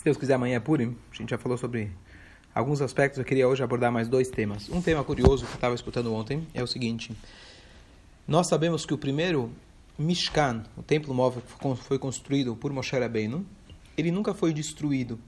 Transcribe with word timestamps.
Se 0.00 0.04
Deus 0.04 0.16
quiser, 0.16 0.32
amanhã 0.32 0.56
é 0.56 0.60
Purim. 0.60 0.96
A 1.12 1.14
gente 1.14 1.28
já 1.28 1.36
falou 1.36 1.58
sobre 1.58 1.90
alguns 2.54 2.80
aspectos. 2.80 3.18
Eu 3.18 3.24
queria 3.26 3.46
hoje 3.46 3.62
abordar 3.62 3.92
mais 3.92 4.08
dois 4.08 4.30
temas. 4.30 4.66
Um 4.70 4.80
tema 4.80 5.04
curioso 5.04 5.44
que 5.44 5.52
eu 5.52 5.56
estava 5.56 5.74
escutando 5.74 6.14
ontem 6.14 6.48
é 6.54 6.62
o 6.62 6.66
seguinte. 6.66 7.14
Nós 8.26 8.48
sabemos 8.48 8.86
que 8.86 8.94
o 8.94 8.96
primeiro 8.96 9.52
Mishkan, 9.98 10.62
o 10.74 10.82
templo 10.82 11.12
móvel 11.12 11.42
que 11.42 11.84
foi 11.84 11.98
construído 11.98 12.56
por 12.56 12.72
Moshe 12.72 12.98
Rabbeinu, 12.98 13.44
ele 13.94 14.10
nunca 14.10 14.32
foi 14.32 14.54
destruído. 14.54 15.18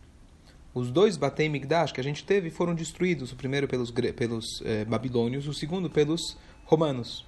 Os 0.73 0.91
dois 0.91 1.19
Batei 1.19 1.51
Migdash 1.51 1.93
que 1.93 2.01
a 2.01 2.05
gente 2.05 2.25
teve 2.25 2.49
foram 2.49 2.75
destruídos, 2.75 3.31
o 3.31 3.37
primeiro 3.37 3.69
pelos, 3.69 3.91
pelos 3.91 4.63
eh, 4.65 4.87
babilônios, 4.87 5.47
o 5.47 5.53
segundo 5.53 5.91
pelos 5.91 6.39
romanos. 6.65 7.27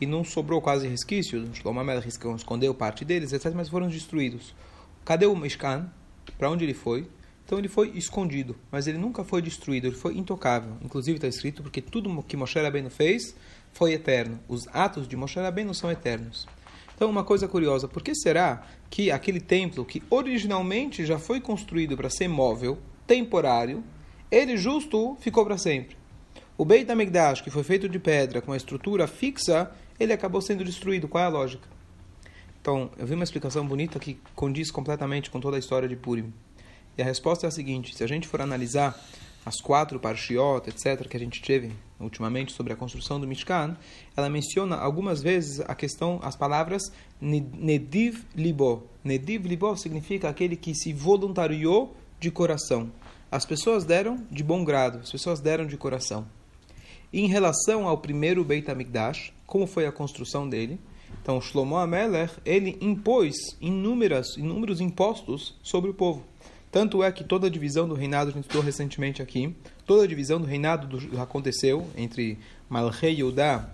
E 0.00 0.06
não 0.06 0.24
sobrou 0.24 0.62
quase 0.62 0.88
resquícios, 0.88 1.46
Shlomo 1.58 1.84
Melech 1.84 2.08
escondeu 2.08 2.74
parte 2.74 3.04
deles, 3.04 3.34
etc., 3.34 3.52
mas 3.54 3.68
foram 3.68 3.86
destruídos. 3.86 4.54
Cadê 5.04 5.26
o 5.26 5.36
Mishkan? 5.36 5.90
Para 6.38 6.50
onde 6.50 6.64
ele 6.64 6.74
foi? 6.74 7.06
Então 7.44 7.58
ele 7.58 7.68
foi 7.68 7.90
escondido, 7.90 8.56
mas 8.72 8.88
ele 8.88 8.98
nunca 8.98 9.22
foi 9.22 9.40
destruído, 9.40 9.86
ele 9.86 9.94
foi 9.94 10.16
intocável. 10.18 10.72
Inclusive 10.82 11.16
está 11.16 11.28
escrito 11.28 11.62
porque 11.62 11.80
tudo 11.80 12.22
que 12.24 12.36
Moshe 12.36 12.58
Rabbeinu 12.58 12.90
fez 12.90 13.36
foi 13.72 13.92
eterno. 13.92 14.40
Os 14.48 14.66
atos 14.72 15.06
de 15.06 15.16
Moshe 15.16 15.38
Rabbeinu 15.38 15.72
são 15.72 15.90
eternos. 15.90 16.46
Então 16.96 17.08
uma 17.08 17.22
coisa 17.22 17.46
curiosa, 17.46 17.86
por 17.86 18.02
que 18.02 18.14
será 18.16 18.66
que 18.90 19.12
aquele 19.12 19.40
templo 19.40 19.84
que 19.84 20.02
originalmente 20.10 21.06
já 21.06 21.18
foi 21.18 21.40
construído 21.40 21.96
para 21.96 22.10
ser 22.10 22.26
móvel, 22.26 22.78
temporário, 23.06 23.84
ele 24.28 24.56
justo 24.56 25.16
ficou 25.20 25.44
para 25.44 25.56
sempre? 25.56 25.96
O 26.58 26.64
Beit 26.64 26.90
HaMikdash, 26.90 27.42
que 27.42 27.50
foi 27.50 27.62
feito 27.62 27.88
de 27.88 27.98
pedra 27.98 28.40
com 28.40 28.50
uma 28.50 28.56
estrutura 28.56 29.06
fixa, 29.06 29.70
ele 30.00 30.12
acabou 30.12 30.40
sendo 30.40 30.64
destruído. 30.64 31.06
Qual 31.06 31.22
é 31.22 31.26
a 31.26 31.30
lógica? 31.30 31.75
Então, 32.66 32.90
eu 32.98 33.06
vi 33.06 33.14
uma 33.14 33.22
explicação 33.22 33.64
bonita 33.64 33.96
que 34.00 34.18
condiz 34.34 34.72
completamente 34.72 35.30
com 35.30 35.38
toda 35.38 35.54
a 35.54 35.58
história 35.60 35.88
de 35.88 35.94
Purim. 35.94 36.32
E 36.98 37.02
a 37.02 37.04
resposta 37.04 37.46
é 37.46 37.48
a 37.48 37.50
seguinte: 37.52 37.94
se 37.94 38.02
a 38.02 38.08
gente 38.08 38.26
for 38.26 38.40
analisar 38.40 39.00
as 39.44 39.60
quatro 39.60 40.00
parshiot, 40.00 40.68
etc., 40.68 41.06
que 41.06 41.16
a 41.16 41.20
gente 41.20 41.40
teve 41.40 41.72
ultimamente 42.00 42.52
sobre 42.52 42.72
a 42.72 42.76
construção 42.76 43.20
do 43.20 43.26
Mishkan, 43.28 43.76
ela 44.16 44.28
menciona 44.28 44.74
algumas 44.74 45.22
vezes 45.22 45.60
a 45.60 45.76
questão, 45.76 46.18
as 46.24 46.34
palavras 46.34 46.82
Nediv 47.20 48.24
Libo. 48.34 48.82
Nediv 49.04 49.46
Libo 49.46 49.76
significa 49.76 50.28
aquele 50.28 50.56
que 50.56 50.74
se 50.74 50.92
voluntariou 50.92 51.96
de 52.18 52.32
coração. 52.32 52.90
As 53.30 53.46
pessoas 53.46 53.84
deram 53.84 54.26
de 54.28 54.42
bom 54.42 54.64
grado, 54.64 54.98
as 54.98 55.12
pessoas 55.12 55.38
deram 55.38 55.66
de 55.66 55.76
coração. 55.76 56.26
Em 57.12 57.28
relação 57.28 57.86
ao 57.86 57.98
primeiro 57.98 58.42
Beit 58.42 58.68
HaMikdash, 58.68 59.32
como 59.46 59.68
foi 59.68 59.86
a 59.86 59.92
construção 59.92 60.48
dele? 60.48 60.80
Então, 61.26 61.40
Shlomo 61.40 61.76
Amelech, 61.76 62.34
ele 62.44 62.78
impôs 62.80 63.56
inúmeras, 63.60 64.36
inúmeros 64.36 64.80
impostos 64.80 65.56
sobre 65.60 65.90
o 65.90 65.94
povo. 65.94 66.22
Tanto 66.70 67.02
é 67.02 67.10
que 67.10 67.24
toda 67.24 67.48
a 67.48 67.50
divisão 67.50 67.88
do 67.88 67.96
reinado, 67.96 68.30
a 68.30 68.32
gente 68.32 68.44
estudou 68.44 68.62
recentemente 68.62 69.20
aqui, 69.20 69.52
toda 69.84 70.04
a 70.04 70.06
divisão 70.06 70.40
do 70.40 70.46
reinado 70.46 70.86
do, 70.86 71.20
aconteceu 71.20 71.84
entre 71.96 72.38
Malchei 72.70 73.12
Yudá, 73.22 73.68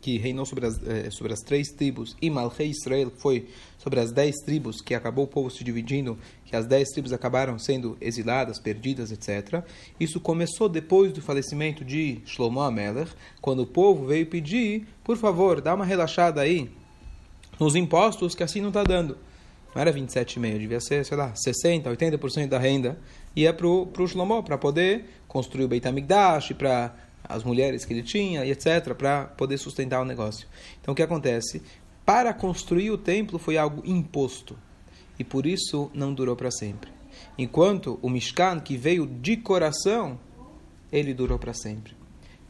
que 0.00 0.16
reinou 0.16 0.46
sobre 0.46 0.66
as, 0.66 0.80
eh, 0.86 1.10
sobre 1.10 1.32
as 1.32 1.40
três 1.40 1.68
tribos, 1.68 2.16
e 2.22 2.30
Malchei 2.30 2.70
Israel, 2.70 3.10
que 3.10 3.20
foi 3.20 3.48
sobre 3.78 4.00
as 4.00 4.12
dez 4.12 4.36
tribos, 4.44 4.80
que 4.80 4.94
acabou 4.94 5.24
o 5.24 5.28
povo 5.28 5.50
se 5.50 5.64
dividindo, 5.64 6.16
que 6.44 6.54
as 6.54 6.66
dez 6.66 6.88
tribos 6.90 7.12
acabaram 7.12 7.58
sendo 7.58 7.96
exiladas, 8.00 8.58
perdidas, 8.58 9.10
etc. 9.10 9.64
Isso 9.98 10.20
começou 10.20 10.68
depois 10.68 11.12
do 11.12 11.20
falecimento 11.20 11.84
de 11.84 12.20
Shlomo 12.26 12.60
Amelech, 12.60 13.10
quando 13.40 13.60
o 13.60 13.66
povo 13.66 14.06
veio 14.06 14.26
pedir, 14.26 14.86
por 15.02 15.16
favor, 15.16 15.60
dá 15.60 15.74
uma 15.74 15.84
relaxada 15.84 16.40
aí 16.40 16.70
nos 17.58 17.74
impostos, 17.74 18.34
que 18.34 18.42
assim 18.42 18.60
não 18.60 18.68
está 18.68 18.84
dando. 18.84 19.18
Não 19.74 19.82
era 19.82 19.92
27,5, 19.92 20.58
devia 20.58 20.80
ser, 20.80 21.04
sei 21.04 21.16
lá, 21.16 21.32
60%, 21.32 21.84
80% 21.84 22.46
da 22.48 22.58
renda 22.58 22.98
ia 23.34 23.52
para 23.52 23.66
o 23.66 24.06
Shlomo, 24.06 24.42
para 24.42 24.56
poder 24.56 25.04
construir 25.26 25.64
o 25.64 25.68
Beit 25.68 25.86
HaMikdash, 25.86 26.52
para 26.52 26.94
as 27.28 27.44
mulheres 27.44 27.84
que 27.84 27.92
ele 27.92 28.02
tinha, 28.02 28.44
e 28.44 28.50
etc., 28.50 28.94
para 28.94 29.24
poder 29.24 29.58
sustentar 29.58 30.00
o 30.00 30.04
negócio. 30.04 30.46
Então 30.80 30.92
o 30.92 30.94
que 30.94 31.02
acontece? 31.02 31.62
Para 32.04 32.32
construir 32.32 32.90
o 32.90 32.98
templo 32.98 33.38
foi 33.38 33.58
algo 33.58 33.82
imposto, 33.84 34.56
e 35.18 35.24
por 35.24 35.46
isso 35.46 35.90
não 35.92 36.14
durou 36.14 36.34
para 36.34 36.50
sempre. 36.50 36.90
Enquanto 37.36 37.98
o 38.00 38.08
Mishkan, 38.08 38.60
que 38.60 38.76
veio 38.76 39.06
de 39.06 39.36
coração, 39.36 40.18
ele 40.90 41.12
durou 41.12 41.38
para 41.38 41.52
sempre. 41.52 41.98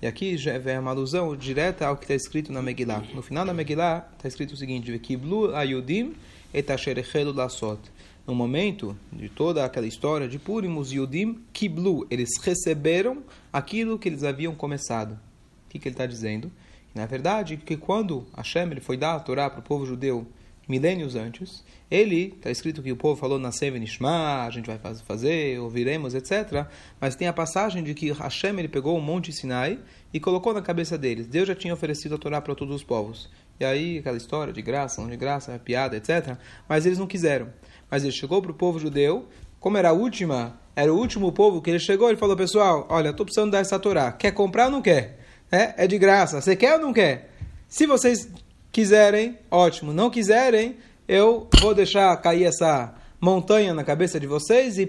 E 0.00 0.06
aqui 0.06 0.36
já 0.36 0.56
vem 0.58 0.78
uma 0.78 0.92
alusão 0.92 1.34
direta 1.34 1.86
ao 1.86 1.96
que 1.96 2.04
está 2.04 2.14
escrito 2.14 2.52
na 2.52 2.62
Megillah. 2.62 3.02
No 3.12 3.20
final 3.20 3.44
da 3.44 3.52
Megillah 3.52 4.08
está 4.16 4.28
escrito 4.28 4.52
o 4.52 4.56
seguinte: 4.56 4.96
Kiblu 5.00 5.54
ayudim 5.56 6.14
etasherechelu 6.54 7.32
lasot. 7.32 7.80
No 8.28 8.34
momento 8.34 8.94
de 9.10 9.30
toda 9.30 9.64
aquela 9.64 9.86
história 9.86 10.28
de 10.28 10.38
Purim, 10.38 10.76
os 10.76 10.92
Yudim 10.92 11.40
Kiblu, 11.50 12.06
eles 12.10 12.36
receberam 12.42 13.22
aquilo 13.50 13.98
que 13.98 14.06
eles 14.06 14.22
haviam 14.22 14.54
começado. 14.54 15.12
O 15.12 15.70
que, 15.70 15.78
que 15.78 15.88
ele 15.88 15.94
está 15.94 16.04
dizendo? 16.04 16.52
Na 16.94 17.06
verdade, 17.06 17.56
que 17.56 17.74
quando 17.74 18.26
Hashem 18.36 18.70
ele 18.70 18.82
foi 18.82 18.98
dar 18.98 19.14
a 19.14 19.20
Torá 19.20 19.48
para 19.48 19.60
o 19.60 19.62
povo 19.62 19.86
judeu 19.86 20.26
milênios 20.68 21.16
antes, 21.16 21.64
ele, 21.90 22.34
está 22.36 22.50
escrito 22.50 22.82
que 22.82 22.92
o 22.92 22.96
povo 22.96 23.18
falou 23.18 23.38
na 23.38 23.48
Nishma, 23.48 24.44
a 24.44 24.50
gente 24.50 24.66
vai 24.66 24.78
fazer, 24.78 25.58
ouviremos, 25.58 26.14
etc. 26.14 26.66
Mas 27.00 27.16
tem 27.16 27.28
a 27.28 27.32
passagem 27.32 27.82
de 27.82 27.94
que 27.94 28.12
Hashem 28.12 28.58
ele 28.58 28.68
pegou 28.68 28.98
o 28.98 29.00
monte 29.00 29.32
Sinai 29.32 29.78
e 30.12 30.20
colocou 30.20 30.52
na 30.52 30.60
cabeça 30.60 30.98
deles. 30.98 31.26
Deus 31.26 31.48
já 31.48 31.54
tinha 31.54 31.72
oferecido 31.72 32.16
a 32.16 32.18
Torá 32.18 32.42
para 32.42 32.54
todos 32.54 32.74
os 32.74 32.84
povos. 32.84 33.30
E 33.58 33.64
aí, 33.64 33.98
aquela 33.98 34.18
história 34.18 34.52
de 34.52 34.60
graça, 34.60 35.00
não 35.00 35.08
de 35.08 35.16
graça, 35.16 35.58
piada, 35.58 35.96
etc. 35.96 36.36
Mas 36.68 36.84
eles 36.84 36.98
não 36.98 37.06
quiseram. 37.06 37.48
Mas 37.90 38.02
ele 38.02 38.12
chegou 38.12 38.42
para 38.42 38.50
o 38.50 38.54
povo 38.54 38.78
judeu, 38.78 39.26
como 39.60 39.76
era 39.76 39.90
a 39.90 39.92
última, 39.92 40.58
era 40.76 40.92
o 40.92 40.96
último 40.96 41.32
povo 41.32 41.60
que 41.60 41.70
ele 41.70 41.78
chegou, 41.78 42.08
ele 42.08 42.16
falou, 42.16 42.36
pessoal, 42.36 42.86
olha, 42.88 43.10
estou 43.10 43.26
precisando 43.26 43.50
dar 43.50 43.58
essa 43.58 43.78
Torá. 43.78 44.12
Quer 44.12 44.32
comprar 44.32 44.66
ou 44.66 44.70
não 44.70 44.82
quer? 44.82 45.18
É, 45.50 45.84
é 45.84 45.86
de 45.86 45.98
graça. 45.98 46.40
Você 46.40 46.54
quer 46.54 46.74
ou 46.74 46.80
não 46.80 46.92
quer? 46.92 47.30
Se 47.66 47.86
vocês 47.86 48.28
quiserem, 48.70 49.38
ótimo. 49.50 49.92
Não 49.92 50.10
quiserem, 50.10 50.76
eu 51.08 51.48
vou 51.60 51.74
deixar 51.74 52.16
cair 52.18 52.44
essa 52.44 52.94
montanha 53.20 53.74
na 53.74 53.82
cabeça 53.82 54.20
de 54.20 54.26
vocês 54.26 54.78
e 54.78 54.86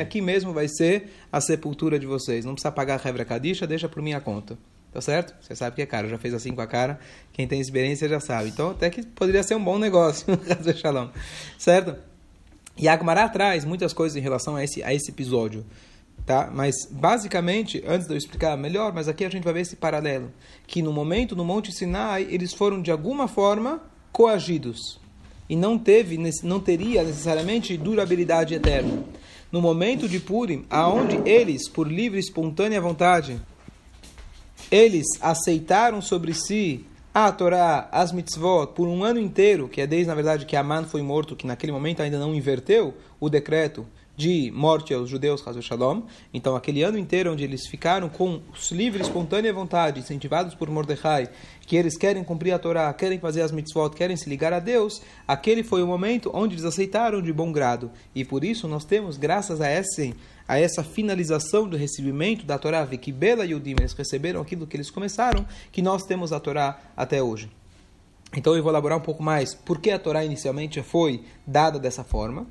aqui 0.00 0.20
mesmo 0.20 0.52
vai 0.52 0.68
ser 0.68 1.12
a 1.30 1.40
sepultura 1.40 1.98
de 1.98 2.06
vocês. 2.06 2.44
Não 2.44 2.54
precisa 2.54 2.72
pagar 2.72 2.94
a 2.94 3.02
Revra 3.02 3.24
Kadisha, 3.24 3.66
deixa 3.66 3.88
por 3.88 4.02
minha 4.02 4.20
conta. 4.20 4.56
Tá 4.92 5.00
certo? 5.00 5.34
Você 5.40 5.54
sabe 5.54 5.76
que 5.76 5.82
é 5.82 5.86
caro, 5.86 6.08
já 6.08 6.18
fez 6.18 6.34
assim 6.34 6.52
com 6.52 6.60
a 6.60 6.66
cara. 6.66 6.98
Quem 7.32 7.46
tem 7.46 7.60
experiência 7.60 8.08
já 8.08 8.18
sabe. 8.18 8.48
Então, 8.48 8.70
até 8.70 8.90
que 8.90 9.06
poderia 9.06 9.42
ser 9.42 9.54
um 9.54 9.62
bom 9.62 9.78
negócio, 9.78 10.26
certo? 11.56 11.96
E 12.76 12.88
a 12.88 12.94
Agmará 12.94 13.28
traz 13.28 13.64
muitas 13.64 13.92
coisas 13.92 14.16
em 14.16 14.20
relação 14.20 14.56
a 14.56 14.64
esse, 14.64 14.82
a 14.82 14.92
esse 14.92 15.10
episódio. 15.10 15.64
Tá? 16.26 16.50
Mas, 16.52 16.74
basicamente, 16.90 17.82
antes 17.86 18.06
de 18.06 18.14
eu 18.14 18.18
explicar 18.18 18.56
melhor, 18.56 18.92
mas 18.92 19.06
aqui 19.06 19.24
a 19.24 19.28
gente 19.28 19.44
vai 19.44 19.52
ver 19.52 19.60
esse 19.60 19.76
paralelo. 19.76 20.32
Que 20.66 20.82
no 20.82 20.92
momento, 20.92 21.36
no 21.36 21.44
Monte 21.44 21.72
Sinai, 21.72 22.26
eles 22.30 22.52
foram, 22.52 22.82
de 22.82 22.90
alguma 22.90 23.28
forma, 23.28 23.82
coagidos. 24.12 25.00
E 25.48 25.56
não, 25.56 25.78
teve, 25.78 26.18
não 26.42 26.60
teria 26.60 27.02
necessariamente 27.02 27.76
durabilidade 27.76 28.54
eterna. 28.54 29.04
No 29.50 29.60
momento 29.60 30.08
de 30.08 30.20
Purim, 30.20 30.64
aonde 30.70 31.20
eles, 31.28 31.68
por 31.68 31.90
livre 31.90 32.18
e 32.18 32.20
espontânea 32.20 32.80
vontade, 32.80 33.40
eles 34.70 35.06
aceitaram 35.20 36.00
sobre 36.00 36.32
si 36.32 36.84
a 37.12 37.32
Torá, 37.32 37.88
as 37.90 38.12
mitzvot, 38.12 38.68
por 38.68 38.86
um 38.86 39.02
ano 39.02 39.18
inteiro, 39.18 39.68
que 39.68 39.80
é 39.80 39.86
desde, 39.86 40.06
na 40.06 40.14
verdade, 40.14 40.46
que 40.46 40.54
Aman 40.54 40.84
foi 40.84 41.02
morto, 41.02 41.34
que 41.34 41.46
naquele 41.46 41.72
momento 41.72 42.00
ainda 42.00 42.18
não 42.18 42.34
inverteu 42.34 42.94
o 43.18 43.28
decreto 43.28 43.84
de 44.16 44.52
morte 44.54 44.92
aos 44.92 45.08
judeus, 45.08 45.42
Hazu 45.46 45.62
Shalom. 45.62 46.02
Então, 46.32 46.54
aquele 46.54 46.82
ano 46.82 46.98
inteiro 46.98 47.32
onde 47.32 47.42
eles 47.42 47.66
ficaram 47.66 48.08
com 48.08 48.42
livre, 48.70 49.02
espontânea 49.02 49.52
vontade, 49.52 49.98
incentivados 49.98 50.54
por 50.54 50.68
Mordecai, 50.70 51.30
que 51.62 51.74
eles 51.74 51.96
querem 51.96 52.22
cumprir 52.22 52.52
a 52.52 52.58
Torá, 52.58 52.92
querem 52.92 53.18
fazer 53.18 53.40
as 53.40 53.50
mitzvot, 53.50 53.96
querem 53.96 54.16
se 54.16 54.28
ligar 54.28 54.52
a 54.52 54.60
Deus, 54.60 55.00
aquele 55.26 55.62
foi 55.62 55.82
o 55.82 55.86
momento 55.86 56.30
onde 56.34 56.54
eles 56.54 56.66
aceitaram 56.66 57.22
de 57.22 57.32
bom 57.32 57.50
grado. 57.50 57.90
E 58.14 58.22
por 58.22 58.44
isso 58.44 58.68
nós 58.68 58.84
temos, 58.84 59.16
graças 59.16 59.60
a 59.60 59.70
esse 59.70 60.14
a 60.50 60.58
essa 60.58 60.82
finalização 60.82 61.68
do 61.68 61.76
recebimento 61.76 62.44
da 62.44 62.58
Torá, 62.58 62.84
que 62.84 63.12
Bela 63.12 63.46
e 63.46 63.54
Udim, 63.54 63.76
eles 63.78 63.92
receberam 63.92 64.40
aquilo 64.40 64.66
que 64.66 64.76
eles 64.76 64.90
começaram, 64.90 65.46
que 65.70 65.80
nós 65.80 66.02
temos 66.02 66.32
a 66.32 66.40
Torá 66.40 66.80
até 66.96 67.22
hoje. 67.22 67.48
Então 68.36 68.56
eu 68.56 68.60
vou 68.60 68.72
elaborar 68.72 68.98
um 68.98 69.00
pouco 69.00 69.22
mais 69.22 69.54
por 69.54 69.78
que 69.78 69.92
a 69.92 69.98
Torá 69.98 70.24
inicialmente 70.24 70.82
foi 70.82 71.22
dada 71.46 71.78
dessa 71.78 72.02
forma. 72.02 72.48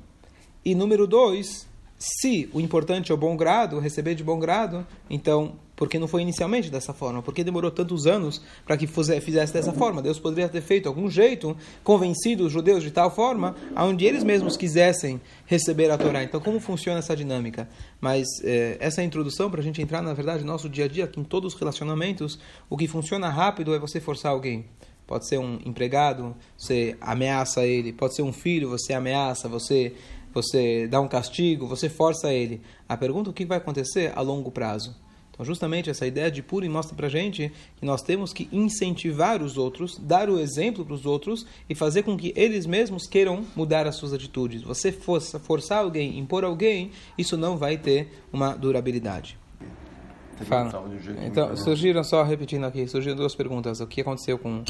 E 0.64 0.74
número 0.74 1.06
dois, 1.06 1.68
se 1.98 2.48
o 2.54 2.60
importante 2.62 3.12
é 3.12 3.14
o 3.14 3.18
bom 3.18 3.36
grado, 3.36 3.78
receber 3.78 4.14
de 4.14 4.24
bom 4.24 4.38
grado, 4.38 4.86
então, 5.10 5.56
por 5.80 5.88
que 5.88 5.98
não 5.98 6.06
foi 6.06 6.20
inicialmente 6.20 6.68
dessa 6.68 6.92
forma? 6.92 7.22
Por 7.22 7.32
que 7.32 7.42
demorou 7.42 7.70
tantos 7.70 8.06
anos 8.06 8.42
para 8.66 8.76
que 8.76 8.86
fizesse 8.86 9.50
dessa 9.50 9.72
forma? 9.72 10.02
Deus 10.02 10.18
poderia 10.18 10.46
ter 10.46 10.60
feito 10.60 10.86
algum 10.86 11.08
jeito, 11.08 11.56
convencido 11.82 12.44
os 12.44 12.52
judeus 12.52 12.82
de 12.82 12.90
tal 12.90 13.10
forma, 13.10 13.56
onde 13.74 14.04
eles 14.04 14.22
mesmos 14.22 14.58
quisessem 14.58 15.18
receber 15.46 15.90
a 15.90 15.96
Torá. 15.96 16.22
Então, 16.22 16.38
como 16.38 16.60
funciona 16.60 16.98
essa 16.98 17.16
dinâmica? 17.16 17.66
Mas 17.98 18.26
eh, 18.44 18.76
essa 18.78 19.00
é 19.00 19.04
a 19.04 19.06
introdução 19.06 19.50
para 19.50 19.60
a 19.60 19.64
gente 19.64 19.80
entrar, 19.80 20.02
na 20.02 20.12
verdade, 20.12 20.44
no 20.44 20.52
nosso 20.52 20.68
dia 20.68 20.84
a 20.84 20.88
dia, 20.88 21.06
que 21.06 21.18
em 21.18 21.24
todos 21.24 21.54
os 21.54 21.58
relacionamentos, 21.58 22.38
o 22.68 22.76
que 22.76 22.86
funciona 22.86 23.30
rápido 23.30 23.74
é 23.74 23.78
você 23.78 24.02
forçar 24.02 24.32
alguém. 24.32 24.66
Pode 25.06 25.26
ser 25.26 25.38
um 25.38 25.58
empregado, 25.64 26.36
você 26.58 26.94
ameaça 27.00 27.64
ele. 27.64 27.90
Pode 27.90 28.14
ser 28.14 28.20
um 28.20 28.34
filho, 28.34 28.68
você 28.68 28.92
ameaça, 28.92 29.48
você 29.48 29.94
você 30.34 30.86
dá 30.86 31.00
um 31.00 31.08
castigo, 31.08 31.66
você 31.66 31.88
força 31.88 32.30
ele. 32.30 32.60
A 32.86 32.98
pergunta 32.98 33.30
é 33.30 33.32
o 33.32 33.34
que 33.34 33.46
vai 33.46 33.56
acontecer 33.56 34.12
a 34.14 34.20
longo 34.20 34.50
prazo. 34.50 34.94
Então, 35.40 35.46
justamente 35.46 35.88
essa 35.88 36.06
ideia 36.06 36.30
de 36.30 36.42
Purim 36.42 36.68
mostra 36.68 36.94
para 36.94 37.08
gente 37.08 37.50
que 37.78 37.86
nós 37.86 38.02
temos 38.02 38.30
que 38.30 38.46
incentivar 38.52 39.42
os 39.42 39.56
outros, 39.56 39.96
dar 39.98 40.28
o 40.28 40.38
exemplo 40.38 40.84
para 40.84 40.92
os 40.92 41.06
outros 41.06 41.46
e 41.66 41.74
fazer 41.74 42.02
com 42.02 42.14
que 42.14 42.34
eles 42.36 42.66
mesmos 42.66 43.06
queiram 43.06 43.46
mudar 43.56 43.86
as 43.86 43.96
suas 43.96 44.12
atitudes. 44.12 44.60
Você 44.60 44.92
força, 44.92 45.38
forçar 45.38 45.78
alguém, 45.78 46.18
impor 46.18 46.44
alguém, 46.44 46.90
isso 47.16 47.38
não 47.38 47.56
vai 47.56 47.78
ter 47.78 48.22
uma 48.30 48.52
durabilidade. 48.54 49.38
Fala. 50.42 50.84
Então, 51.24 51.56
surgiram, 51.56 52.04
só 52.04 52.22
repetindo 52.22 52.64
aqui, 52.64 52.86
surgiram 52.86 53.16
duas 53.16 53.34
perguntas. 53.34 53.80
O 53.80 53.86
que 53.86 54.02
aconteceu 54.02 54.38
com 54.38 54.62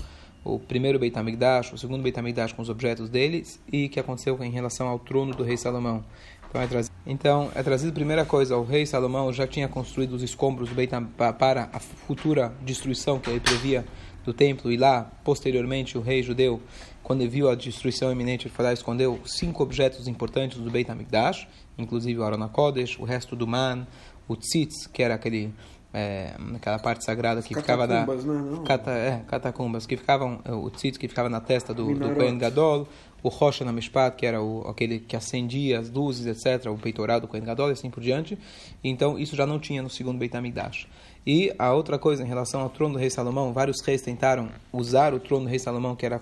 o 0.45 0.59
primeiro 0.59 1.01
Beit 1.01 1.19
HaMikdash, 1.19 1.73
o 1.73 1.79
segundo 1.79 2.01
Beit 2.03 2.17
HaMikdash 2.17 2.53
com 2.53 2.63
os 2.63 2.69
objetos 2.69 3.11
deles 3.11 3.61
e 3.73 3.87
o 3.87 3.89
que 3.89 3.99
aconteceu 3.99 4.41
em 4.43 4.51
relação 4.51 4.87
ao 4.87 5.01
trono 5.01 5.35
do 5.35 5.43
rei 5.43 5.57
Salomão. 5.57 6.05
Então 6.51 6.61
é, 6.61 6.67
trazido, 6.67 6.95
então, 7.07 7.53
é 7.55 7.63
trazido 7.63 7.93
primeira 7.93 8.25
coisa, 8.25 8.57
o 8.57 8.65
rei 8.65 8.85
Salomão 8.85 9.33
já 9.33 9.47
tinha 9.47 9.69
construído 9.69 10.15
os 10.15 10.23
escombros 10.23 10.69
do 10.69 10.75
Beit 10.75 10.93
para 11.39 11.71
a 11.73 11.79
futura 11.79 12.53
destruição 12.63 13.21
que 13.21 13.31
ele 13.31 13.39
previa 13.39 13.85
do 14.25 14.35
templo 14.35 14.71
e 14.71 14.77
lá, 14.77 15.11
posteriormente, 15.25 15.97
o 15.97 16.01
rei 16.01 16.25
judeu, 16.25 16.61
quando 17.05 17.29
viu 17.29 17.49
a 17.49 17.55
destruição 17.55 18.11
iminente, 18.11 18.49
ele 18.49 18.55
e 18.55 18.73
escondeu 18.73 19.21
cinco 19.25 19.63
objetos 19.63 20.09
importantes 20.09 20.59
do 20.59 20.71
Beit 20.71 20.91
HaMikdash, 20.91 21.47
inclusive 21.79 22.19
o 22.19 22.25
Arona 22.25 22.49
Kodesh, 22.49 22.99
o 22.99 23.05
resto 23.05 23.37
do 23.37 23.47
Man, 23.47 23.87
o 24.27 24.37
tzitz, 24.37 24.89
que 24.89 25.05
era 25.05 25.15
aquele 25.15 25.55
é, 25.93 26.35
aquela 26.55 26.79
parte 26.79 27.05
sagrada 27.05 27.43
que 27.43 27.55
ficava 27.55 27.87
da 27.87 28.07
né? 28.07 28.17
Não. 28.25 28.65
Cata, 28.65 28.91
é, 28.91 29.23
catacumbas 29.27 29.87
que 29.87 29.97
ficavam 29.97 30.41
o 30.47 30.71
tzitz 30.71 30.97
que 30.97 31.09
ficava 31.09 31.29
na 31.29 31.41
testa 31.41 31.75
do, 31.75 31.95
do 31.95 32.15
Kohen 32.15 32.39
Gadol, 32.39 32.87
o 33.23 33.29
Rocha 33.29 33.65
na 33.65 33.73
Mishpat, 33.73 34.17
que 34.17 34.25
era 34.25 34.41
o, 34.41 34.67
aquele 34.69 35.01
que 35.01 35.17
acendia 35.17 35.79
as 35.81 35.91
luzes, 35.91 36.27
etc., 36.27 36.71
o 36.71 36.79
peitoral 36.79 37.21
do 37.21 37.27
Kohen 37.27 37.45
Gadol 37.45 37.71
e 37.71 37.73
assim 37.73 37.91
por 37.91 38.03
diante. 38.03 38.39
Então 38.83 39.19
isso 39.19 39.35
já 39.35 39.47
não 39.47 39.59
tinha 39.59 39.83
no 39.83 39.91
segundo 39.91 40.19
Beit 40.19 40.37
HaMikdash. 40.37 40.87
E 41.27 41.53
a 41.59 41.73
outra 41.73 41.99
coisa 41.99 42.23
em 42.23 42.27
relação 42.27 42.61
ao 42.61 42.71
trono 42.71 42.95
do 42.95 43.01
rei 43.01 43.11
Salomão, 43.11 43.53
vários 43.53 43.83
reis 43.85 44.01
tentaram 44.01 44.49
usar 44.73 45.13
o 45.13 45.21
trono 45.21 45.45
do 45.45 45.51
rei 45.51 45.59
Salomão, 45.59 45.95
que 45.95 46.07
era 46.07 46.21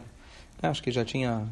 acho 0.62 0.82
que 0.82 0.90
já 0.90 1.04
tinha 1.04 1.46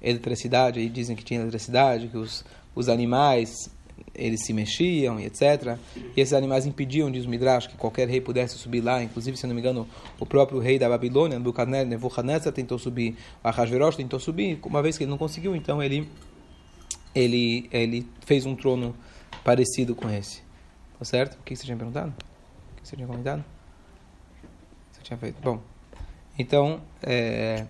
eletricidade, 0.00 0.80
e 0.80 0.88
dizem 0.88 1.14
que 1.14 1.24
tinha 1.24 1.40
eletricidade, 1.40 2.08
que 2.08 2.16
os, 2.16 2.44
os 2.74 2.88
animais 2.88 3.70
eles 4.14 4.44
se 4.44 4.52
mexiam 4.52 5.18
e 5.20 5.26
etc. 5.26 5.78
E 6.16 6.20
esses 6.20 6.32
animais 6.32 6.66
impediam, 6.66 7.10
diz 7.10 7.24
o 7.24 7.28
Midrash, 7.28 7.66
que 7.66 7.76
qualquer 7.76 8.08
rei 8.08 8.20
pudesse 8.20 8.56
subir 8.58 8.80
lá. 8.80 9.02
Inclusive, 9.02 9.36
se 9.36 9.46
não 9.46 9.54
me 9.54 9.60
engano, 9.60 9.88
o 10.18 10.26
próprio 10.26 10.58
rei 10.58 10.78
da 10.78 10.88
Babilônia, 10.88 11.38
Nebuchadnezzar, 11.38 12.52
tentou 12.52 12.78
subir, 12.78 13.16
Ahasverosh 13.42 13.96
tentou 13.96 14.18
subir. 14.18 14.58
Uma 14.64 14.82
vez 14.82 14.98
que 14.98 15.04
ele 15.04 15.10
não 15.10 15.18
conseguiu, 15.18 15.54
então 15.54 15.82
ele, 15.82 16.08
ele, 17.14 17.68
ele 17.72 18.06
fez 18.24 18.44
um 18.46 18.54
trono 18.54 18.94
parecido 19.44 19.94
com 19.94 20.10
esse. 20.10 20.42
Tá 20.98 21.04
certo? 21.04 21.38
O 21.38 21.42
que 21.42 21.54
você 21.54 21.64
tinha 21.64 21.76
perguntado? 21.76 22.12
O 22.72 22.82
que 22.82 22.88
você 22.88 22.96
tinha 22.96 23.06
comentado? 23.06 23.44
Você 24.92 25.02
tinha 25.02 25.16
feito? 25.16 25.40
Bom, 25.40 25.60
então... 26.38 26.80
É... 27.02 27.66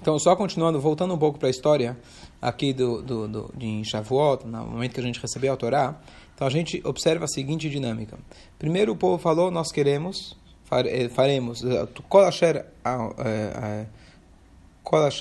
Então, 0.00 0.18
só 0.18 0.34
continuando, 0.34 0.80
voltando 0.80 1.12
um 1.12 1.18
pouco 1.18 1.38
para 1.38 1.48
a 1.48 1.50
história 1.50 1.96
aqui 2.40 2.72
do, 2.72 3.02
do, 3.02 3.28
do, 3.28 3.52
de 3.54 3.84
Shavuot, 3.84 4.46
no 4.46 4.64
momento 4.64 4.94
que 4.94 5.00
a 5.00 5.02
gente 5.02 5.20
recebeu 5.20 5.52
a 5.52 5.56
Torá, 5.56 6.00
então 6.34 6.46
a 6.46 6.50
gente 6.50 6.80
observa 6.84 7.26
a 7.26 7.28
seguinte 7.28 7.68
dinâmica. 7.68 8.18
Primeiro 8.58 8.92
o 8.92 8.96
povo 8.96 9.18
falou, 9.18 9.50
nós 9.50 9.70
queremos, 9.70 10.36
eh, 10.72 11.08
faremos, 11.10 11.62
Kol 12.08 12.22
Asher 12.22 12.64
eh, 12.82 13.86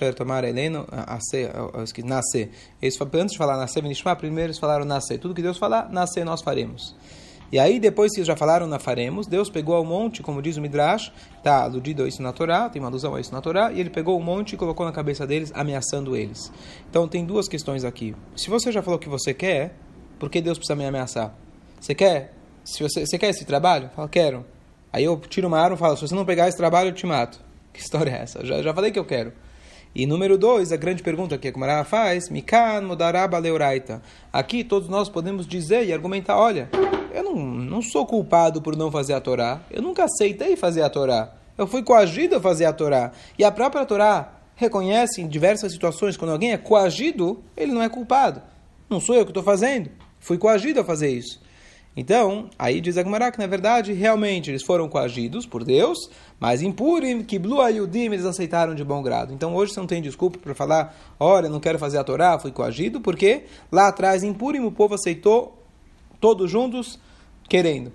eh, 0.02 0.14
tomar 0.14 0.46
Heleno, 0.46 0.88
nascer. 2.06 2.50
Eles, 2.82 2.98
antes 3.02 3.34
de 3.34 3.38
falar 3.38 3.58
nascer, 3.58 3.84
primeiro 4.18 4.48
eles 4.48 4.60
falaram 4.60 4.86
nascer. 4.86 5.20
Tudo 5.20 5.36
que 5.36 5.42
Deus 5.42 5.58
falar, 5.58 5.90
nascer 5.92 6.24
nós 6.24 6.42
faremos. 6.42 6.96
E 7.52 7.58
aí, 7.58 7.80
depois 7.80 8.14
que 8.14 8.24
já 8.24 8.36
falaram 8.36 8.68
na 8.68 8.78
faremos, 8.78 9.26
Deus 9.26 9.50
pegou 9.50 9.76
ao 9.76 9.84
monte, 9.84 10.22
como 10.22 10.42
diz 10.42 10.58
o 10.58 10.62
Midrash, 10.62 11.12
está 11.38 11.64
aludido 11.64 12.04
a 12.04 12.08
isso 12.08 12.22
na 12.22 12.32
Torá, 12.32 12.70
tem 12.70 12.82
uma 12.82 12.90
alusão 12.90 13.16
a 13.16 13.22
isso 13.22 13.32
na 13.32 13.42
Torá, 13.42 13.72
e 13.72 13.80
ele 13.80 13.90
pegou 13.90 14.18
o 14.18 14.24
monte 14.24 14.54
e 14.54 14.58
colocou 14.58 14.86
na 14.86 14.92
cabeça 14.92 15.26
deles, 15.26 15.52
ameaçando 15.56 16.16
eles. 16.16 16.52
Então, 16.90 17.08
tem 17.08 17.26
duas 17.26 17.48
questões 17.48 17.84
aqui. 17.84 18.16
Se 18.36 18.50
você 18.50 18.72
já 18.72 18.82
falou 18.82 19.00
que 19.00 19.10
você 19.10 19.34
quer, 19.34 19.76
por 20.20 20.30
que 20.30 20.42
Deus 20.42 20.58
precisa 20.58 20.76
me 20.76 20.86
ameaçar? 20.86 21.34
Você 21.80 21.96
quer? 21.96 22.34
Se 22.64 22.84
você, 22.84 23.06
você 23.06 23.18
quer 23.18 23.30
esse 23.30 23.46
trabalho? 23.46 23.90
Fala, 23.96 24.08
quero. 24.08 24.46
Aí 24.92 25.04
eu 25.04 25.18
tiro 25.18 25.48
uma 25.48 25.60
arma 25.60 25.76
e 25.76 25.80
falo, 25.80 25.96
se 25.96 26.08
você 26.08 26.14
não 26.14 26.26
pegar 26.26 26.48
esse 26.48 26.58
trabalho, 26.58 26.90
eu 26.90 26.94
te 26.94 27.06
mato. 27.06 27.40
Que 27.72 27.80
história 27.80 28.10
é 28.10 28.24
essa? 28.24 28.44
Já, 28.44 28.62
já 28.64 28.74
falei 28.74 28.92
que 28.92 28.98
eu 28.98 29.06
quero. 29.06 29.32
E 29.94 30.06
número 30.06 30.38
dois, 30.38 30.72
a 30.72 30.78
grande 30.78 31.02
pergunta 31.02 31.38
que 31.38 31.48
a 31.48 31.52
Kumara 31.52 31.84
faz, 31.84 32.30
Mikan 32.30 32.82
Mudaraba 32.82 33.40
Leuraita. 33.40 34.02
Aqui 34.32 34.64
todos 34.64 34.88
nós 34.88 35.10
podemos 35.10 35.48
dizer 35.48 35.86
e 35.86 35.92
argumentar, 35.92 36.38
olha, 36.38 36.70
eu 37.12 37.24
não, 37.24 37.36
não 37.36 37.82
sou 37.82 38.06
culpado 38.06 38.62
por 38.62 38.76
não 38.76 38.92
fazer 38.92 39.14
a 39.14 39.22
Torá. 39.22 39.62
Eu 39.72 39.82
nunca 39.82 40.06
aceitei 40.06 40.56
fazer 40.56 40.84
a 40.84 40.90
Torá. 40.90 41.34
Eu 41.58 41.66
fui 41.66 41.82
coagido 41.82 42.36
a 42.36 42.40
fazer 42.40 42.66
a 42.66 42.74
Torá. 42.74 43.12
E 43.38 43.44
a 43.44 43.52
própria 43.52 43.86
Torá 43.86 44.34
reconhece 44.56 45.22
em 45.22 45.28
diversas 45.28 45.72
situações, 45.72 46.16
quando 46.16 46.32
alguém 46.32 46.52
é 46.52 46.58
coagido, 46.58 47.44
ele 47.58 47.72
não 47.72 47.82
é 47.82 47.90
culpado. 47.90 48.42
Não 48.90 49.00
sou 49.00 49.16
eu 49.16 49.26
que 49.26 49.32
estou 49.32 49.44
fazendo. 49.44 49.90
Fui 50.20 50.38
coagido 50.38 50.82
a 50.82 50.84
fazer 50.84 51.10
isso. 51.10 51.42
Então, 52.00 52.50
aí 52.58 52.80
diz 52.80 52.96
Agmará 52.96 53.30
que, 53.30 53.38
na 53.38 53.46
verdade, 53.46 53.92
realmente 53.92 54.50
eles 54.50 54.64
foram 54.64 54.88
coagidos 54.88 55.46
por 55.46 55.66
Deus, 55.66 56.10
mas 56.40 56.62
em 56.62 56.72
Purim, 56.72 57.26
que 57.26 57.38
Blue 57.38 57.60
Ayudim, 57.60 58.06
eles 58.06 58.24
aceitaram 58.24 58.74
de 58.74 58.86
bom 58.86 59.04
grado. 59.04 59.34
Então, 59.34 59.54
hoje 59.54 59.74
você 59.74 59.82
não 59.82 59.86
tem 59.86 60.02
desculpa 60.02 60.38
para 60.38 60.56
falar, 60.56 60.98
olha, 61.20 61.50
não 61.50 61.60
quero 61.60 61.78
fazer 61.78 61.98
a 61.98 62.04
Torá, 62.06 62.40
fui 62.40 62.54
coagido, 62.54 63.02
porque 63.02 63.44
lá 63.70 63.90
atrás, 63.90 64.24
em 64.24 64.34
Purim, 64.34 64.62
o 64.62 64.72
povo 64.72 64.96
aceitou 64.96 65.62
todos 66.22 66.50
juntos, 66.50 66.98
querendo. 67.50 67.92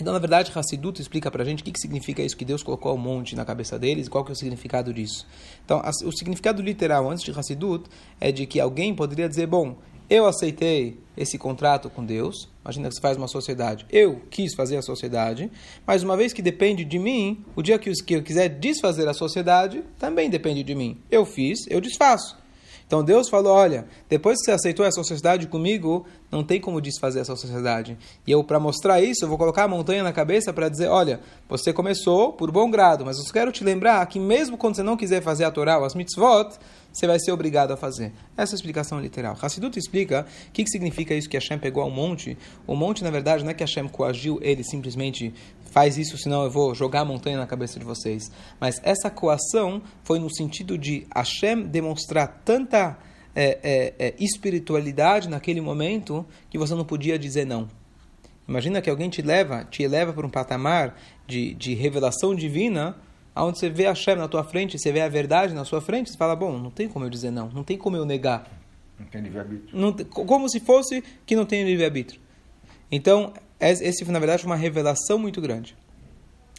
Então, 0.00 0.12
na 0.12 0.20
verdade, 0.20 0.52
Hassidut 0.54 1.02
explica 1.02 1.32
para 1.32 1.42
a 1.42 1.44
gente 1.44 1.62
o 1.62 1.64
que, 1.64 1.72
que 1.72 1.80
significa 1.80 2.22
isso, 2.22 2.36
que 2.36 2.44
Deus 2.44 2.62
colocou 2.62 2.94
um 2.94 2.96
monte 2.96 3.34
na 3.34 3.44
cabeça 3.44 3.76
deles, 3.76 4.06
e 4.06 4.10
qual 4.10 4.24
que 4.24 4.30
é 4.30 4.34
o 4.34 4.36
significado 4.36 4.94
disso. 4.94 5.26
Então, 5.64 5.82
o 6.04 6.12
significado 6.12 6.62
literal 6.62 7.10
antes 7.10 7.24
de 7.24 7.32
Hassidut 7.32 7.90
é 8.20 8.30
de 8.30 8.46
que 8.46 8.60
alguém 8.60 8.94
poderia 8.94 9.28
dizer, 9.28 9.48
bom, 9.48 9.74
eu 10.10 10.26
aceitei 10.26 10.98
esse 11.16 11.38
contrato 11.38 11.88
com 11.88 12.04
Deus. 12.04 12.48
Imagina 12.64 12.88
que 12.88 12.96
você 12.96 13.00
faz 13.00 13.16
uma 13.16 13.28
sociedade. 13.28 13.86
Eu 13.88 14.20
quis 14.28 14.54
fazer 14.56 14.76
a 14.76 14.82
sociedade, 14.82 15.48
mas 15.86 16.02
uma 16.02 16.16
vez 16.16 16.32
que 16.32 16.42
depende 16.42 16.84
de 16.84 16.98
mim, 16.98 17.44
o 17.54 17.62
dia 17.62 17.78
que 17.78 17.90
eu 18.08 18.22
quiser 18.22 18.48
desfazer 18.48 19.06
a 19.08 19.14
sociedade, 19.14 19.84
também 19.98 20.28
depende 20.28 20.64
de 20.64 20.74
mim. 20.74 20.98
Eu 21.08 21.24
fiz, 21.24 21.60
eu 21.68 21.80
desfaço. 21.80 22.40
Então 22.90 23.04
Deus 23.04 23.28
falou: 23.28 23.52
olha, 23.52 23.86
depois 24.08 24.38
que 24.38 24.46
você 24.46 24.50
aceitou 24.50 24.84
essa 24.84 25.00
sociedade 25.04 25.46
comigo, 25.46 26.04
não 26.28 26.42
tem 26.42 26.60
como 26.60 26.80
desfazer 26.80 27.20
essa 27.20 27.36
sociedade. 27.36 27.96
E 28.26 28.32
eu, 28.32 28.42
para 28.42 28.58
mostrar 28.58 29.00
isso, 29.00 29.24
eu 29.24 29.28
vou 29.28 29.38
colocar 29.38 29.62
a 29.62 29.68
montanha 29.68 30.02
na 30.02 30.12
cabeça 30.12 30.52
para 30.52 30.68
dizer: 30.68 30.88
olha, 30.88 31.20
você 31.48 31.72
começou 31.72 32.32
por 32.32 32.50
bom 32.50 32.68
grado, 32.68 33.04
mas 33.04 33.16
eu 33.16 33.32
quero 33.32 33.52
te 33.52 33.62
lembrar 33.62 34.04
que 34.06 34.18
mesmo 34.18 34.58
quando 34.58 34.74
você 34.74 34.82
não 34.82 34.96
quiser 34.96 35.22
fazer 35.22 35.44
a 35.44 35.52
Torá 35.52 35.78
ou 35.78 35.84
as 35.84 35.94
mitzvot, 35.94 36.58
você 36.92 37.06
vai 37.06 37.18
ser 37.18 37.32
obrigado 37.32 37.72
a 37.72 37.76
fazer. 37.76 38.12
Essa 38.36 38.52
é 38.52 38.54
a 38.54 38.56
explicação 38.56 39.00
literal. 39.00 39.36
Hassidut 39.40 39.78
explica 39.78 40.26
o 40.48 40.52
que, 40.52 40.64
que 40.64 40.70
significa 40.70 41.14
isso 41.14 41.28
que 41.28 41.36
Hashem 41.36 41.58
pegou 41.58 41.82
ao 41.82 41.90
monte. 41.90 42.36
O 42.66 42.74
monte, 42.74 43.04
na 43.04 43.10
verdade, 43.10 43.44
não 43.44 43.50
é 43.50 43.54
que 43.54 43.62
Hashem 43.62 43.88
coagiu 43.88 44.38
ele 44.42 44.64
simplesmente 44.64 45.32
faz 45.70 45.96
isso, 45.96 46.18
senão 46.18 46.42
eu 46.44 46.50
vou 46.50 46.74
jogar 46.74 47.00
a 47.00 47.04
montanha 47.04 47.38
na 47.38 47.46
cabeça 47.46 47.78
de 47.78 47.84
vocês. 47.84 48.30
Mas 48.60 48.80
essa 48.82 49.08
coação 49.08 49.82
foi 50.02 50.18
no 50.18 50.32
sentido 50.34 50.76
de 50.76 51.06
Hashem 51.14 51.62
demonstrar 51.62 52.42
tanta 52.44 52.98
é, 53.34 53.58
é, 53.62 53.94
é, 53.98 54.14
espiritualidade 54.18 55.28
naquele 55.28 55.60
momento 55.60 56.26
que 56.48 56.58
você 56.58 56.74
não 56.74 56.84
podia 56.84 57.18
dizer 57.18 57.46
não. 57.46 57.68
Imagina 58.48 58.82
que 58.82 58.90
alguém 58.90 59.08
te 59.08 59.22
leva, 59.22 59.64
te 59.64 59.84
eleva 59.84 60.12
para 60.12 60.26
um 60.26 60.30
patamar 60.30 60.98
de, 61.26 61.54
de 61.54 61.72
revelação 61.74 62.34
divina 62.34 62.96
onde 63.36 63.58
você 63.58 63.70
vê 63.70 63.86
a 63.86 63.90
Hashem 63.90 64.16
na 64.16 64.28
tua 64.28 64.44
frente, 64.44 64.78
você 64.78 64.92
vê 64.92 65.00
a 65.00 65.08
verdade 65.08 65.54
na 65.54 65.64
sua 65.64 65.80
frente, 65.80 66.10
você 66.10 66.16
fala, 66.16 66.34
bom, 66.34 66.58
não 66.58 66.70
tem 66.70 66.88
como 66.88 67.04
eu 67.04 67.10
dizer 67.10 67.30
não, 67.30 67.48
não 67.50 67.64
tem 67.64 67.78
como 67.78 67.96
eu 67.96 68.04
negar. 68.04 68.50
Não 68.98 69.06
tem 69.06 69.22
livre-arbítrio. 69.22 70.06
Como 70.10 70.48
se 70.48 70.60
fosse 70.60 71.02
que 71.24 71.34
não 71.34 71.46
tem 71.46 71.64
livre-arbítrio. 71.64 72.20
Então, 72.90 73.32
esse, 73.58 74.04
na 74.10 74.18
verdade, 74.18 74.42
foi 74.42 74.50
uma 74.50 74.56
revelação 74.56 75.18
muito 75.18 75.40
grande. 75.40 75.76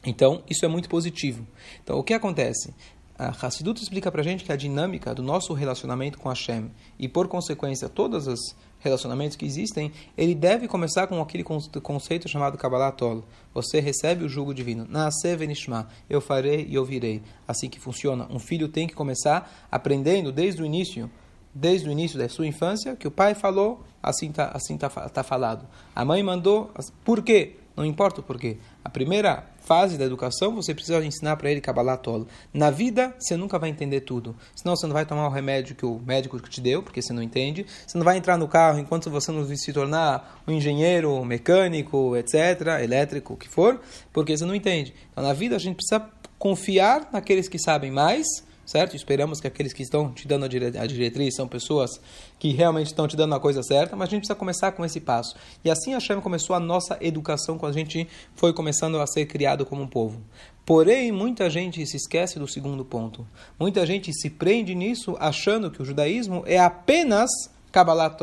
Então, 0.05 0.43
isso 0.49 0.65
é 0.65 0.67
muito 0.67 0.89
positivo. 0.89 1.45
Então, 1.83 1.99
o 1.99 2.03
que 2.03 2.13
acontece? 2.13 2.73
A 3.17 3.29
Hassidut 3.29 3.79
explica 3.81 4.11
para 4.11 4.21
a 4.21 4.23
gente 4.23 4.43
que 4.43 4.51
a 4.51 4.55
dinâmica 4.55 5.13
do 5.13 5.21
nosso 5.21 5.53
relacionamento 5.53 6.17
com 6.17 6.29
Hashem 6.29 6.71
e, 6.97 7.07
por 7.07 7.27
consequência, 7.27 7.87
todos 7.87 8.25
os 8.25 8.55
relacionamentos 8.81 9.37
que 9.37 9.45
existem, 9.45 9.91
ele 10.17 10.35
deve 10.35 10.67
começar 10.67 11.07
com 11.07 11.21
aquele 11.21 11.43
conceito 11.43 12.27
chamado 12.27 12.57
Kabbalah 12.57 12.91
Tol. 12.91 13.23
Você 13.53 13.79
recebe 13.79 14.25
o 14.25 14.29
jugo 14.29 14.53
divino. 14.53 14.85
Nascer 14.89 15.37
venishma. 15.37 15.87
Eu 16.09 16.19
farei 16.19 16.67
e 16.69 16.77
ouvirei. 16.77 17.21
Assim 17.47 17.69
que 17.69 17.79
funciona. 17.79 18.27
Um 18.29 18.39
filho 18.39 18.67
tem 18.67 18.87
que 18.87 18.95
começar 18.95 19.67
aprendendo 19.71 20.31
desde 20.31 20.61
o 20.61 20.65
início, 20.65 21.09
desde 21.53 21.87
o 21.87 21.91
início 21.91 22.17
da 22.17 22.27
sua 22.27 22.47
infância, 22.47 22.95
que 22.95 23.07
o 23.07 23.11
pai 23.11 23.35
falou, 23.35 23.83
assim 24.01 24.29
está 24.29 24.47
assim 24.53 24.77
tá, 24.77 24.89
tá 24.89 25.23
falado. 25.23 25.67
A 25.95 26.03
mãe 26.03 26.23
mandou, 26.23 26.71
por 27.03 27.21
quê? 27.23 27.57
Não 27.75 27.85
importa 27.85 28.19
o 28.19 28.23
porquê. 28.23 28.57
A 28.83 28.89
primeira 28.89 29.45
fase 29.61 29.97
da 29.97 30.05
educação, 30.05 30.53
você 30.53 30.73
precisa 30.73 31.03
ensinar 31.03 31.37
para 31.37 31.49
ele 31.49 31.61
Kabbalah 31.61 31.97
tolo. 31.97 32.27
Na 32.53 32.69
vida, 32.69 33.15
você 33.17 33.37
nunca 33.37 33.57
vai 33.57 33.69
entender 33.69 34.01
tudo. 34.01 34.35
Senão 34.55 34.75
você 34.75 34.85
não 34.85 34.93
vai 34.93 35.05
tomar 35.05 35.27
o 35.27 35.31
remédio 35.31 35.75
que 35.75 35.85
o 35.85 35.99
médico 35.99 36.39
te 36.39 36.59
deu, 36.59 36.83
porque 36.83 37.01
você 37.01 37.13
não 37.13 37.23
entende. 37.23 37.65
Você 37.85 37.97
não 37.97 38.05
vai 38.05 38.17
entrar 38.17 38.37
no 38.37 38.47
carro 38.47 38.79
enquanto 38.79 39.09
você 39.09 39.31
não 39.31 39.45
se 39.55 39.73
tornar 39.73 40.43
um 40.47 40.51
engenheiro, 40.51 41.23
mecânico, 41.23 42.15
etc., 42.17 42.81
elétrico, 42.81 43.33
o 43.33 43.37
que 43.37 43.47
for, 43.47 43.79
porque 44.11 44.35
você 44.35 44.45
não 44.45 44.55
entende. 44.55 44.93
Então, 45.11 45.23
na 45.23 45.33
vida, 45.33 45.55
a 45.55 45.59
gente 45.59 45.75
precisa 45.75 46.09
confiar 46.37 47.09
naqueles 47.13 47.47
que 47.47 47.59
sabem 47.59 47.91
mais 47.91 48.25
certo? 48.71 48.95
Esperamos 48.95 49.41
que 49.41 49.47
aqueles 49.47 49.73
que 49.73 49.83
estão 49.83 50.11
te 50.11 50.27
dando 50.27 50.45
a 50.45 50.47
diretriz 50.87 51.35
são 51.35 51.47
pessoas 51.47 51.99
que 52.39 52.51
realmente 52.51 52.87
estão 52.87 53.07
te 53.07 53.17
dando 53.17 53.35
a 53.35 53.39
coisa 53.39 53.61
certa, 53.61 53.95
mas 53.95 54.07
a 54.07 54.11
gente 54.11 54.21
precisa 54.21 54.35
começar 54.35 54.71
com 54.71 54.85
esse 54.85 55.01
passo. 55.01 55.35
E 55.63 55.69
assim 55.69 55.91
a 55.91 55.97
Hashem 55.97 56.21
começou 56.21 56.55
a 56.55 56.59
nossa 56.59 56.97
educação 57.01 57.57
quando 57.57 57.73
a 57.75 57.77
gente 57.77 58.07
foi 58.33 58.53
começando 58.53 58.99
a 58.99 59.05
ser 59.05 59.25
criado 59.25 59.65
como 59.65 59.81
um 59.81 59.87
povo. 59.87 60.21
Porém, 60.65 61.11
muita 61.11 61.49
gente 61.49 61.85
se 61.85 61.97
esquece 61.97 62.39
do 62.39 62.47
segundo 62.47 62.85
ponto. 62.85 63.27
Muita 63.59 63.85
gente 63.85 64.13
se 64.13 64.29
prende 64.29 64.73
nisso 64.73 65.17
achando 65.19 65.69
que 65.69 65.81
o 65.81 65.85
judaísmo 65.85 66.43
é 66.45 66.57
apenas 66.57 67.29
Kabbalah 67.71 68.15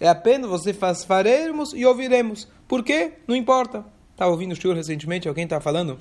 É 0.00 0.08
apenas 0.08 0.48
você 0.48 0.72
faz 0.72 1.04
faremos 1.04 1.72
e 1.72 1.84
ouviremos. 1.86 2.48
Por 2.66 2.82
quê? 2.82 3.12
Não 3.26 3.36
importa. 3.36 3.84
Estava 4.12 4.30
ouvindo 4.30 4.52
o 4.52 4.56
Shur 4.56 4.74
recentemente, 4.74 5.28
alguém 5.28 5.44
estava 5.44 5.62
falando 5.62 5.98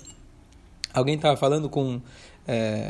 alguém 0.94 1.16
estava 1.16 1.38
falando 1.38 1.70
com 1.70 2.02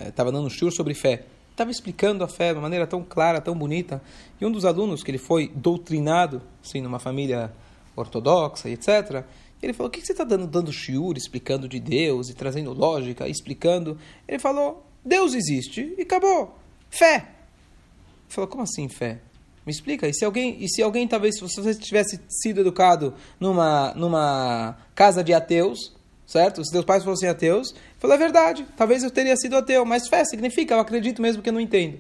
estava 0.07 0.29
é, 0.29 0.31
dando 0.31 0.45
um 0.45 0.49
show 0.49 0.71
sobre 0.71 0.93
fé. 0.93 1.25
Estava 1.51 1.69
explicando 1.69 2.23
a 2.23 2.27
fé 2.27 2.49
de 2.49 2.55
uma 2.55 2.61
maneira 2.61 2.87
tão 2.87 3.03
clara, 3.03 3.41
tão 3.41 3.55
bonita. 3.55 4.01
E 4.39 4.45
um 4.45 4.51
dos 4.51 4.65
alunos, 4.65 5.03
que 5.03 5.11
ele 5.11 5.17
foi 5.17 5.51
doutrinado, 5.53 6.41
assim, 6.63 6.81
numa 6.81 6.99
família 6.99 7.51
ortodoxa, 7.95 8.69
etc., 8.69 9.23
ele 9.61 9.73
falou, 9.73 9.89
o 9.89 9.91
que 9.91 10.01
você 10.01 10.11
está 10.11 10.23
dando, 10.23 10.47
dando 10.47 10.73
shiur, 10.73 11.15
explicando 11.15 11.67
de 11.67 11.79
Deus 11.79 12.29
e 12.29 12.33
trazendo 12.33 12.73
lógica, 12.73 13.27
explicando? 13.27 13.97
Ele 14.27 14.39
falou, 14.39 14.83
Deus 15.05 15.35
existe 15.35 15.93
e 15.97 16.01
acabou. 16.01 16.57
Fé. 16.89 17.15
Ele 17.15 18.29
falou, 18.29 18.47
como 18.47 18.63
assim 18.63 18.89
fé? 18.89 19.19
Me 19.63 19.71
explica. 19.71 20.07
E 20.07 20.13
se 20.13 20.25
alguém, 20.25 20.57
e 20.59 20.67
se 20.67 20.81
alguém 20.81 21.07
talvez, 21.07 21.37
se 21.37 21.41
você 21.41 21.75
tivesse 21.75 22.19
sido 22.27 22.61
educado 22.61 23.13
numa, 23.39 23.93
numa 23.93 24.77
casa 24.95 25.23
de 25.23 25.31
ateus, 25.33 25.95
certo? 26.31 26.63
Se 26.63 26.71
teus 26.71 26.85
pais 26.85 27.03
fossem 27.03 27.27
ateus, 27.27 27.75
falou, 27.99 28.15
é 28.15 28.19
verdade, 28.19 28.65
talvez 28.77 29.03
eu 29.03 29.11
teria 29.11 29.35
sido 29.35 29.57
ateu, 29.57 29.83
mas 29.85 30.07
fé 30.07 30.23
significa, 30.23 30.73
eu 30.73 30.79
acredito 30.79 31.21
mesmo 31.21 31.41
que 31.41 31.49
eu 31.49 31.53
não 31.53 31.59
entendo. 31.59 31.99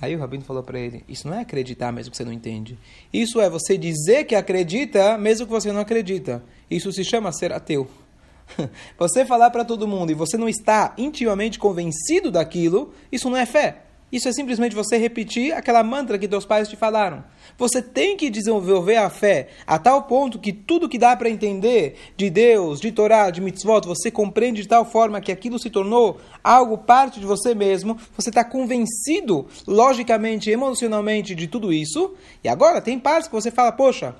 Aí 0.00 0.14
o 0.14 0.18
Rabino 0.18 0.44
falou 0.44 0.62
para 0.62 0.78
ele, 0.78 1.04
isso 1.08 1.28
não 1.28 1.36
é 1.36 1.40
acreditar 1.40 1.92
mesmo 1.92 2.10
que 2.10 2.16
você 2.16 2.24
não 2.24 2.32
entende. 2.32 2.78
Isso 3.12 3.40
é 3.40 3.50
você 3.50 3.76
dizer 3.76 4.24
que 4.24 4.34
acredita 4.34 5.16
mesmo 5.18 5.46
que 5.46 5.52
você 5.52 5.72
não 5.72 5.80
acredita. 5.80 6.42
Isso 6.70 6.92
se 6.92 7.04
chama 7.04 7.32
ser 7.32 7.52
ateu. 7.52 7.88
Você 8.98 9.24
falar 9.24 9.50
para 9.50 9.64
todo 9.64 9.86
mundo 9.86 10.10
e 10.10 10.14
você 10.14 10.36
não 10.36 10.48
está 10.48 10.92
intimamente 10.98 11.56
convencido 11.56 12.32
daquilo, 12.32 12.92
isso 13.12 13.30
não 13.30 13.36
é 13.36 13.46
fé. 13.46 13.84
Isso 14.12 14.28
é 14.28 14.32
simplesmente 14.32 14.74
você 14.74 14.96
repetir 14.96 15.52
aquela 15.52 15.82
mantra 15.82 16.18
que 16.18 16.26
teus 16.26 16.44
pais 16.44 16.68
te 16.68 16.76
falaram. 16.76 17.22
Você 17.56 17.80
tem 17.80 18.16
que 18.16 18.28
desenvolver 18.28 18.96
a 18.96 19.08
fé 19.08 19.48
a 19.66 19.78
tal 19.78 20.04
ponto 20.04 20.38
que 20.38 20.52
tudo 20.52 20.88
que 20.88 20.98
dá 20.98 21.16
para 21.16 21.30
entender 21.30 21.96
de 22.16 22.28
Deus, 22.28 22.80
de 22.80 22.90
Torá, 22.90 23.30
de 23.30 23.40
mitzvot, 23.40 23.86
você 23.86 24.10
compreende 24.10 24.62
de 24.62 24.68
tal 24.68 24.84
forma 24.84 25.20
que 25.20 25.30
aquilo 25.30 25.58
se 25.58 25.70
tornou 25.70 26.20
algo 26.42 26.78
parte 26.78 27.20
de 27.20 27.26
você 27.26 27.54
mesmo. 27.54 27.96
Você 28.16 28.30
está 28.30 28.44
convencido, 28.44 29.46
logicamente, 29.66 30.50
emocionalmente, 30.50 31.34
de 31.34 31.46
tudo 31.46 31.72
isso. 31.72 32.14
E 32.42 32.48
agora 32.48 32.80
tem 32.80 32.98
partes 32.98 33.28
que 33.28 33.34
você 33.34 33.50
fala, 33.50 33.70
poxa, 33.70 34.14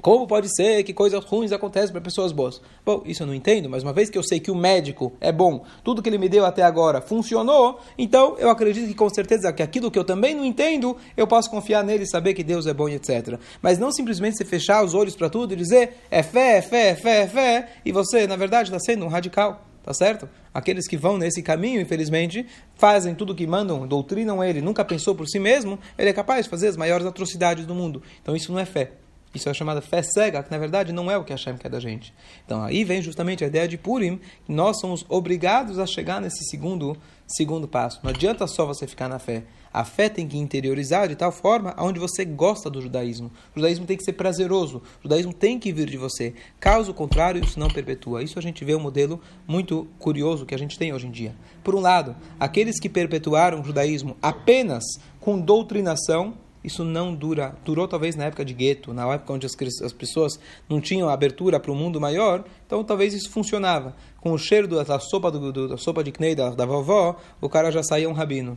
como 0.00 0.26
pode 0.26 0.54
ser 0.54 0.82
que 0.82 0.92
coisas 0.92 1.24
ruins 1.24 1.52
acontecem 1.52 1.92
para 1.92 2.00
pessoas 2.00 2.32
boas? 2.32 2.60
Bom, 2.84 3.02
isso 3.06 3.22
eu 3.22 3.26
não 3.26 3.34
entendo, 3.34 3.70
mas 3.70 3.82
uma 3.82 3.92
vez 3.92 4.10
que 4.10 4.18
eu 4.18 4.22
sei 4.22 4.40
que 4.40 4.50
o 4.50 4.54
médico 4.54 5.12
é 5.20 5.32
bom, 5.32 5.64
tudo 5.82 6.02
que 6.02 6.08
ele 6.08 6.18
me 6.18 6.28
deu 6.28 6.44
até 6.44 6.62
agora 6.62 7.00
funcionou, 7.00 7.80
então 7.96 8.36
eu 8.38 8.50
acredito 8.50 8.88
que 8.88 8.94
com 8.94 9.08
certeza 9.08 9.52
que 9.52 9.62
aquilo 9.62 9.90
que 9.90 9.98
eu 9.98 10.04
também 10.04 10.34
não 10.34 10.44
entendo, 10.44 10.96
eu 11.16 11.26
posso 11.26 11.50
confiar 11.50 11.82
nele 11.84 12.06
saber 12.06 12.34
que 12.34 12.44
Deus 12.44 12.66
é 12.66 12.74
bom 12.74 12.88
e 12.88 12.94
etc. 12.94 13.38
Mas 13.62 13.78
não 13.78 13.92
simplesmente 13.92 14.36
se 14.36 14.44
fechar 14.44 14.84
os 14.84 14.94
olhos 14.94 15.16
para 15.16 15.30
tudo 15.30 15.54
e 15.54 15.56
dizer 15.56 15.96
é 16.10 16.22
fé, 16.22 16.58
é 16.58 16.62
fé, 16.62 16.88
é 16.90 16.94
fé, 16.94 17.22
é 17.22 17.26
fé, 17.26 17.68
e 17.84 17.92
você, 17.92 18.26
na 18.26 18.36
verdade, 18.36 18.68
está 18.68 18.80
sendo 18.80 19.04
um 19.04 19.08
radical. 19.08 19.62
Tá 19.84 19.92
certo? 19.92 20.26
Aqueles 20.52 20.88
que 20.88 20.96
vão 20.96 21.18
nesse 21.18 21.42
caminho, 21.42 21.78
infelizmente, 21.78 22.46
fazem 22.74 23.14
tudo 23.14 23.34
o 23.34 23.36
que 23.36 23.46
mandam, 23.46 23.86
doutrinam 23.86 24.42
ele, 24.42 24.62
nunca 24.62 24.82
pensou 24.82 25.14
por 25.14 25.28
si 25.28 25.38
mesmo, 25.38 25.78
ele 25.98 26.08
é 26.08 26.12
capaz 26.14 26.46
de 26.46 26.50
fazer 26.50 26.68
as 26.68 26.76
maiores 26.76 27.06
atrocidades 27.06 27.66
do 27.66 27.74
mundo. 27.74 28.02
Então 28.22 28.34
isso 28.34 28.50
não 28.50 28.58
é 28.58 28.64
fé. 28.64 28.92
Isso 29.34 29.48
é 29.48 29.54
chamada 29.54 29.80
fé 29.80 30.02
cega, 30.02 30.42
que 30.42 30.50
na 30.50 30.58
verdade 30.58 30.92
não 30.92 31.10
é 31.10 31.18
o 31.18 31.24
que 31.24 31.32
Hashem 31.32 31.56
quer 31.56 31.68
da 31.68 31.80
gente. 31.80 32.14
Então 32.44 32.62
aí 32.62 32.84
vem 32.84 33.02
justamente 33.02 33.42
a 33.42 33.46
ideia 33.46 33.66
de 33.66 33.76
Purim, 33.76 34.20
que 34.44 34.52
nós 34.52 34.78
somos 34.80 35.04
obrigados 35.08 35.78
a 35.78 35.86
chegar 35.86 36.20
nesse 36.20 36.44
segundo, 36.44 36.96
segundo 37.26 37.66
passo. 37.66 38.00
Não 38.02 38.10
adianta 38.10 38.46
só 38.46 38.64
você 38.64 38.86
ficar 38.86 39.08
na 39.08 39.18
fé. 39.18 39.44
A 39.74 39.84
fé 39.84 40.08
tem 40.08 40.28
que 40.28 40.38
interiorizar 40.38 41.08
de 41.08 41.16
tal 41.16 41.32
forma 41.32 41.74
aonde 41.76 41.98
você 41.98 42.24
gosta 42.24 42.70
do 42.70 42.80
judaísmo. 42.80 43.32
O 43.52 43.58
judaísmo 43.58 43.84
tem 43.84 43.96
que 43.96 44.04
ser 44.04 44.12
prazeroso. 44.12 44.78
O 45.00 45.02
judaísmo 45.02 45.32
tem 45.32 45.58
que 45.58 45.72
vir 45.72 45.90
de 45.90 45.96
você. 45.96 46.32
Caso 46.60 46.94
contrário, 46.94 47.44
isso 47.44 47.58
não 47.58 47.66
perpetua. 47.66 48.22
Isso 48.22 48.38
a 48.38 48.42
gente 48.42 48.64
vê 48.64 48.76
um 48.76 48.80
modelo 48.80 49.20
muito 49.48 49.88
curioso 49.98 50.46
que 50.46 50.54
a 50.54 50.58
gente 50.58 50.78
tem 50.78 50.92
hoje 50.92 51.08
em 51.08 51.10
dia. 51.10 51.34
Por 51.64 51.74
um 51.74 51.80
lado, 51.80 52.14
aqueles 52.38 52.78
que 52.78 52.88
perpetuaram 52.88 53.60
o 53.60 53.64
judaísmo 53.64 54.16
apenas 54.22 54.84
com 55.18 55.40
doutrinação, 55.40 56.34
isso 56.64 56.82
não 56.82 57.14
dura. 57.14 57.54
Durou 57.64 57.86
talvez 57.86 58.16
na 58.16 58.24
época 58.24 58.44
de 58.44 58.54
gueto, 58.54 58.92
na 58.92 59.06
época 59.12 59.32
onde 59.32 59.46
as, 59.46 59.52
as 59.82 59.92
pessoas 59.92 60.40
não 60.68 60.80
tinham 60.80 61.08
abertura 61.08 61.60
para 61.60 61.70
o 61.70 61.74
mundo 61.74 62.00
maior, 62.00 62.44
então 62.66 62.82
talvez 62.82 63.12
isso 63.12 63.30
funcionava. 63.30 63.94
Com 64.20 64.32
o 64.32 64.38
cheiro 64.38 64.66
da 64.66 64.98
sopa, 64.98 65.30
do, 65.30 65.52
do, 65.52 65.68
da 65.68 65.76
sopa 65.76 66.02
de 66.02 66.10
knei 66.10 66.34
da, 66.34 66.50
da 66.50 66.64
vovó, 66.64 67.16
o 67.40 67.48
cara 67.48 67.70
já 67.70 67.82
saía 67.82 68.08
um 68.08 68.14
rabino. 68.14 68.56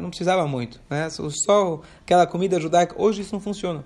Não 0.00 0.10
precisava 0.10 0.46
muito. 0.46 0.80
Né? 0.90 1.08
Só 1.10 1.80
aquela 2.02 2.26
comida 2.26 2.60
judaica. 2.60 2.94
Hoje 2.98 3.22
isso 3.22 3.34
não 3.34 3.40
funciona. 3.40 3.84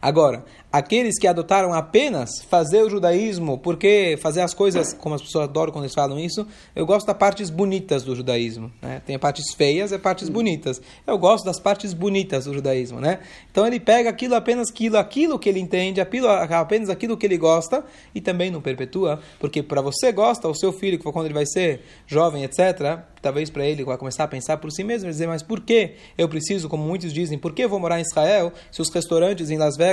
Agora, 0.00 0.44
aqueles 0.72 1.18
que 1.18 1.26
adotaram 1.26 1.72
apenas 1.72 2.30
fazer 2.48 2.82
o 2.82 2.90
judaísmo, 2.90 3.58
porque 3.58 4.16
fazer 4.20 4.42
as 4.42 4.54
coisas, 4.54 4.92
como 4.92 5.14
as 5.14 5.22
pessoas 5.22 5.44
adoram 5.44 5.72
quando 5.72 5.84
eles 5.84 5.94
falam 5.94 6.18
isso, 6.18 6.46
eu 6.74 6.86
gosto 6.86 7.06
das 7.06 7.16
partes 7.16 7.50
bonitas 7.50 8.04
do 8.04 8.14
judaísmo. 8.14 8.70
Né? 8.80 9.02
Tem 9.04 9.18
partes 9.18 9.52
feias 9.54 9.90
e 9.90 9.98
partes 9.98 10.28
bonitas. 10.28 10.80
Eu 11.06 11.18
gosto 11.18 11.44
das 11.44 11.58
partes 11.58 11.92
bonitas 11.92 12.44
do 12.44 12.54
judaísmo. 12.54 13.00
Né? 13.00 13.18
Então 13.50 13.66
ele 13.66 13.80
pega 13.80 14.08
aquilo 14.10 14.34
apenas 14.34 14.68
aquilo, 14.70 14.96
aquilo 14.98 15.38
que 15.38 15.48
ele 15.48 15.58
entende, 15.58 16.00
aquilo, 16.00 16.28
apenas 16.28 16.88
aquilo 16.90 17.16
que 17.16 17.26
ele 17.26 17.38
gosta, 17.38 17.84
e 18.14 18.20
também 18.20 18.50
não 18.50 18.60
perpetua, 18.60 19.20
porque 19.40 19.62
para 19.62 19.80
você 19.80 20.12
gosta, 20.12 20.48
o 20.48 20.54
seu 20.54 20.72
filho, 20.72 20.98
quando 20.98 21.26
ele 21.26 21.34
vai 21.34 21.46
ser 21.46 21.80
jovem, 22.06 22.44
etc., 22.44 23.00
talvez 23.20 23.50
para 23.50 23.66
ele 23.66 23.82
vai 23.82 23.98
começar 23.98 24.24
a 24.24 24.28
pensar 24.28 24.58
por 24.58 24.70
si 24.70 24.84
mesmo 24.84 25.08
e 25.08 25.12
dizer, 25.12 25.26
mas 25.26 25.42
por 25.42 25.60
que 25.60 25.94
eu 26.16 26.28
preciso, 26.28 26.68
como 26.68 26.84
muitos 26.84 27.12
dizem, 27.12 27.36
por 27.36 27.52
que 27.52 27.64
eu 27.64 27.68
vou 27.68 27.80
morar 27.80 27.98
em 27.98 28.02
Israel 28.02 28.52
se 28.70 28.80
os 28.80 28.88
restaurantes 28.90 29.50
em 29.50 29.56
Las 29.56 29.76
Vegas 29.76 29.87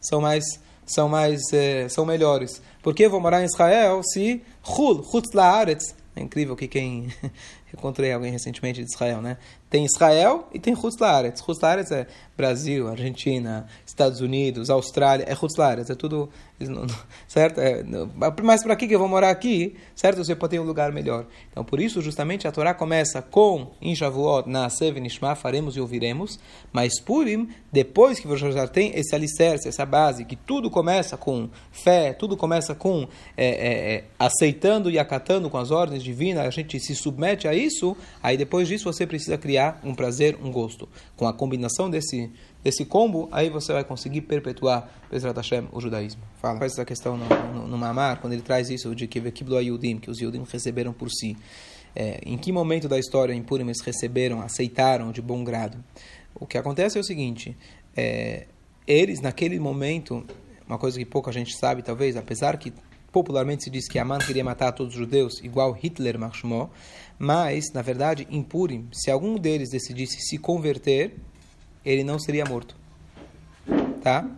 são 0.00 0.20
mais 0.20 0.44
são 0.86 1.08
mais 1.08 1.40
eh, 1.52 1.88
são 1.88 2.06
melhores? 2.06 2.62
Por 2.82 2.94
que 2.94 3.08
vou 3.08 3.20
morar 3.20 3.42
em 3.42 3.46
Israel 3.46 4.02
se 4.04 4.40
Hul, 4.64 5.02
Chutz 5.10 5.32
Laaretz, 5.32 5.94
é 6.14 6.22
incrível 6.22 6.54
que 6.54 6.68
quem 6.68 7.12
encontrei 7.72 8.12
alguém 8.12 8.30
recentemente 8.30 8.82
de 8.82 8.90
Israel, 8.90 9.20
né? 9.20 9.36
Tem 9.68 9.84
Israel 9.84 10.48
e 10.52 10.58
tem. 10.58 10.76
Chutz 10.76 10.96
Laaretz 11.00 11.90
é 11.90 12.06
Brasil, 12.36 12.88
Argentina, 12.88 13.66
Estados 13.84 14.20
Unidos, 14.20 14.70
Austrália, 14.70 15.24
é 15.28 15.34
Chutz 15.34 15.56
Laaretz, 15.56 15.90
é 15.90 15.94
tudo 15.94 16.30
certo? 17.28 17.60
É, 17.60 17.84
mas 18.42 18.62
para 18.62 18.74
que 18.76 18.90
eu 18.90 18.98
vou 18.98 19.08
morar 19.08 19.30
aqui? 19.30 19.76
Certo? 19.94 20.24
Você 20.24 20.34
pode 20.34 20.52
ter 20.52 20.58
um 20.58 20.64
lugar 20.64 20.90
melhor. 20.90 21.26
Então, 21.50 21.62
por 21.62 21.80
isso, 21.80 22.00
justamente, 22.00 22.48
a 22.48 22.52
Torá 22.52 22.72
começa 22.72 23.20
com, 23.20 23.72
em 23.80 23.94
Shavuot, 23.94 24.48
na 24.48 24.70
Sevenishma, 24.70 25.34
faremos 25.34 25.76
e 25.76 25.80
ouviremos, 25.80 26.38
mas 26.72 26.98
Purim, 26.98 27.48
depois 27.70 28.18
que 28.18 28.26
você 28.26 28.66
tem 28.68 28.92
esse 28.94 29.14
alicerce, 29.14 29.68
essa 29.68 29.84
base, 29.84 30.24
que 30.24 30.36
tudo 30.36 30.70
começa 30.70 31.16
com 31.16 31.50
fé, 31.70 32.14
tudo 32.14 32.36
começa 32.36 32.74
com 32.74 33.06
é, 33.36 33.46
é, 33.46 33.94
é, 33.94 34.04
aceitando 34.18 34.90
e 34.90 34.98
acatando 34.98 35.50
com 35.50 35.58
as 35.58 35.70
ordens 35.70 36.02
divinas, 36.02 36.46
a 36.46 36.50
gente 36.50 36.80
se 36.80 36.94
submete 36.94 37.46
a 37.46 37.54
isso, 37.56 37.96
aí 38.22 38.36
depois 38.36 38.68
disso 38.68 38.84
você 38.84 39.06
precisa 39.06 39.36
criar 39.36 39.80
um 39.82 39.94
prazer, 39.94 40.38
um 40.42 40.50
gosto. 40.50 40.88
Com 41.16 41.26
a 41.26 41.32
combinação 41.32 41.90
desse 41.90 42.30
esse 42.64 42.84
combo, 42.84 43.28
aí 43.30 43.48
você 43.48 43.72
vai 43.72 43.84
conseguir 43.84 44.22
perpetuar, 44.22 44.90
Bezrat 45.08 45.36
Hashem, 45.36 45.68
o 45.70 45.80
judaísmo. 45.80 46.22
Fala. 46.40 46.58
Faz 46.58 46.72
essa 46.72 46.84
questão 46.84 47.16
no, 47.16 47.24
no, 47.54 47.68
no 47.68 47.78
Mamar, 47.78 48.20
quando 48.20 48.32
ele 48.32 48.42
traz 48.42 48.68
isso 48.70 48.92
de 48.92 49.06
que 49.06 49.20
Vekiblo 49.20 49.56
Ayudim, 49.56 49.98
que 49.98 50.10
os 50.10 50.20
Yudim 50.20 50.44
receberam 50.50 50.92
por 50.92 51.08
si. 51.08 51.36
É, 51.94 52.20
em 52.26 52.36
que 52.36 52.50
momento 52.50 52.88
da 52.88 52.98
história 52.98 53.32
em 53.32 53.42
Purim 53.42 53.64
eles 53.64 53.80
receberam, 53.80 54.40
aceitaram 54.40 55.12
de 55.12 55.22
bom 55.22 55.44
grado? 55.44 55.82
O 56.34 56.44
que 56.44 56.58
acontece 56.58 56.98
é 56.98 57.00
o 57.00 57.04
seguinte, 57.04 57.56
é, 57.96 58.46
eles 58.86 59.20
naquele 59.20 59.58
momento, 59.58 60.26
uma 60.66 60.76
coisa 60.76 60.98
que 60.98 61.04
pouca 61.04 61.32
gente 61.32 61.56
sabe 61.56 61.82
talvez, 61.82 62.16
apesar 62.16 62.58
que 62.58 62.72
popularmente 63.16 63.64
se 63.64 63.70
diz 63.70 63.88
que 63.88 63.98
Aman 63.98 64.18
queria 64.18 64.44
matar 64.44 64.72
todos 64.72 64.92
os 64.92 64.98
judeus, 64.98 65.40
igual 65.42 65.72
Hitler 65.72 66.18
marchou, 66.18 66.68
mas, 67.18 67.72
na 67.72 67.80
verdade, 67.80 68.28
em 68.30 68.42
Purim, 68.42 68.88
se 68.92 69.10
algum 69.10 69.36
deles 69.36 69.70
decidisse 69.70 70.20
se 70.20 70.36
converter, 70.36 71.16
ele 71.82 72.04
não 72.04 72.18
seria 72.18 72.44
morto. 72.44 72.76
Tá? 74.02 74.28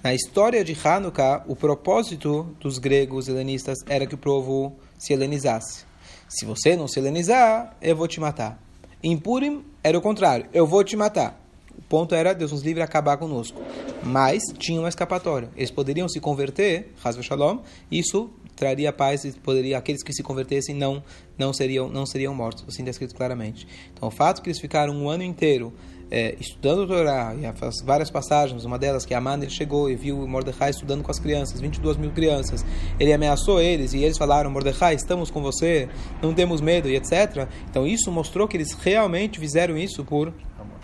Na 0.00 0.14
história 0.14 0.62
de 0.62 0.76
Hanukkah, 0.80 1.42
o 1.48 1.56
propósito 1.56 2.54
dos 2.60 2.78
gregos 2.78 3.26
helenistas 3.26 3.78
era 3.88 4.06
que 4.06 4.14
o 4.14 4.18
povo 4.18 4.76
se 4.96 5.12
helenizasse. 5.12 5.84
Se 6.28 6.44
você 6.44 6.76
não 6.76 6.86
se 6.86 7.00
helenizar, 7.00 7.76
eu 7.82 7.96
vou 7.96 8.06
te 8.06 8.20
matar. 8.20 8.62
Em 9.02 9.18
Purim 9.18 9.64
era 9.82 9.98
o 9.98 10.00
contrário, 10.00 10.46
eu 10.52 10.68
vou 10.68 10.84
te 10.84 10.94
matar. 10.94 11.39
O 11.80 11.88
ponto 11.88 12.14
era 12.14 12.32
Deus 12.32 12.52
nos 12.52 12.62
livre 12.62 12.82
acabar 12.82 13.16
conosco. 13.16 13.60
Mas 14.02 14.42
tinha 14.58 14.78
uma 14.78 14.88
escapatória. 14.88 15.50
Eles 15.56 15.70
poderiam 15.70 16.08
se 16.08 16.20
converter, 16.20 16.92
Hazva 17.02 17.22
Shalom, 17.22 17.58
isso 17.90 18.30
traria 18.54 18.92
paz 18.92 19.24
e 19.24 19.32
poderia 19.32 19.78
aqueles 19.78 20.02
que 20.02 20.12
se 20.12 20.22
convertessem 20.22 20.74
não 20.74 21.02
não 21.38 21.50
seriam 21.50 21.88
não 21.88 22.04
seriam 22.04 22.34
mortos, 22.34 22.62
assim 22.68 22.82
está 22.82 22.90
escrito 22.90 23.14
claramente. 23.14 23.66
Então 23.92 24.08
o 24.08 24.10
fato 24.10 24.42
que 24.42 24.50
eles 24.50 24.60
ficaram 24.60 24.94
um 24.94 25.08
ano 25.08 25.22
inteiro 25.22 25.72
é, 26.10 26.34
estudando 26.40 26.80
o 26.80 26.86
Torá, 26.86 27.34
e 27.38 27.46
as 27.46 27.80
várias 27.84 28.10
passagens, 28.10 28.64
uma 28.64 28.78
delas 28.78 29.06
que 29.06 29.14
Aman 29.14 29.38
ele 29.40 29.48
chegou 29.48 29.88
e 29.88 29.94
viu 29.94 30.26
Mordecai 30.26 30.70
estudando 30.70 31.02
com 31.02 31.10
as 31.10 31.20
crianças, 31.20 31.60
22 31.60 31.96
mil 31.96 32.10
crianças, 32.10 32.64
ele 32.98 33.12
ameaçou 33.12 33.60
eles 33.60 33.94
e 33.94 34.02
eles 34.02 34.18
falaram, 34.18 34.50
Mordecai, 34.50 34.94
estamos 34.94 35.30
com 35.30 35.40
você, 35.40 35.88
não 36.20 36.34
temos 36.34 36.60
medo 36.60 36.88
e 36.88 36.96
etc. 36.96 37.48
Então 37.70 37.86
isso 37.86 38.10
mostrou 38.10 38.48
que 38.48 38.56
eles 38.56 38.72
realmente 38.74 39.38
fizeram 39.38 39.78
isso 39.78 40.04
por 40.04 40.34
amor. 40.58 40.78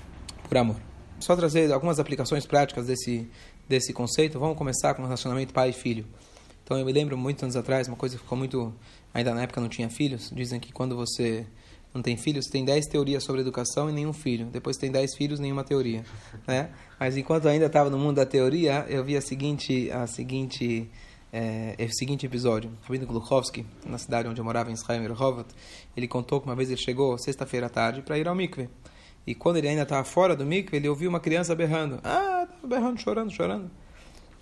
Por 0.49 0.57
amor. 0.57 0.86
Só 1.19 1.35
trazer 1.35 1.73
algumas 1.73 1.99
aplicações 1.99 2.47
práticas 2.47 2.87
desse, 2.87 3.29
desse 3.69 3.93
conceito. 3.93 4.39
Vamos 4.39 4.57
começar 4.57 4.95
com 4.95 5.03
o 5.03 5.05
relacionamento 5.05 5.53
pai 5.53 5.71
e 5.71 5.73
filho. 5.73 6.07
Então 6.63 6.79
eu 6.79 6.85
me 6.85 6.93
lembro 6.93 7.17
muitos 7.17 7.43
anos 7.43 7.57
atrás, 7.57 7.89
uma 7.89 7.97
coisa 7.97 8.17
que 8.17 8.23
ficou 8.23 8.37
muito. 8.37 8.75
Ainda 9.15 9.33
na 9.35 9.43
época 9.43 9.61
não 9.61 9.69
tinha 9.69 9.89
filhos. 9.89 10.31
Dizem 10.35 10.61
que 10.61 10.73
quando 10.73 10.95
você 10.95 11.47
não 11.97 12.03
tem 12.03 12.17
filhos, 12.17 12.47
tem 12.47 12.65
10 12.65 12.87
teorias 12.87 13.25
sobre 13.25 13.41
educação 13.41 13.89
e 13.89 13.93
nenhum 13.93 14.13
filho. 14.13 14.47
Depois 14.47 14.77
tem 14.77 14.91
10 14.91 15.15
filhos, 15.15 15.41
nenhuma 15.41 15.65
teoria. 15.65 16.05
Né? 16.47 16.69
Mas 17.01 17.17
enquanto 17.17 17.49
ainda 17.49 17.67
estava 17.67 17.89
no 17.89 17.99
mundo 17.99 18.17
da 18.17 18.27
teoria, 18.27 18.85
eu 18.89 19.03
vi 19.03 19.17
a 19.17 19.21
seguinte, 19.23 19.91
a 19.91 20.07
seguinte, 20.07 20.91
é, 21.33 21.75
o 21.79 21.97
seguinte 21.97 22.27
episódio. 22.27 22.71
Rabino 22.83 23.07
Gluchowski, 23.07 23.65
na 23.87 23.97
cidade 23.97 24.29
onde 24.29 24.41
eu 24.41 24.45
morava, 24.45 24.71
em 24.71 24.75
Israel, 24.75 25.03
Rehovot, 25.03 25.47
ele 25.97 26.07
contou 26.07 26.41
que 26.41 26.47
uma 26.47 26.55
vez 26.55 26.69
ele 26.69 26.81
chegou 26.81 27.17
sexta-feira 27.17 27.67
à 27.67 27.71
tarde 27.71 28.03
para 28.03 28.19
ir 28.19 28.29
ao 28.29 28.35
mikve. 28.35 28.69
E 29.27 29.35
quando 29.35 29.57
ele 29.57 29.69
ainda 29.69 29.83
estava 29.83 30.05
fora 30.05 30.37
do 30.37 30.47
mikve, 30.47 30.77
ele 30.77 30.89
ouviu 30.89 31.11
uma 31.11 31.21
criança 31.21 31.55
berrando. 31.55 31.99
Ah, 32.05 32.47
berrando, 32.63 33.01
chorando, 33.01 33.33
chorando. 33.33 33.71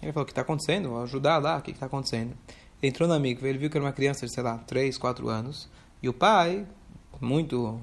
Ele 0.03 0.13
falou, 0.13 0.25
o 0.25 0.27
que 0.27 0.33
está 0.33 0.43
acontecendo? 0.43 0.91
Vou 0.91 1.03
ajudar 1.03 1.39
lá, 1.39 1.57
o 1.57 1.63
que 1.63 1.71
está 1.71 1.87
acontecendo? 1.87 2.35
Ele 2.83 2.91
entrou 2.91 3.09
na 3.09 3.19
mikve, 3.19 3.49
ele 3.49 3.59
viu 3.59 3.71
que 3.71 3.79
era 3.79 3.85
uma 3.85 3.93
criança 3.93 4.27
de, 4.27 4.33
sei 4.33 4.43
lá, 4.43 4.59
3, 4.59 4.99
4 4.99 5.29
anos, 5.29 5.71
e 6.03 6.09
o 6.09 6.13
pai, 6.13 6.67
muito 7.21 7.81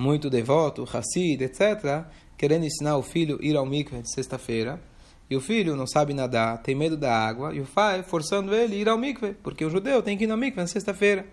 muito 0.00 0.30
devoto, 0.30 0.88
Hassid, 0.90 1.44
etc., 1.44 2.06
querendo 2.36 2.64
ensinar 2.64 2.96
o 2.96 3.02
filho 3.02 3.38
a 3.40 3.44
ir 3.44 3.54
ao 3.54 3.66
mikve 3.66 4.00
de 4.00 4.10
sexta-feira, 4.10 4.80
e 5.28 5.36
o 5.36 5.40
filho 5.40 5.76
não 5.76 5.86
sabe 5.86 6.14
nadar, 6.14 6.62
tem 6.62 6.74
medo 6.74 6.96
da 6.96 7.14
água, 7.14 7.54
e 7.54 7.60
o 7.60 7.66
pai 7.66 8.02
forçando 8.02 8.54
ele 8.54 8.76
a 8.76 8.78
ir 8.78 8.88
ao 8.88 8.96
mikve, 8.96 9.34
porque 9.42 9.64
o 9.64 9.70
judeu 9.70 10.02
tem 10.02 10.16
que 10.16 10.24
ir 10.24 10.30
ao 10.30 10.38
mikve 10.38 10.60
na 10.60 10.66
sexta-feira. 10.66 11.26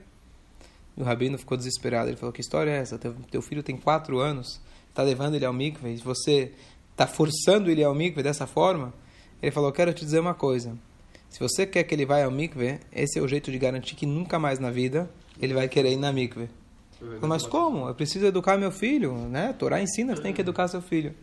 E 0.96 1.02
o 1.02 1.06
rabino 1.06 1.38
ficou 1.38 1.58
desesperado, 1.58 2.10
ele 2.10 2.18
falou, 2.18 2.34
que 2.34 2.42
história 2.42 2.72
é 2.72 2.78
essa? 2.78 2.98
Teu, 2.98 3.16
teu 3.32 3.42
filho 3.42 3.64
tem 3.64 3.78
quatro 3.78 4.20
anos, 4.20 4.60
está 4.98 5.04
levando 5.04 5.36
ele 5.36 5.46
ao 5.46 5.54
mikve, 5.54 5.94
e 5.94 5.98
você 5.98 6.52
está 6.92 7.06
forçando 7.06 7.70
ele 7.70 7.84
ao 7.84 7.94
mikve 7.94 8.24
dessa 8.24 8.48
forma? 8.48 8.92
Ele 9.42 9.52
falou: 9.52 9.72
Quero 9.72 9.94
te 9.94 10.04
dizer 10.04 10.20
uma 10.20 10.34
coisa. 10.34 10.76
Se 11.30 11.40
você 11.40 11.68
quer 11.68 11.84
que 11.84 11.94
ele 11.94 12.06
vá 12.06 12.24
ao 12.24 12.32
mikve, 12.32 12.80
esse 12.92 13.20
é 13.20 13.22
o 13.22 13.28
jeito 13.28 13.52
de 13.52 13.60
garantir 13.60 13.96
que 13.96 14.08
nunca 14.08 14.40
mais 14.40 14.58
na 14.58 14.72
vida 14.72 15.08
ele 15.40 15.54
vai 15.54 15.68
querer 15.68 15.92
ir 15.92 15.98
na 15.98 16.12
mikve. 16.12 16.50
Falei, 16.98 17.20
Mas 17.22 17.46
como? 17.46 17.88
Eu 17.88 17.94
preciso 17.94 18.26
educar 18.26 18.58
meu 18.58 18.72
filho, 18.72 19.14
né? 19.30 19.54
Torá 19.54 19.80
ensina, 19.80 20.16
você 20.16 20.22
tem 20.22 20.34
que 20.34 20.42
educar 20.42 20.68
seu 20.68 20.82
filho. 20.82 21.14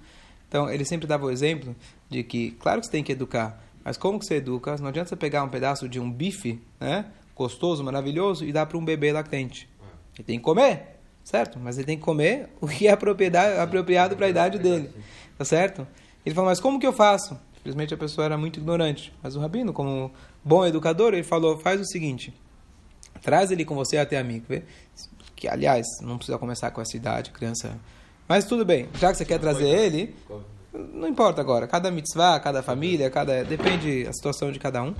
Então, 0.49 0.71
ele 0.71 0.85
sempre 0.85 1.05
dava 1.09 1.27
o 1.27 1.31
exemplo 1.33 1.75
de 2.09 2.23
que, 2.23 2.53
claro 2.53 2.81
que 2.81 2.87
você 2.87 2.93
tem 2.93 3.03
que 3.03 3.11
educar, 3.11 3.61
mas 3.83 3.97
como 3.97 4.21
que 4.21 4.27
você 4.27 4.37
educa? 4.37 4.77
Não 4.77 4.87
adianta 4.87 5.09
você 5.09 5.17
pegar 5.17 5.43
um 5.43 5.49
pedaço 5.49 5.89
de 5.89 5.99
um 5.99 6.09
bife, 6.09 6.61
né? 6.79 7.07
Gostoso, 7.35 7.83
maravilhoso, 7.83 8.45
e 8.45 8.53
dar 8.53 8.67
para 8.67 8.79
um 8.79 8.85
bebê 8.85 9.11
lactente. 9.11 9.69
Ele 10.15 10.25
tem 10.25 10.39
que 10.39 10.45
comer, 10.45 10.94
certo? 11.25 11.59
Mas 11.59 11.79
ele 11.79 11.87
tem 11.87 11.97
que 11.97 12.05
comer 12.05 12.51
o 12.61 12.69
que 12.69 12.87
é 12.87 12.93
apropriado 12.93 14.15
para 14.15 14.27
a 14.27 14.29
idade 14.29 14.59
dele, 14.59 14.91
tá 15.37 15.45
certo? 15.45 15.87
Ele 16.25 16.35
falou, 16.35 16.51
mas 16.51 16.61
como 16.61 16.79
que 16.79 16.87
eu 16.87 16.93
faço? 16.93 17.37
Simplesmente 17.57 17.95
a 17.95 17.97
pessoa 17.97 18.27
era 18.27 18.37
muito 18.37 18.61
ignorante. 18.61 19.11
Mas 19.23 19.37
o 19.37 19.41
rabino, 19.41 19.73
como 19.73 20.13
bom 20.45 20.67
educador, 20.67 21.15
ele 21.15 21.23
falou: 21.23 21.59
faz 21.59 21.81
o 21.81 21.85
seguinte, 21.87 22.33
traz 23.23 23.51
ele 23.51 23.65
com 23.65 23.75
você 23.75 23.97
até 23.97 24.19
a 24.19 24.23
mikve, 24.23 24.63
que 25.35 25.49
aliás, 25.49 25.87
não 26.03 26.19
precisa 26.19 26.37
começar 26.37 26.71
com 26.71 26.83
essa 26.83 26.95
idade, 26.95 27.31
criança. 27.31 27.79
Mas 28.29 28.45
tudo 28.45 28.67
bem, 28.67 28.89
já 28.99 29.11
que 29.11 29.17
você 29.17 29.25
quer 29.25 29.39
trazer 29.39 29.67
ele, 29.67 30.15
não 30.93 31.09
importa 31.09 31.41
agora, 31.41 31.67
cada 31.67 31.91
mitzvah, 31.91 32.39
cada 32.39 32.63
família, 32.63 33.09
cada 33.09 33.43
depende 33.45 34.05
da 34.05 34.13
situação 34.13 34.53
de 34.53 34.59
cada 34.59 34.83
um. 34.83 34.95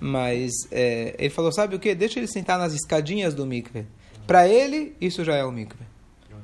Mas 0.00 0.52
é, 0.72 1.14
ele 1.18 1.30
falou: 1.30 1.52
sabe 1.52 1.76
o 1.76 1.78
que? 1.78 1.94
Deixa 1.94 2.18
ele 2.18 2.26
sentar 2.26 2.58
nas 2.58 2.72
escadinhas 2.72 3.32
do 3.32 3.46
mikve. 3.46 3.86
Para 4.28 4.46
ele, 4.46 4.94
isso 5.00 5.24
já 5.24 5.36
é 5.36 5.42
o 5.42 5.50
mikve. 5.50 5.82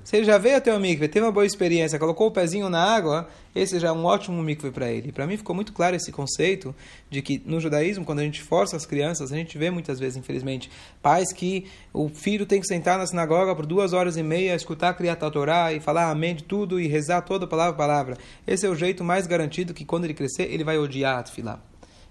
Se 0.04 0.16
ele 0.16 0.24
já 0.24 0.38
veio 0.38 0.56
até 0.56 0.74
o 0.74 0.80
mikve, 0.80 1.06
teve 1.06 1.24
uma 1.24 1.30
boa 1.30 1.44
experiência, 1.44 1.98
colocou 1.98 2.28
o 2.28 2.30
pezinho 2.30 2.70
na 2.70 2.82
água, 2.82 3.28
esse 3.54 3.78
já 3.78 3.88
é 3.88 3.92
um 3.92 4.06
ótimo 4.06 4.42
mikve 4.42 4.70
para 4.70 4.90
ele. 4.90 5.12
Para 5.12 5.26
mim 5.26 5.36
ficou 5.36 5.54
muito 5.54 5.70
claro 5.70 5.94
esse 5.94 6.10
conceito 6.10 6.74
de 7.10 7.20
que 7.20 7.42
no 7.44 7.60
judaísmo, 7.60 8.02
quando 8.02 8.20
a 8.20 8.22
gente 8.22 8.42
força 8.42 8.74
as 8.74 8.86
crianças, 8.86 9.30
a 9.30 9.36
gente 9.36 9.58
vê 9.58 9.70
muitas 9.70 9.98
vezes, 9.98 10.16
infelizmente, 10.16 10.70
pais 11.02 11.30
que 11.30 11.66
o 11.92 12.08
filho 12.08 12.46
tem 12.46 12.58
que 12.58 12.66
sentar 12.66 12.96
na 12.96 13.06
sinagoga 13.06 13.54
por 13.54 13.66
duas 13.66 13.92
horas 13.92 14.16
e 14.16 14.22
meia, 14.22 14.54
escutar 14.54 14.88
a 14.88 14.94
criatura 14.94 15.30
Torá 15.30 15.72
e 15.74 15.78
falar 15.78 16.10
amém 16.10 16.34
de 16.34 16.44
tudo 16.44 16.80
e 16.80 16.86
rezar 16.86 17.20
toda 17.20 17.46
palavra 17.46 17.74
palavra. 17.74 18.16
Esse 18.46 18.64
é 18.64 18.70
o 18.70 18.74
jeito 18.74 19.04
mais 19.04 19.26
garantido 19.26 19.74
que 19.74 19.84
quando 19.84 20.04
ele 20.04 20.14
crescer, 20.14 20.44
ele 20.44 20.64
vai 20.64 20.78
odiar 20.78 21.18
a 21.18 21.22
tefilá. 21.22 21.60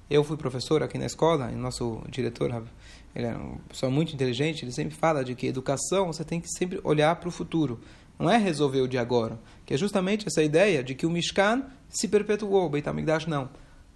Eu 0.08 0.24
fui 0.24 0.38
professor 0.38 0.84
aqui 0.84 1.00
na 1.00 1.06
escola, 1.08 1.50
e 1.52 1.56
nosso 1.56 2.04
diretor 2.10 2.52
ele 3.16 3.28
é 3.28 3.36
uma 3.36 3.60
pessoa 3.70 3.92
muito 3.92 4.14
inteligente, 4.14 4.64
ele 4.64 4.72
sempre 4.72 4.96
fala 4.96 5.24
de 5.24 5.36
que 5.36 5.48
educação 5.48 6.08
você 6.08 6.24
tem 6.24 6.42
que 6.42 6.48
sempre 6.50 6.80
olhar 6.84 7.16
para 7.16 7.30
o 7.30 7.32
futuro. 7.32 7.80
Não 8.18 8.30
é 8.30 8.38
resolver 8.38 8.82
o 8.82 8.88
de 8.88 8.98
agora. 8.98 9.40
Que 9.66 9.74
é 9.74 9.78
justamente 9.78 10.28
essa 10.28 10.44
ideia 10.44 10.84
de 10.84 10.96
que 10.96 11.06
o 11.06 11.10
Mishkan 11.10 11.64
se 11.90 12.08
perpetuou, 12.08 12.66
o 12.66 12.70
Beit 12.70 12.88
HaMikdash 12.88 13.28
não. 13.28 13.50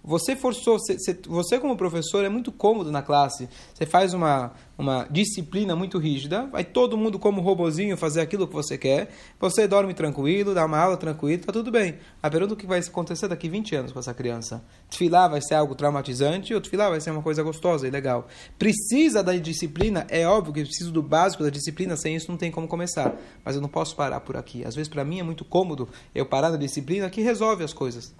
Você 0.08 0.34
forçou, 0.34 0.78
você 1.26 1.58
como 1.58 1.76
professor 1.76 2.24
é 2.24 2.30
muito 2.30 2.50
cômodo 2.50 2.90
na 2.90 3.02
classe. 3.02 3.46
Você 3.74 3.84
faz 3.84 4.14
uma, 4.14 4.52
uma 4.78 5.06
disciplina 5.10 5.76
muito 5.76 5.98
rígida, 5.98 6.46
vai 6.46 6.64
todo 6.64 6.96
mundo 6.96 7.18
como 7.18 7.42
robozinho 7.42 7.94
fazer 7.94 8.22
aquilo 8.22 8.48
que 8.48 8.54
você 8.54 8.78
quer. 8.78 9.10
Você 9.38 9.68
dorme 9.68 9.92
tranquilo, 9.92 10.54
dá 10.54 10.64
uma 10.64 10.78
aula 10.78 10.96
tranquilo, 10.96 11.42
tá 11.44 11.52
tudo 11.52 11.70
bem. 11.70 11.96
A 12.22 12.30
pergunta 12.30 12.54
é 12.54 12.56
o 12.56 12.56
que 12.56 12.66
vai 12.66 12.78
acontecer 12.78 13.28
daqui 13.28 13.50
20 13.50 13.76
anos 13.76 13.92
com 13.92 13.98
essa 13.98 14.14
criança. 14.14 14.64
Tfilar 14.88 15.28
vai 15.28 15.42
ser 15.42 15.56
algo 15.56 15.74
traumatizante 15.74 16.54
ou 16.54 16.60
tfilar 16.62 16.88
vai 16.88 17.02
ser 17.02 17.10
uma 17.10 17.20
coisa 17.20 17.42
gostosa 17.42 17.86
e 17.86 17.90
legal. 17.90 18.28
Precisa 18.58 19.22
da 19.22 19.36
disciplina, 19.36 20.06
é 20.08 20.26
óbvio 20.26 20.54
que 20.54 20.64
preciso 20.64 20.90
do 20.90 21.02
básico 21.02 21.42
da 21.42 21.50
disciplina, 21.50 21.98
sem 21.98 22.16
isso 22.16 22.30
não 22.30 22.38
tem 22.38 22.50
como 22.50 22.66
começar. 22.66 23.14
Mas 23.44 23.56
eu 23.56 23.60
não 23.60 23.68
posso 23.68 23.94
parar 23.94 24.20
por 24.20 24.38
aqui. 24.38 24.64
Às 24.64 24.74
vezes 24.74 24.88
para 24.88 25.04
mim 25.04 25.20
é 25.20 25.22
muito 25.22 25.44
cômodo 25.44 25.86
eu 26.14 26.24
parar 26.24 26.48
na 26.48 26.56
disciplina 26.56 27.10
que 27.10 27.20
resolve 27.20 27.62
as 27.62 27.74
coisas. 27.74 28.14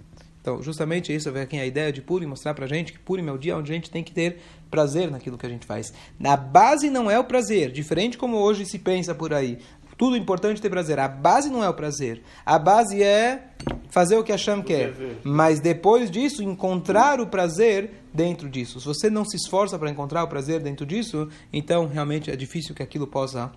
Então, 0.49 0.63
justamente 0.63 1.13
isso 1.13 1.31
vem 1.31 1.43
aqui 1.43 1.59
a 1.59 1.65
ideia 1.65 1.93
de 1.93 2.01
Purim, 2.01 2.25
mostrar 2.25 2.55
pra 2.55 2.65
gente 2.65 2.91
que 2.91 2.97
Purim 2.97 3.27
é 3.27 3.31
o 3.31 3.37
dia 3.37 3.55
onde 3.55 3.71
a 3.71 3.75
gente 3.75 3.91
tem 3.91 4.03
que 4.03 4.11
ter 4.11 4.39
prazer 4.71 5.11
naquilo 5.11 5.37
que 5.37 5.45
a 5.45 5.49
gente 5.49 5.63
faz. 5.63 5.93
Na 6.17 6.35
base 6.35 6.89
não 6.89 7.09
é 7.09 7.19
o 7.19 7.23
prazer, 7.23 7.71
diferente 7.71 8.17
como 8.17 8.37
hoje 8.37 8.65
se 8.65 8.79
pensa 8.79 9.13
por 9.13 9.31
aí. 9.31 9.59
Tudo 9.95 10.17
importante 10.17 10.59
ter 10.59 10.69
prazer. 10.69 10.97
A 10.97 11.07
base 11.07 11.51
não 11.51 11.63
é 11.63 11.69
o 11.69 11.73
prazer. 11.73 12.23
A 12.43 12.57
base 12.57 13.03
é 13.03 13.49
fazer 13.89 14.15
o 14.15 14.23
que 14.23 14.31
a 14.31 14.35
Hashem 14.35 14.63
quer. 14.63 14.93
Mas 15.23 15.59
depois 15.59 16.09
disso, 16.09 16.41
encontrar 16.41 17.19
o 17.19 17.27
prazer 17.27 17.91
dentro 18.11 18.49
disso. 18.49 18.79
Se 18.79 18.87
você 18.87 19.07
não 19.07 19.23
se 19.25 19.35
esforça 19.35 19.77
para 19.77 19.91
encontrar 19.91 20.23
o 20.23 20.27
prazer 20.27 20.63
dentro 20.63 20.83
disso, 20.83 21.27
então 21.53 21.85
realmente 21.85 22.31
é 22.31 22.35
difícil 22.35 22.73
que 22.73 22.81
aquilo 22.81 23.05
possa 23.05 23.51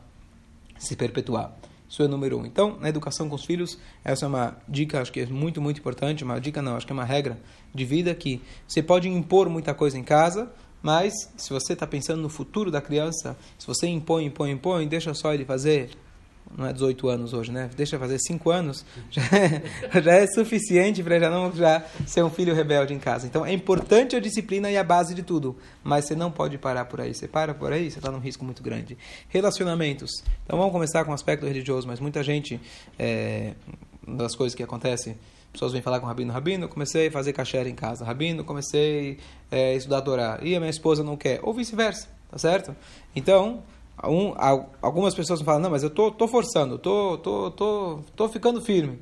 se 0.78 0.94
perpetuar. 0.94 1.56
Isso 1.92 2.02
é 2.02 2.08
número 2.08 2.38
um. 2.38 2.46
Então, 2.46 2.78
na 2.80 2.88
educação 2.88 3.28
com 3.28 3.34
os 3.34 3.44
filhos, 3.44 3.78
essa 4.02 4.24
é 4.24 4.28
uma 4.28 4.56
dica, 4.66 5.02
acho 5.02 5.12
que 5.12 5.20
é 5.20 5.26
muito, 5.26 5.60
muito 5.60 5.78
importante. 5.78 6.24
Uma 6.24 6.40
dica 6.40 6.62
não, 6.62 6.74
acho 6.74 6.86
que 6.86 6.92
é 6.92 6.94
uma 6.94 7.04
regra 7.04 7.38
de 7.74 7.84
vida 7.84 8.14
que 8.14 8.40
você 8.66 8.82
pode 8.82 9.10
impor 9.10 9.50
muita 9.50 9.74
coisa 9.74 9.98
em 9.98 10.02
casa, 10.02 10.50
mas 10.80 11.12
se 11.36 11.50
você 11.50 11.74
está 11.74 11.86
pensando 11.86 12.22
no 12.22 12.30
futuro 12.30 12.70
da 12.70 12.80
criança, 12.80 13.36
se 13.58 13.66
você 13.66 13.86
impõe, 13.88 14.24
impõe, 14.24 14.52
impõe, 14.52 14.88
deixa 14.88 15.12
só 15.12 15.34
ele 15.34 15.44
fazer 15.44 15.90
não 16.56 16.66
é 16.66 16.72
18 16.72 17.08
anos 17.08 17.32
hoje, 17.32 17.50
né? 17.50 17.70
Deixa 17.76 17.98
fazer 17.98 18.18
5 18.18 18.50
anos, 18.50 18.84
já 19.10 19.22
é, 19.22 20.00
já 20.00 20.12
é 20.12 20.26
suficiente 20.26 21.02
para 21.02 21.18
já 21.18 21.30
não 21.30 21.52
já 21.52 21.84
ser 22.06 22.22
um 22.22 22.30
filho 22.30 22.54
rebelde 22.54 22.92
em 22.92 22.98
casa. 22.98 23.26
Então 23.26 23.44
é 23.44 23.52
importante 23.52 24.14
a 24.14 24.20
disciplina 24.20 24.70
e 24.70 24.76
a 24.76 24.84
base 24.84 25.14
de 25.14 25.22
tudo, 25.22 25.56
mas 25.82 26.06
você 26.06 26.14
não 26.14 26.30
pode 26.30 26.58
parar 26.58 26.84
por 26.84 27.00
aí. 27.00 27.14
Você 27.14 27.26
para 27.26 27.54
por 27.54 27.72
aí, 27.72 27.90
você 27.90 27.98
está 27.98 28.10
num 28.10 28.18
risco 28.18 28.44
muito 28.44 28.62
grande. 28.62 28.96
Relacionamentos. 29.28 30.22
Então 30.44 30.58
vamos 30.58 30.72
começar 30.72 31.04
com 31.04 31.10
o 31.10 31.14
aspecto 31.14 31.46
religioso, 31.46 31.86
mas 31.86 32.00
muita 32.00 32.22
gente, 32.22 32.60
é, 32.98 33.54
das 34.06 34.34
coisas 34.34 34.54
que 34.54 34.62
acontecem, 34.62 35.16
pessoas 35.52 35.72
vêm 35.72 35.82
falar 35.82 36.00
com 36.00 36.06
o 36.06 36.08
Rabino, 36.08 36.32
Rabino, 36.32 36.68
comecei 36.68 37.08
a 37.08 37.10
fazer 37.10 37.32
caché 37.32 37.68
em 37.68 37.74
casa, 37.74 38.04
Rabino, 38.04 38.42
comecei 38.42 39.18
é, 39.50 39.72
a 39.72 39.74
estudar 39.74 39.98
a 39.98 40.02
Torá, 40.02 40.38
e 40.42 40.56
a 40.56 40.58
minha 40.58 40.70
esposa 40.70 41.04
não 41.04 41.16
quer, 41.16 41.40
ou 41.42 41.52
vice-versa, 41.52 42.08
tá 42.30 42.38
certo? 42.38 42.74
Então, 43.14 43.62
um, 44.04 44.34
algumas 44.80 45.14
pessoas 45.14 45.40
falam, 45.42 45.60
não, 45.60 45.70
mas 45.70 45.82
eu 45.82 45.90
tô, 45.90 46.10
tô 46.10 46.26
forçando, 46.26 46.78
tô, 46.78 47.18
tô, 47.18 47.50
tô, 47.50 48.00
tô 48.16 48.28
ficando 48.28 48.60
firme. 48.60 48.98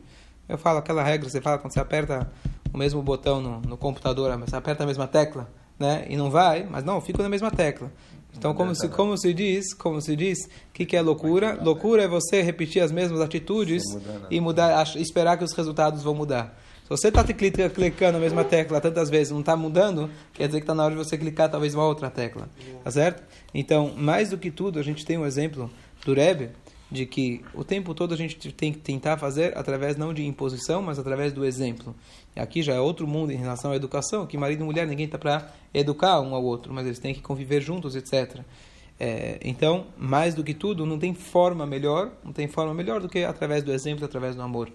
Eu 0.49 0.59
falo 0.59 0.79
aquela 0.79 1.03
regra, 1.03 1.29
você 1.29 1.41
fala 1.41 1.59
quando 1.59 1.73
você 1.73 1.81
aperta 1.81 2.31
o 2.73 2.79
mesmo 2.79 3.03
botão 3.03 3.41
no, 3.41 3.61
no 3.61 3.77
computador, 3.77 4.37
você 4.39 4.57
aperta 4.57 4.83
a 4.83 4.87
mesma 4.87 5.07
tecla, 5.07 5.49
né? 5.79 6.07
E 6.09 6.17
não 6.17 6.31
vai, 6.31 6.67
mas 6.69 6.85
não, 6.85 7.01
fico 7.01 7.23
na 7.23 7.29
mesma 7.29 7.51
tecla. 7.51 7.91
Então, 8.37 8.55
como 8.55 8.75
se, 8.75 8.89
como 8.89 9.19
se 9.19 9.35
diz, 9.35 9.75
como 9.75 10.01
se 10.01 10.15
diz, 10.15 10.39
o 10.45 10.73
que, 10.73 10.87
que 10.87 10.97
é 10.97 11.03
loucura? 11.03 11.59
Loucura 11.61 12.05
é 12.05 12.09
você 12.09 12.43
repetir 12.43 12.83
as 12.83 12.93
mesmas 12.93 13.21
atitudes 13.21 13.83
e 14.31 14.41
mudar, 14.41 14.97
esperar 14.97 15.37
que 15.37 15.45
os 15.45 15.53
resultados 15.53 16.03
vão 16.03 16.15
mudar. 16.15 16.57
Você 16.91 17.07
está 17.07 17.23
clicando 17.23 18.17
a 18.17 18.21
mesma 18.21 18.43
tecla 18.43 18.81
tantas 18.81 19.09
vezes 19.09 19.31
não 19.33 19.39
está 19.39 19.55
mudando, 19.55 20.11
quer 20.35 20.49
dizer 20.49 20.59
que 20.59 20.65
está 20.65 20.75
na 20.75 20.85
hora 20.85 20.97
de 20.97 20.99
você 20.99 21.17
clicar 21.17 21.49
talvez 21.49 21.73
uma 21.73 21.85
outra 21.85 22.11
tecla. 22.11 22.49
Tá 22.83 22.91
certo? 22.91 23.23
Então, 23.55 23.95
mais 23.97 24.31
do 24.31 24.37
que 24.37 24.51
tudo, 24.51 24.77
a 24.81 24.83
gente 24.83 25.07
tem 25.07 25.17
um 25.17 25.25
exemplo 25.25 25.71
do 26.05 26.13
Rebbe, 26.13 26.51
de 26.91 27.07
que 27.07 27.43
o 27.55 27.63
tempo 27.63 27.95
todo 27.95 28.13
a 28.13 28.17
gente 28.17 28.51
tem 28.51 28.73
que 28.73 28.81
tentar 28.81 29.17
fazer 29.19 29.57
através 29.57 29.97
não 29.97 30.13
de 30.13 30.27
imposição, 30.27 30.83
mas 30.83 30.99
através 30.99 31.33
do 31.33 31.45
exemplo. 31.45 31.95
E 32.35 32.41
aqui 32.41 32.61
já 32.61 32.75
é 32.75 32.81
outro 32.81 33.07
mundo 33.07 33.31
em 33.31 33.37
relação 33.37 33.71
à 33.71 33.77
educação, 33.77 34.27
que 34.27 34.37
marido 34.37 34.63
e 34.63 34.65
mulher 34.65 34.85
ninguém 34.85 35.07
está 35.07 35.17
para 35.17 35.49
educar 35.73 36.21
um 36.21 36.35
ao 36.35 36.43
outro, 36.43 36.75
mas 36.75 36.87
eles 36.87 36.99
têm 36.99 37.15
que 37.15 37.23
conviver 37.23 37.61
juntos, 37.61 37.95
etc. 37.95 38.41
É, 38.99 39.39
então, 39.43 39.87
mais 39.97 40.35
do 40.35 40.45
que 40.45 40.53
tudo, 40.53 40.85
não 40.85 40.99
tem 40.99 41.15
forma 41.15 41.65
melhor, 41.65 42.11
não 42.25 42.33
tem 42.33 42.49
forma 42.49 42.75
melhor 42.75 43.01
do 43.01 43.09
que 43.09 43.25
através 43.25 43.63
do 43.63 43.73
exemplo, 43.73 44.05
através 44.05 44.35
do 44.35 44.43
amor. 44.43 44.71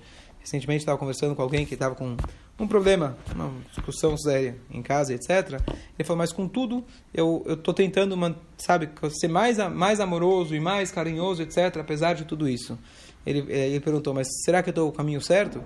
Recentemente 0.46 0.82
estava 0.82 0.96
conversando 0.96 1.36
com 1.36 1.42
alguém 1.42 1.66
que 1.66 1.74
estava 1.74 1.96
com 1.96 2.16
um 2.60 2.68
problema, 2.68 3.18
uma 3.34 3.52
discussão 3.72 4.16
séria 4.16 4.56
em 4.70 4.80
casa, 4.80 5.12
etc. 5.12 5.60
Ele 5.98 6.06
falou, 6.06 6.20
mas 6.20 6.32
contudo, 6.32 6.86
eu 7.12 7.44
estou 7.50 7.74
tentando, 7.74 8.16
sabe, 8.56 8.88
ser 9.20 9.28
mais, 9.28 9.58
mais 9.74 10.00
amoroso 10.00 10.54
e 10.54 10.60
mais 10.60 10.92
carinhoso, 10.92 11.42
etc., 11.42 11.78
apesar 11.78 12.14
de 12.14 12.26
tudo 12.26 12.48
isso. 12.48 12.78
Ele, 13.26 13.52
eh, 13.52 13.70
ele 13.70 13.80
perguntou, 13.80 14.14
mas 14.14 14.28
será 14.46 14.62
que 14.62 14.70
eu 14.70 14.72
estou 14.72 14.86
no 14.86 14.92
caminho 14.92 15.20
certo? 15.20 15.64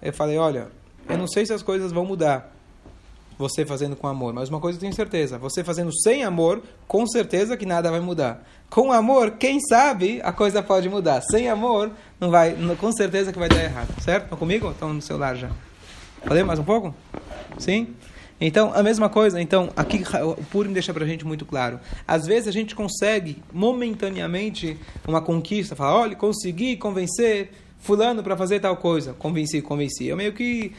Eu 0.00 0.12
falei, 0.12 0.38
olha, 0.38 0.68
eu 1.08 1.18
não 1.18 1.26
sei 1.26 1.44
se 1.44 1.52
as 1.52 1.60
coisas 1.60 1.90
vão 1.90 2.06
mudar, 2.06 2.54
você 3.40 3.64
fazendo 3.64 3.96
com 3.96 4.06
amor, 4.06 4.34
mas 4.34 4.50
uma 4.50 4.60
coisa 4.60 4.76
eu 4.76 4.80
tenho 4.80 4.92
certeza, 4.92 5.38
você 5.38 5.64
fazendo 5.64 5.90
sem 6.02 6.22
amor, 6.22 6.62
com 6.86 7.06
certeza 7.06 7.56
que 7.56 7.64
nada 7.64 7.90
vai 7.90 7.98
mudar. 7.98 8.46
Com 8.68 8.92
amor, 8.92 9.32
quem 9.32 9.58
sabe 9.60 10.20
a 10.22 10.30
coisa 10.30 10.62
pode 10.62 10.88
mudar. 10.88 11.22
Sem 11.22 11.48
amor, 11.48 11.90
não 12.20 12.30
vai, 12.30 12.54
com 12.78 12.92
certeza 12.92 13.32
que 13.32 13.38
vai 13.38 13.48
dar 13.48 13.64
errado. 13.64 13.88
Certo? 14.00 14.24
Estão 14.24 14.38
comigo? 14.38 14.70
Estão 14.70 14.92
no 14.92 15.00
celular 15.00 15.34
já. 15.34 15.50
Falei 16.24 16.42
mais 16.44 16.58
um 16.58 16.64
pouco? 16.64 16.94
Sim? 17.58 17.88
Então, 18.38 18.72
a 18.74 18.82
mesma 18.82 19.08
coisa. 19.08 19.40
Então, 19.40 19.70
aqui 19.74 20.02
o 20.22 20.42
Purim 20.44 20.72
deixa 20.72 20.92
pra 20.92 21.06
gente 21.06 21.26
muito 21.26 21.44
claro. 21.44 21.80
Às 22.06 22.26
vezes 22.26 22.46
a 22.48 22.52
gente 22.52 22.74
consegue, 22.74 23.42
momentaneamente, 23.52 24.78
uma 25.08 25.20
conquista. 25.20 25.74
Fala, 25.74 25.98
olha, 25.98 26.14
consegui 26.14 26.76
convencer 26.76 27.52
fulano 27.80 28.22
para 28.22 28.36
fazer 28.36 28.60
tal 28.60 28.76
coisa. 28.76 29.14
Convenci, 29.14 29.62
convenci. 29.62 30.06
Eu 30.06 30.16
meio 30.16 30.32
que... 30.32 30.72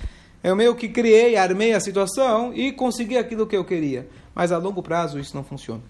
Eu 0.44 0.56
meio 0.56 0.76
que 0.76 0.90
criei, 0.90 1.36
armei 1.36 1.74
a 1.74 1.80
situação 1.80 2.52
e 2.54 2.72
consegui 2.72 3.18
aquilo 3.18 3.46
que 3.46 3.56
eu 3.56 3.64
queria. 3.64 4.08
Mas 4.34 4.52
a 4.52 4.58
longo 4.58 4.82
prazo 4.82 5.20
isso 5.20 5.36
não 5.36 5.44
funciona. 5.44 5.82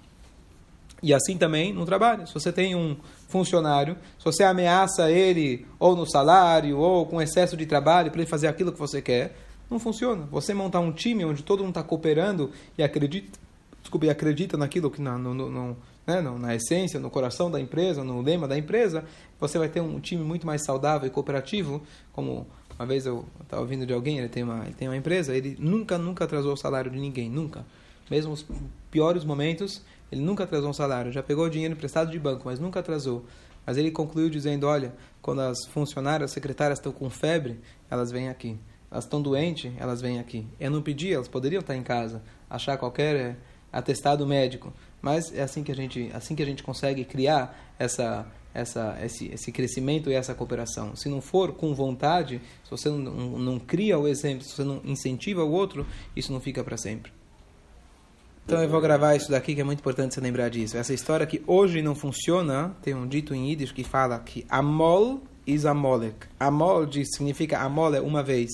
E 1.01 1.13
assim 1.13 1.37
também 1.37 1.73
no 1.73 1.85
trabalho. 1.85 2.27
Se 2.27 2.33
você 2.33 2.51
tem 2.51 2.75
um 2.75 2.95
funcionário, 3.27 3.97
se 4.19 4.25
você 4.25 4.43
ameaça 4.43 5.09
ele 5.09 5.65
ou 5.79 5.95
no 5.95 6.05
salário 6.05 6.77
ou 6.77 7.05
com 7.05 7.21
excesso 7.21 7.57
de 7.57 7.65
trabalho 7.65 8.11
para 8.11 8.21
ele 8.21 8.29
fazer 8.29 8.47
aquilo 8.47 8.71
que 8.71 8.79
você 8.79 9.01
quer, 9.01 9.35
não 9.69 9.79
funciona. 9.79 10.27
Você 10.29 10.53
montar 10.53 10.81
um 10.81 10.91
time 10.91 11.23
onde 11.23 11.43
todo 11.43 11.59
mundo 11.59 11.69
está 11.69 11.83
cooperando 11.83 12.51
e 12.77 12.83
acredita, 12.83 13.39
desculpe, 13.81 14.09
acredita 14.09 14.57
naquilo 14.57 14.91
que 14.91 15.01
na, 15.01 15.17
no, 15.17 15.33
no, 15.33 15.77
né, 16.05 16.21
na 16.21 16.53
essência, 16.53 16.99
no 16.99 17.09
coração 17.09 17.49
da 17.49 17.59
empresa, 17.59 18.03
no 18.03 18.21
lema 18.21 18.47
da 18.47 18.57
empresa, 18.57 19.05
você 19.39 19.57
vai 19.57 19.69
ter 19.69 19.79
um 19.81 19.99
time 19.99 20.23
muito 20.23 20.45
mais 20.45 20.63
saudável 20.65 21.07
e 21.07 21.09
cooperativo. 21.09 21.81
Como 22.11 22.45
uma 22.81 22.87
vez 22.87 23.05
eu 23.05 23.23
estava 23.43 23.61
ouvindo 23.61 23.85
de 23.85 23.93
alguém, 23.93 24.17
ele 24.17 24.27
tem 24.27 24.41
uma, 24.41 24.65
ele 24.65 24.73
tem 24.73 24.87
uma 24.87 24.97
empresa, 24.97 25.35
ele 25.35 25.55
nunca, 25.59 25.99
nunca 25.99 26.25
atrasou 26.25 26.53
o 26.53 26.57
salário 26.57 26.89
de 26.89 26.99
ninguém, 26.99 27.29
nunca. 27.29 27.63
Mesmo 28.09 28.33
os 28.33 28.43
piores 28.89 29.23
momentos, 29.23 29.83
ele 30.11 30.21
nunca 30.21 30.45
atrasou 30.45 30.71
um 30.71 30.73
salário, 30.73 31.11
já 31.11 31.21
pegou 31.21 31.47
dinheiro 31.47 31.75
emprestado 31.75 32.09
de 32.09 32.17
banco, 32.17 32.41
mas 32.45 32.59
nunca 32.59 32.79
atrasou. 32.79 33.23
Mas 33.67 33.77
ele 33.77 33.91
concluiu 33.91 34.31
dizendo: 34.31 34.65
Olha, 34.65 34.95
quando 35.21 35.41
as 35.41 35.63
funcionárias, 35.67 36.31
as 36.31 36.33
secretárias 36.33 36.79
estão 36.79 36.91
com 36.91 37.07
febre, 37.07 37.59
elas 37.87 38.11
vêm 38.11 38.29
aqui. 38.29 38.57
Elas 38.89 39.03
estão 39.03 39.21
doentes, 39.21 39.71
elas 39.77 40.01
vêm 40.01 40.19
aqui. 40.19 40.47
Eu 40.59 40.71
não 40.71 40.81
pedi, 40.81 41.13
elas 41.13 41.27
poderiam 41.27 41.59
estar 41.59 41.75
em 41.75 41.83
casa, 41.83 42.23
achar 42.49 42.77
qualquer 42.77 43.15
eh, 43.15 43.35
atestado 43.71 44.25
médico. 44.25 44.73
Mas 44.99 45.31
é 45.35 45.43
assim 45.43 45.63
que 45.63 45.71
a 45.71 45.75
gente, 45.75 46.09
assim 46.15 46.35
que 46.35 46.41
a 46.41 46.45
gente 46.47 46.63
consegue 46.63 47.05
criar 47.05 47.73
essa, 47.77 48.25
essa, 48.53 48.97
esse, 49.03 49.27
esse 49.33 49.51
crescimento 49.51 50.09
e 50.09 50.13
essa 50.13 50.33
cooperação. 50.33 50.95
Se 50.95 51.09
não 51.09 51.21
for 51.21 51.53
com 51.53 51.73
vontade, 51.73 52.41
se 52.63 52.71
você 52.71 52.89
não, 52.89 52.99
não, 52.99 53.59
cria 53.59 53.97
o 53.97 54.07
exemplo, 54.07 54.43
se 54.43 54.55
você 54.55 54.63
não 54.63 54.81
incentiva 54.83 55.43
o 55.43 55.51
outro, 55.51 55.85
isso 56.15 56.31
não 56.31 56.39
fica 56.39 56.63
para 56.63 56.77
sempre. 56.77 57.11
Então 58.45 58.61
eu 58.61 58.69
vou 58.69 58.81
gravar 58.81 59.15
isso 59.15 59.31
daqui 59.31 59.55
que 59.55 59.61
é 59.61 59.63
muito 59.63 59.79
importante 59.79 60.13
você 60.13 60.21
lembrar 60.21 60.49
disso. 60.49 60.75
Essa 60.77 60.93
história 60.93 61.25
que 61.25 61.41
hoje 61.47 61.81
não 61.81 61.95
funciona, 61.95 62.75
tem 62.81 62.93
um 62.93 63.07
dito 63.07 63.33
em 63.33 63.49
Yiddish 63.49 63.71
que 63.71 63.83
fala 63.83 64.19
que 64.19 64.45
Amol 64.49 65.21
is 65.45 65.65
Amolek. 65.65 66.27
Amol 66.39 66.85
diz, 66.85 67.09
significa 67.15 67.59
Amol 67.59 67.93
é 67.95 68.01
uma 68.01 68.23
vez. 68.23 68.49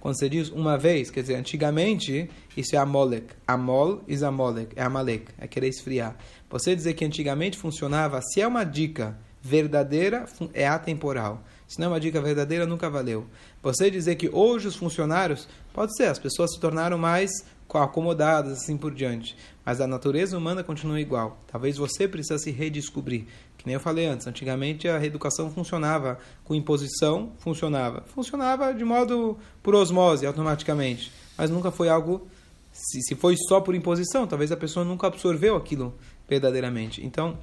Quando 0.00 0.18
você 0.18 0.28
diz 0.28 0.48
uma 0.48 0.78
vez, 0.78 1.10
quer 1.10 1.20
dizer, 1.20 1.34
antigamente, 1.34 2.28
isso 2.56 2.74
é 2.74 2.78
Amolek. 2.78 3.34
Amol 3.46 4.02
is 4.08 4.22
Amolek, 4.22 4.72
é 4.74 4.82
Amalek, 4.82 5.26
é 5.38 5.46
querer 5.46 5.68
esfriar. 5.68 6.16
Você 6.48 6.74
dizer 6.74 6.94
que 6.94 7.04
antigamente 7.04 7.56
funcionava, 7.56 8.20
se 8.22 8.40
é 8.40 8.46
uma 8.46 8.64
dica 8.64 9.16
verdadeira, 9.42 10.26
é 10.52 10.66
atemporal. 10.66 11.42
Se 11.66 11.78
não 11.78 11.86
é 11.86 11.90
uma 11.90 12.00
dica 12.00 12.20
verdadeira, 12.20 12.66
nunca 12.66 12.90
valeu. 12.90 13.26
Você 13.62 13.90
dizer 13.90 14.16
que 14.16 14.28
hoje 14.32 14.68
os 14.68 14.76
funcionários, 14.76 15.48
pode 15.72 15.96
ser, 15.96 16.06
as 16.06 16.18
pessoas 16.18 16.52
se 16.52 16.60
tornaram 16.60 16.98
mais 16.98 17.30
acomodadas, 17.72 18.52
assim 18.52 18.76
por 18.76 18.92
diante. 18.92 19.36
Mas 19.64 19.80
a 19.80 19.86
natureza 19.86 20.36
humana 20.36 20.64
continua 20.64 21.00
igual. 21.00 21.38
Talvez 21.46 21.76
você 21.76 22.08
precisa 22.08 22.38
se 22.38 22.50
redescobrir. 22.50 23.26
Que 23.56 23.66
nem 23.66 23.74
eu 23.74 23.80
falei 23.80 24.06
antes, 24.06 24.26
antigamente 24.26 24.88
a 24.88 24.98
reeducação 24.98 25.50
funcionava 25.50 26.18
com 26.44 26.54
imposição, 26.54 27.32
funcionava. 27.38 28.02
Funcionava 28.06 28.72
de 28.74 28.84
modo 28.84 29.38
por 29.62 29.74
osmose, 29.74 30.26
automaticamente. 30.26 31.12
Mas 31.36 31.50
nunca 31.50 31.70
foi 31.70 31.88
algo. 31.88 32.26
Se, 32.72 33.02
se 33.02 33.14
foi 33.14 33.36
só 33.36 33.60
por 33.60 33.74
imposição, 33.74 34.26
talvez 34.26 34.50
a 34.50 34.56
pessoa 34.56 34.84
nunca 34.84 35.06
absorveu 35.06 35.56
aquilo 35.56 35.94
verdadeiramente. 36.28 37.04
Então, 37.04 37.36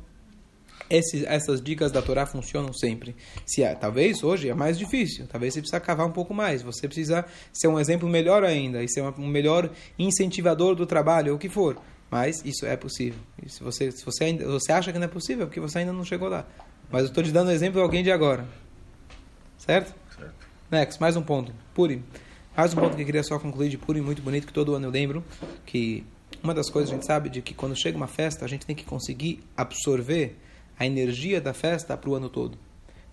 esse, 0.89 1.25
essas 1.25 1.61
dicas 1.61 1.91
da 1.91 2.01
Torá 2.01 2.25
funcionam 2.25 2.73
sempre. 2.73 3.15
Se 3.45 3.63
é, 3.63 3.75
talvez 3.75 4.23
hoje 4.23 4.49
é 4.49 4.53
mais 4.53 4.77
difícil, 4.77 5.27
talvez 5.27 5.53
você 5.53 5.61
precisa 5.61 5.79
cavar 5.79 6.07
um 6.07 6.11
pouco 6.11 6.33
mais, 6.33 6.61
você 6.61 6.87
precisa 6.87 7.25
ser 7.53 7.67
um 7.67 7.79
exemplo 7.79 8.07
melhor 8.07 8.43
ainda, 8.43 8.83
e 8.83 8.89
ser 8.89 9.01
um 9.01 9.27
melhor 9.27 9.69
incentivador 9.97 10.75
do 10.75 10.85
trabalho, 10.85 11.31
ou 11.31 11.37
o 11.37 11.39
que 11.39 11.49
for. 11.49 11.77
Mas 12.09 12.43
isso 12.45 12.65
é 12.65 12.77
possível. 12.77 13.19
E 13.45 13.49
se 13.49 13.61
você, 13.61 13.91
se 13.91 14.05
você, 14.05 14.23
ainda, 14.23 14.45
você 14.45 14.71
acha 14.71 14.91
que 14.93 14.97
não 14.97 15.05
é 15.05 15.09
possível, 15.09 15.43
é 15.43 15.45
porque 15.45 15.59
você 15.59 15.79
ainda 15.79 15.91
não 15.91 16.05
chegou 16.05 16.29
lá. 16.29 16.45
Mas 16.89 17.01
eu 17.01 17.07
estou 17.09 17.23
te 17.23 17.31
dando 17.31 17.49
um 17.49 17.51
exemplo 17.51 17.79
de 17.79 17.83
alguém 17.83 18.03
de 18.03 18.11
agora. 18.11 18.47
Certo? 19.57 19.93
Certo. 20.15 20.33
Next, 20.71 21.01
mais 21.01 21.17
um 21.17 21.21
ponto. 21.21 21.53
Puri. 21.73 22.01
Mais 22.55 22.73
um 22.73 22.77
ponto 22.77 22.95
que 22.95 23.01
eu 23.01 23.05
queria 23.05 23.23
só 23.23 23.37
concluir 23.37 23.69
de 23.69 23.77
Puri, 23.77 24.01
muito 24.01 24.21
bonito, 24.21 24.47
que 24.47 24.53
todo 24.53 24.73
ano 24.73 24.87
eu 24.87 24.91
lembro, 24.91 25.23
que 25.65 26.03
uma 26.41 26.53
das 26.53 26.69
coisas 26.69 26.89
a 26.89 26.93
gente 26.93 27.05
sabe 27.05 27.29
de 27.29 27.41
que 27.41 27.53
quando 27.53 27.75
chega 27.75 27.97
uma 27.97 28.07
festa, 28.07 28.45
a 28.45 28.47
gente 28.47 28.65
tem 28.65 28.75
que 28.75 28.85
conseguir 28.85 29.43
absorver 29.55 30.35
a 30.77 30.85
energia 30.85 31.41
da 31.41 31.53
festa 31.53 31.97
para 31.97 32.09
o 32.09 32.15
ano 32.15 32.29
todo. 32.29 32.57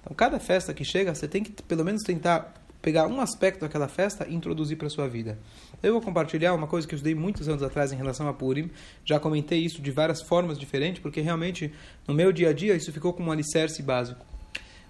Então, 0.01 0.15
cada 0.15 0.39
festa 0.39 0.75
que 0.75 0.85
chega, 0.85 1.15
você 1.15 1.27
tem 1.27 1.43
que 1.43 1.63
pelo 1.63 1.85
menos 1.85 2.03
tentar 2.03 2.65
pegar 2.85 3.07
um 3.07 3.19
aspecto 3.19 3.63
daquela 3.63 3.89
festa 3.89 4.27
e 4.29 4.35
introduzir 4.35 4.77
para 4.77 4.91
sua 4.91 5.09
vida. 5.09 5.39
Eu 5.83 5.95
vou 5.95 6.03
compartilhar 6.03 6.53
uma 6.53 6.67
coisa 6.67 6.87
que 6.87 6.95
eu 6.95 6.97
estudei 6.97 7.15
muitos 7.15 7.49
anos 7.49 7.63
atrás 7.63 7.91
em 7.91 7.97
relação 7.97 8.29
a 8.29 8.35
Purim. 8.35 8.71
Já 9.07 9.19
comentei 9.19 9.59
isso 9.61 9.81
de 9.81 9.91
várias 9.91 10.21
formas 10.21 10.59
diferentes, 10.59 11.01
porque 11.01 11.23
realmente 11.23 11.73
no 12.07 12.13
meu 12.13 12.31
dia 12.31 12.51
a 12.51 12.53
dia 12.53 12.77
isso 12.77 12.93
ficou 12.93 13.15
como 13.15 13.31
um 13.31 13.33
alicerce 13.33 13.83
básico. 13.83 14.23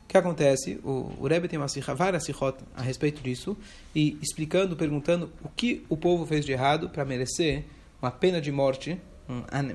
O 0.02 0.08
que 0.08 0.18
acontece? 0.18 0.80
O, 0.82 1.12
o 1.20 1.28
Rebbe 1.28 1.46
tem 1.46 1.56
uma 1.56 1.68
sirra, 1.68 1.94
várias 1.94 2.24
sirrot 2.24 2.58
a 2.76 2.82
respeito 2.82 3.22
disso, 3.22 3.56
e 3.94 4.18
explicando, 4.20 4.74
perguntando 4.74 5.30
o 5.44 5.48
que 5.48 5.84
o 5.88 5.96
povo 5.96 6.26
fez 6.26 6.44
de 6.44 6.50
errado 6.50 6.88
para 6.88 7.04
merecer 7.04 7.64
uma 8.02 8.10
pena 8.10 8.40
de 8.40 8.50
morte 8.50 9.00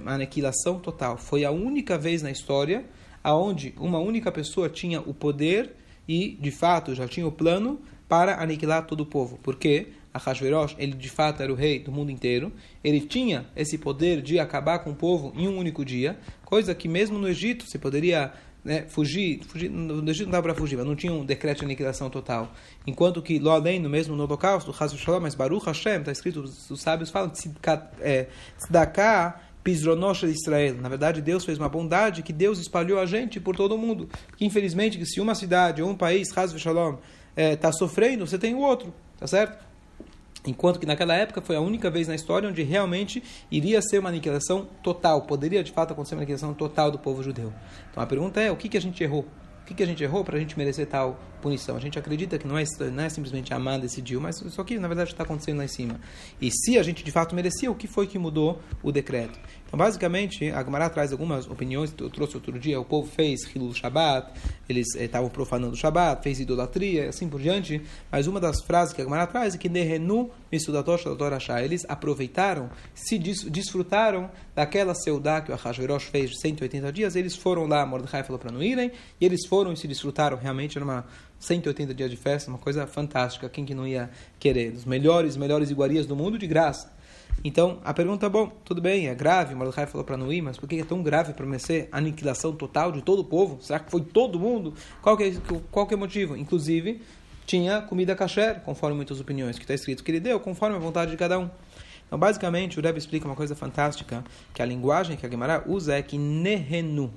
aniquilação 0.06 0.80
total. 0.80 1.18
Foi 1.18 1.44
a 1.44 1.52
única 1.52 1.98
vez 1.98 2.22
na 2.22 2.32
história 2.32 2.86
aonde 3.24 3.74
uma 3.78 4.00
única 4.00 4.32
pessoa 4.32 4.70
tinha 4.70 5.02
o 5.02 5.14
poder 5.14 5.76
e, 6.08 6.38
de 6.40 6.52
fato, 6.52 6.96
já 6.96 7.08
tinha 7.08 7.28
o 7.28 7.32
plano 7.32 7.80
para 8.08 8.42
aniquilar 8.42 8.86
todo 8.86 9.02
o 9.02 9.06
povo. 9.06 9.40
Porque 9.44 9.88
Ahasverosh, 10.14 10.76
ele 10.80 10.94
de 10.94 11.10
fato 11.10 11.44
era 11.44 11.52
o 11.52 11.56
rei 11.56 11.80
do 11.80 11.92
mundo 11.92 12.12
inteiro. 12.12 12.52
Ele 12.84 13.00
tinha 13.00 13.46
esse 13.56 13.78
poder 13.78 14.22
de 14.22 14.40
acabar 14.40 14.80
com 14.80 14.92
o 14.92 14.96
povo 14.96 15.32
em 15.36 15.48
um 15.48 15.58
único 15.58 15.86
dia, 15.86 16.18
coisa 16.44 16.74
que 16.74 16.88
mesmo 16.88 17.20
no 17.20 17.28
Egito 17.28 17.70
se 17.70 17.78
poderia 17.78 18.34
né, 18.64 18.86
fugir, 18.88 19.44
fugir, 19.46 19.70
no 19.70 20.10
Egito 20.10 20.26
não 20.26 20.34
dava 20.34 20.44
para 20.44 20.56
fugir, 20.56 20.76
mas 20.76 20.86
não 20.86 20.96
tinha 20.96 21.12
um 21.12 21.24
decreto 21.24 21.60
de 21.60 21.66
aniquilação 21.66 22.10
total. 22.10 22.52
Enquanto 22.86 23.22
que 23.22 23.40
lá 23.40 23.54
além, 23.54 23.80
no 23.80 23.90
mesmo 23.90 24.16
no 24.16 24.24
holocausto, 24.24 24.74
Shalom, 24.74 25.22
mas 25.22 25.36
Baruch 25.36 25.66
Hashem, 25.66 26.00
está 26.00 26.12
escrito, 26.12 26.42
os, 26.42 26.82
sábios 26.82 27.10
falam, 27.10 27.32
é, 28.02 28.28
Tzedakah, 28.58 29.40
Pisronosh 29.64 30.22
de 30.22 30.32
Israel. 30.32 30.76
Na 30.76 30.90
verdade, 30.90 31.22
Deus 31.22 31.46
fez 31.46 31.58
uma 31.58 31.70
bondade 31.70 32.24
que 32.24 32.34
Deus 32.34 32.60
espalhou 32.60 33.00
a 33.00 33.06
gente 33.06 33.40
por 33.40 33.56
todo 33.56 33.76
o 33.76 33.78
mundo. 33.78 34.10
Porque, 34.28 34.46
infelizmente, 34.46 35.06
se 35.06 35.22
uma 35.22 35.36
cidade 35.36 35.82
ou 35.82 35.90
um 35.90 35.96
país, 35.96 36.36
Haz 36.38 36.52
Shalom, 36.60 36.98
está 37.36 37.70
é, 37.70 37.72
sofrendo, 37.72 38.26
você 38.28 38.38
tem 38.38 38.54
o 38.56 38.60
outro, 38.60 38.94
tá 39.18 39.28
certo? 39.28 39.69
Enquanto 40.50 40.80
que 40.80 40.86
naquela 40.86 41.14
época 41.14 41.42
foi 41.42 41.56
a 41.56 41.62
única 41.62 41.90
vez 41.92 42.08
na 42.08 42.16
história 42.16 42.50
onde 42.50 42.64
realmente 42.64 43.24
iria 43.52 43.82
ser 43.82 44.00
uma 44.00 44.10
aniquilação 44.10 44.68
total, 44.82 45.22
poderia 45.22 45.64
de 45.64 45.72
fato 45.72 45.92
acontecer 45.92 46.16
uma 46.16 46.22
aniquilação 46.22 46.54
total 46.54 46.90
do 46.90 46.98
povo 46.98 47.22
judeu. 47.22 47.54
Então 47.92 48.02
a 48.02 48.06
pergunta 48.08 48.42
é: 48.42 48.52
o 48.52 48.56
que, 48.56 48.68
que 48.68 48.78
a 48.78 48.82
gente 48.82 49.04
errou? 49.04 49.26
O 49.62 49.66
que, 49.70 49.76
que 49.76 49.84
a 49.84 49.86
gente 49.86 50.04
errou 50.04 50.24
para 50.24 50.36
a 50.36 50.40
gente 50.40 50.58
merecer 50.58 50.88
tal 50.88 51.20
punição? 51.44 51.78
A 51.78 51.80
gente 51.80 52.00
acredita 52.00 52.40
que 52.40 52.48
não 52.48 52.58
é, 52.58 52.64
não 52.92 53.04
é 53.04 53.10
simplesmente 53.10 53.54
a 53.54 53.78
decidiu, 53.78 54.20
mas 54.20 54.42
isso 54.42 54.60
aqui 54.60 54.80
na 54.80 54.88
verdade 54.88 55.12
está 55.12 55.22
acontecendo 55.22 55.60
lá 55.60 55.66
em 55.66 55.68
cima. 55.68 56.00
E 56.42 56.50
se 56.50 56.80
a 56.80 56.82
gente 56.82 57.04
de 57.04 57.12
fato 57.12 57.36
merecia, 57.36 57.70
o 57.70 57.76
que 57.76 57.86
foi 57.86 58.08
que 58.08 58.18
mudou 58.18 58.60
o 58.82 58.92
decreto? 58.92 59.40
Então, 59.70 59.78
basicamente, 59.78 60.50
a 60.50 60.64
Gemara 60.64 60.90
traz 60.90 61.12
algumas 61.12 61.48
opiniões. 61.48 61.94
Eu 61.96 62.10
trouxe 62.10 62.36
outro 62.36 62.58
dia, 62.58 62.80
o 62.80 62.84
povo 62.84 63.08
fez 63.08 63.42
Hilul 63.54 63.72
Shabbat, 63.72 64.34
eles 64.68 64.96
eh, 64.96 65.06
estavam 65.06 65.30
profanando 65.30 65.74
o 65.74 65.78
Shabbat, 65.78 66.24
fez 66.24 66.40
idolatria, 66.40 67.10
assim 67.10 67.30
por 67.30 67.40
diante. 67.40 67.80
Mas 68.12 68.26
uma 68.26 68.40
das 68.40 68.64
frases 68.64 68.96
que 68.96 69.02
a 69.02 69.04
Gemara 69.04 69.28
traz 69.28 69.54
é 69.54 69.60
que 69.60 69.70
Nehenu 69.70 70.32
Misudatosh 70.52 71.06
Eles 71.64 71.86
aproveitaram, 71.88 72.72
se 72.96 73.20
desfrutaram 73.20 74.32
daquela 74.56 74.96
seudá 74.96 75.40
que 75.40 75.52
o 75.52 75.54
Ahasverosh 75.54 76.06
fez 76.06 76.32
de 76.32 76.42
180 76.42 76.92
dias. 76.92 77.16
Eles 77.16 77.36
foram 77.36 77.68
lá, 77.68 77.86
Mordecai 77.86 78.24
falou 78.24 78.40
para 78.40 78.52
não 78.52 78.64
irem, 78.64 78.92
e 79.22 79.26
eles 79.26 79.46
foram 79.46 79.72
e 79.72 79.78
se 79.78 79.88
desfrutaram. 79.88 80.36
Realmente 80.36 80.80
era 80.80 80.84
uma 80.84 81.06
180 81.40 81.94
dias 81.94 82.10
de 82.10 82.18
festa, 82.18 82.50
uma 82.50 82.58
coisa 82.58 82.88
fantástica. 82.88 83.48
Quem 83.48 83.64
que 83.66 83.76
não 83.76 83.86
ia 83.86 84.10
querer? 84.40 84.74
Os 84.74 84.84
melhores, 84.84 85.38
melhores 85.38 85.70
iguarias 85.70 86.08
do 86.08 86.16
mundo 86.16 86.40
de 86.40 86.48
graça. 86.48 86.98
Então, 87.44 87.80
a 87.86 87.94
pergunta 87.94 88.26
é, 88.26 88.30
bom, 88.30 88.52
tudo 88.66 88.82
bem, 88.82 89.08
é 89.08 89.16
grave, 89.16 89.56
Mordecai 89.56 89.86
falou 89.86 90.04
para 90.04 90.18
ir, 90.34 90.42
mas 90.42 90.58
por 90.58 90.68
que 90.68 90.80
é 90.80 90.84
tão 90.84 91.02
grave 91.02 91.34
para 91.34 91.46
merecer 91.46 91.88
a 91.92 91.98
aniquilação 91.98 92.54
total 92.54 92.92
de 92.92 93.02
todo 93.02 93.20
o 93.20 93.24
povo? 93.24 93.60
Será 93.62 93.80
que 93.80 93.90
foi 93.90 94.02
todo 94.02 94.40
mundo? 94.40 94.74
Qual 95.02 95.16
que 95.16 95.24
é, 95.24 95.34
qual 95.72 95.88
que 95.88 95.94
é 95.94 95.98
o 95.98 96.00
motivo? 96.00 96.36
Inclusive, 96.36 97.02
tinha 97.46 97.82
comida 97.82 98.16
kasher, 98.16 98.60
conforme 98.62 98.98
muitas 98.98 99.20
opiniões, 99.20 99.58
que 99.58 99.64
está 99.64 99.74
escrito 99.74 100.04
que 100.04 100.12
ele 100.12 100.20
deu, 100.20 100.40
conforme 100.40 100.76
a 100.76 100.80
vontade 100.80 101.12
de 101.12 101.18
cada 101.18 101.40
um. 101.40 101.50
Então, 102.06 102.20
basicamente, 102.20 102.78
o 102.78 102.82
Rebbe 102.82 102.98
explica 102.98 103.26
uma 103.26 103.36
coisa 103.36 103.56
fantástica, 103.56 104.24
que 104.54 104.62
a 104.62 104.66
linguagem 104.66 105.16
que 105.16 105.26
a 105.26 105.30
Gemara 105.30 105.64
usa 105.66 105.96
é 105.96 106.02
que 106.02 106.18
nehenu. 106.18 107.14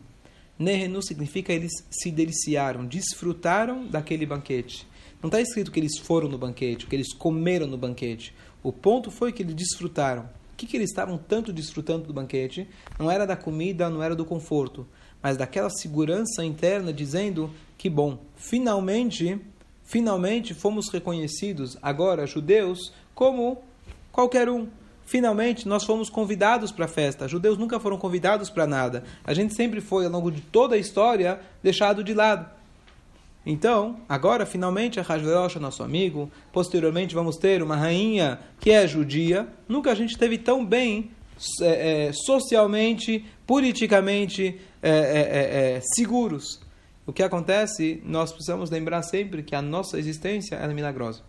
Nehenu 0.59 1.03
significa 1.03 1.53
eles 1.53 1.73
se 1.91 2.11
deliciaram, 2.11 2.85
desfrutaram 2.85 3.87
daquele 3.87 4.25
banquete. 4.25 4.87
Não 5.23 5.29
está 5.29 5.41
escrito 5.41 5.71
que 5.71 5.81
eles 5.81 5.99
foram 5.99 6.29
no 6.29 6.37
banquete, 6.37 6.87
que 6.87 6.95
eles 6.95 7.13
comeram 7.13 7.67
no 7.67 7.79
banquete. 7.79 8.35
O 8.62 8.72
ponto 8.72 9.11
foi 9.11 9.33
que 9.33 9.42
eles 9.42 9.55
desfrutaram. 9.55 10.22
O 10.53 10.57
que, 10.57 10.66
que 10.66 10.77
eles 10.77 10.90
estavam 10.90 11.18
tanto 11.18 11.53
desfrutando 11.53 12.07
do 12.07 12.12
banquete? 12.12 12.68
Não 12.98 13.11
era 13.11 13.27
da 13.27 13.37
comida, 13.37 13.90
não 13.90 14.03
era 14.03 14.14
do 14.14 14.25
conforto, 14.25 14.87
mas 15.20 15.37
daquela 15.37 15.68
segurança 15.68 16.44
interna 16.44 16.92
dizendo 16.92 17.51
que 17.77 17.90
bom, 17.90 18.18
finalmente, 18.37 19.40
finalmente 19.83 20.55
fomos 20.55 20.88
reconhecidos 20.88 21.77
agora 21.83 22.27
judeus 22.27 22.92
como 23.14 23.62
qualquer 24.12 24.48
um. 24.48 24.68
Finalmente, 25.05 25.66
nós 25.66 25.85
fomos 25.85 26.09
convidados 26.09 26.70
para 26.70 26.85
a 26.85 26.88
festa. 26.88 27.27
Judeus 27.27 27.59
nunca 27.59 27.81
foram 27.81 27.98
convidados 27.98 28.48
para 28.48 28.66
nada. 28.66 29.03
A 29.25 29.35
gente 29.35 29.53
sempre 29.55 29.81
foi, 29.81 30.07
ao 30.07 30.12
longo 30.12 30.31
de 30.31 30.40
toda 30.40 30.77
a 30.77 30.79
história, 30.79 31.40
deixado 31.62 32.05
de 32.05 32.14
lado. 32.14 32.48
Então, 33.45 33.97
agora 34.09 34.47
finalmente 34.47 35.01
a 35.01 35.03
Hashverosh 35.03 35.57
é 35.57 35.59
nosso 35.59 35.83
amigo. 35.83 36.31
Posteriormente 36.53 37.15
vamos 37.15 37.37
ter 37.37 37.63
uma 37.63 37.77
rainha 37.77 38.39
que 38.61 38.71
é 38.71 38.87
judia. 38.87 39.49
Nunca 39.69 39.91
a 39.91 39.95
gente 39.95 40.17
teve 40.17 40.39
tão 40.39 40.65
bem 40.65 41.11
é, 41.61 42.07
é, 42.09 42.13
socialmente, 42.13 43.25
politicamente 43.47 44.61
é, 44.81 44.91
é, 44.91 44.93
é, 44.93 45.77
é, 45.77 45.81
seguros. 45.95 46.61
O 47.05 47.13
que 47.13 47.23
acontece, 47.23 48.01
nós 48.05 48.31
precisamos 48.31 48.71
lembrar 48.71 49.03
sempre 49.03 49.43
que 49.43 49.57
a 49.57 49.63
nossa 49.63 49.99
existência 49.99 50.55
é 50.55 50.69
milagrosa. 50.69 51.23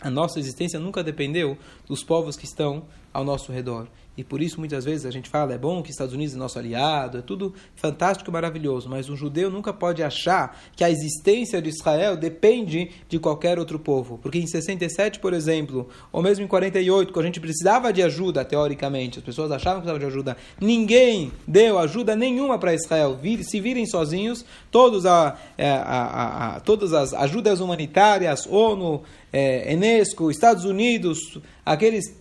A 0.00 0.08
nossa 0.08 0.38
existência 0.38 0.78
nunca 0.78 1.02
dependeu 1.02 1.58
dos 1.88 2.04
povos 2.04 2.36
que 2.36 2.44
estão 2.44 2.84
ao 3.12 3.24
nosso 3.24 3.52
redor. 3.52 3.88
E 4.18 4.24
por 4.24 4.42
isso, 4.42 4.58
muitas 4.58 4.84
vezes, 4.84 5.06
a 5.06 5.12
gente 5.12 5.28
fala, 5.28 5.54
é 5.54 5.58
bom 5.58 5.80
que 5.80 5.92
Estados 5.92 6.12
Unidos 6.12 6.34
é 6.34 6.36
nosso 6.36 6.58
aliado, 6.58 7.18
é 7.18 7.22
tudo 7.22 7.54
fantástico 7.76 8.28
e 8.28 8.32
maravilhoso, 8.32 8.88
mas 8.88 9.08
um 9.08 9.14
judeu 9.14 9.48
nunca 9.48 9.72
pode 9.72 10.02
achar 10.02 10.60
que 10.74 10.82
a 10.82 10.90
existência 10.90 11.62
de 11.62 11.68
Israel 11.68 12.16
depende 12.16 12.90
de 13.08 13.16
qualquer 13.20 13.60
outro 13.60 13.78
povo. 13.78 14.18
Porque 14.20 14.40
em 14.40 14.46
67, 14.48 15.20
por 15.20 15.32
exemplo, 15.32 15.88
ou 16.10 16.20
mesmo 16.20 16.44
em 16.44 16.48
48, 16.48 17.12
quando 17.12 17.26
a 17.26 17.28
gente 17.28 17.38
precisava 17.38 17.92
de 17.92 18.02
ajuda, 18.02 18.44
teoricamente, 18.44 19.20
as 19.20 19.24
pessoas 19.24 19.52
achavam 19.52 19.82
que 19.82 19.86
precisavam 19.86 20.00
de 20.00 20.12
ajuda, 20.12 20.36
ninguém 20.60 21.30
deu 21.46 21.78
ajuda 21.78 22.16
nenhuma 22.16 22.58
para 22.58 22.74
Israel. 22.74 23.16
Se 23.42 23.60
virem 23.60 23.86
sozinhos, 23.86 24.44
todos 24.68 25.04
é, 25.04 25.08
a, 25.08 25.36
a, 25.56 26.56
a, 26.56 26.60
todas 26.60 26.92
as 26.92 27.14
ajudas 27.14 27.60
humanitárias, 27.60 28.48
ONU, 28.50 29.00
é, 29.32 29.72
Enesco, 29.72 30.28
Estados 30.28 30.64
Unidos, 30.64 31.38
aqueles 31.64 32.18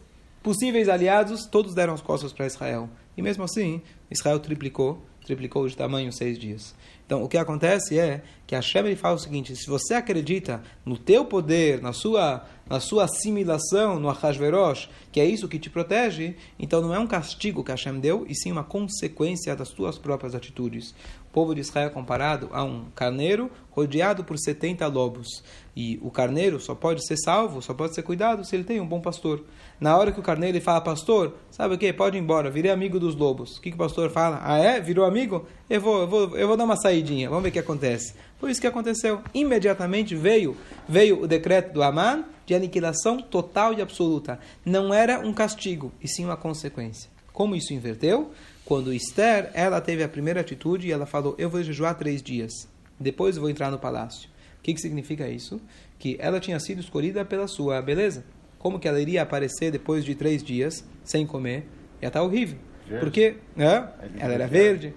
possíveis 0.48 0.88
aliados, 0.88 1.46
todos 1.46 1.76
deram 1.76 1.94
as 1.94 2.00
costas 2.00 2.32
para 2.32 2.46
Israel. 2.46 2.90
E 3.18 3.22
mesmo 3.22 3.44
assim, 3.44 3.82
Israel 4.10 4.40
triplicou, 4.40 5.06
triplicou 5.26 5.68
de 5.68 5.76
tamanho 5.76 6.10
seis 6.14 6.40
dias. 6.40 6.74
Então, 7.06 7.22
o 7.22 7.28
que 7.28 7.38
acontece 7.38 8.00
é 8.00 8.24
que 8.46 8.56
a 8.56 8.60
Hashem 8.60 8.96
fala 8.96 9.16
o 9.16 9.20
seguinte: 9.20 9.54
se 9.58 9.68
você 9.68 9.94
acredita 9.94 10.64
no 10.86 10.98
teu 10.98 11.26
poder, 11.26 11.82
na 11.82 11.92
sua, 11.92 12.46
na 12.70 12.80
sua 12.80 13.04
assimilação, 13.04 14.00
no 14.00 14.08
Ahasverosh, 14.10 14.90
que 15.12 15.20
é 15.20 15.26
isso 15.26 15.50
que 15.50 15.60
te 15.60 15.70
protege, 15.70 16.38
então 16.58 16.82
não 16.82 16.94
é 16.96 17.00
um 17.00 17.08
castigo 17.08 17.62
que 17.62 17.72
a 17.72 17.76
Hashem 17.76 18.00
deu, 18.00 18.26
e 18.30 18.34
sim 18.34 18.50
uma 18.50 18.64
consequência 18.64 19.54
das 19.54 19.72
tuas 19.72 19.98
próprias 19.98 20.34
atitudes. 20.34 20.96
O 21.30 21.34
povo 21.34 21.54
de 21.54 21.60
Israel 21.60 21.88
é 21.88 21.92
comparado 21.92 22.50
a 22.54 22.64
um 22.64 22.86
carneiro 22.96 23.52
rodeado 23.72 24.24
por 24.24 24.38
70 24.38 24.88
lobos. 24.88 25.44
E 25.80 26.00
o 26.02 26.10
carneiro 26.10 26.60
só 26.60 26.74
pode 26.74 27.06
ser 27.06 27.16
salvo, 27.18 27.62
só 27.62 27.72
pode 27.72 27.94
ser 27.94 28.02
cuidado 28.02 28.44
se 28.44 28.56
ele 28.56 28.64
tem 28.64 28.82
um 28.82 28.88
bom 28.88 29.00
pastor. 29.00 29.44
Na 29.80 29.96
hora 29.96 30.12
que 30.12 30.20
o 30.20 30.24
carneiro 30.24 30.58
ele 30.58 30.64
fala, 30.64 30.82
pastor, 30.82 31.36
sabe 31.52 31.76
o 31.76 31.78
que? 31.78 31.94
Pode 31.94 32.18
ir 32.18 32.20
embora, 32.20 32.50
virei 32.50 32.72
amigo 32.72 33.00
dos 33.00 33.16
lobos. 33.16 33.58
O 33.58 33.62
que, 33.62 33.70
que 33.70 33.76
o 33.76 33.78
pastor 33.78 34.10
fala? 34.10 34.40
Ah, 34.42 34.58
é? 34.58 34.82
Virou 34.82 35.06
amigo? 35.06 35.46
Eu 35.70 35.80
vou, 35.80 36.02
eu 36.02 36.08
vou, 36.08 36.36
eu 36.36 36.48
vou 36.48 36.58
dar 36.58 36.64
uma 36.64 36.78
saidinha, 36.78 37.30
vamos 37.30 37.44
ver 37.44 37.50
o 37.50 37.52
que 37.52 37.60
acontece. 37.60 38.16
Foi 38.40 38.50
isso 38.50 38.60
que 38.60 38.66
aconteceu. 38.66 39.22
Imediatamente 39.36 40.16
veio, 40.16 40.58
veio 40.90 41.22
o 41.22 41.28
decreto 41.28 41.72
do 41.72 41.84
Aman 41.84 42.26
de 42.44 42.56
aniquilação 42.56 43.22
total 43.22 43.72
e 43.76 43.80
absoluta. 43.80 44.40
Não 44.66 44.92
era 44.92 45.20
um 45.20 45.32
castigo, 45.32 45.92
e 46.02 46.08
sim 46.08 46.26
uma 46.26 46.36
consequência. 46.36 47.08
Como 47.32 47.56
isso 47.56 47.72
inverteu? 47.72 48.32
Quando 48.66 48.92
Esther, 48.92 49.52
ela 49.54 49.80
teve 49.80 50.02
a 50.02 50.10
primeira 50.10 50.42
atitude 50.42 50.88
e 50.88 50.92
ela 50.92 51.06
falou, 51.06 51.36
eu 51.38 51.52
vou 51.52 51.62
jejuar 51.62 51.94
três 51.94 52.24
dias, 52.24 52.68
depois 53.00 53.36
eu 53.36 53.44
vou 53.44 53.52
entrar 53.52 53.70
no 53.70 53.78
palácio. 53.78 54.28
O 54.60 54.62
que, 54.64 54.74
que 54.74 54.82
significa 54.82 55.28
isso? 55.28 55.62
Que 55.98 56.18
ela 56.20 56.40
tinha 56.40 56.60
sido 56.60 56.82
escolhida 56.82 57.24
pela 57.24 57.48
sua 57.48 57.82
beleza. 57.82 58.24
Como 58.60 58.80
que 58.80 58.88
ela 58.88 59.00
iria 59.00 59.22
aparecer 59.22 59.72
depois 59.72 60.04
de 60.04 60.16
três 60.16 60.44
dias 60.44 60.84
sem 61.04 61.26
comer? 61.26 61.68
Ia 62.02 62.08
estar 62.08 62.22
horrível. 62.22 62.58
Verde. 62.86 63.04
Porque 63.04 63.36
né? 63.56 63.90
ela 64.20 64.34
era 64.34 64.48
verde. 64.48 64.94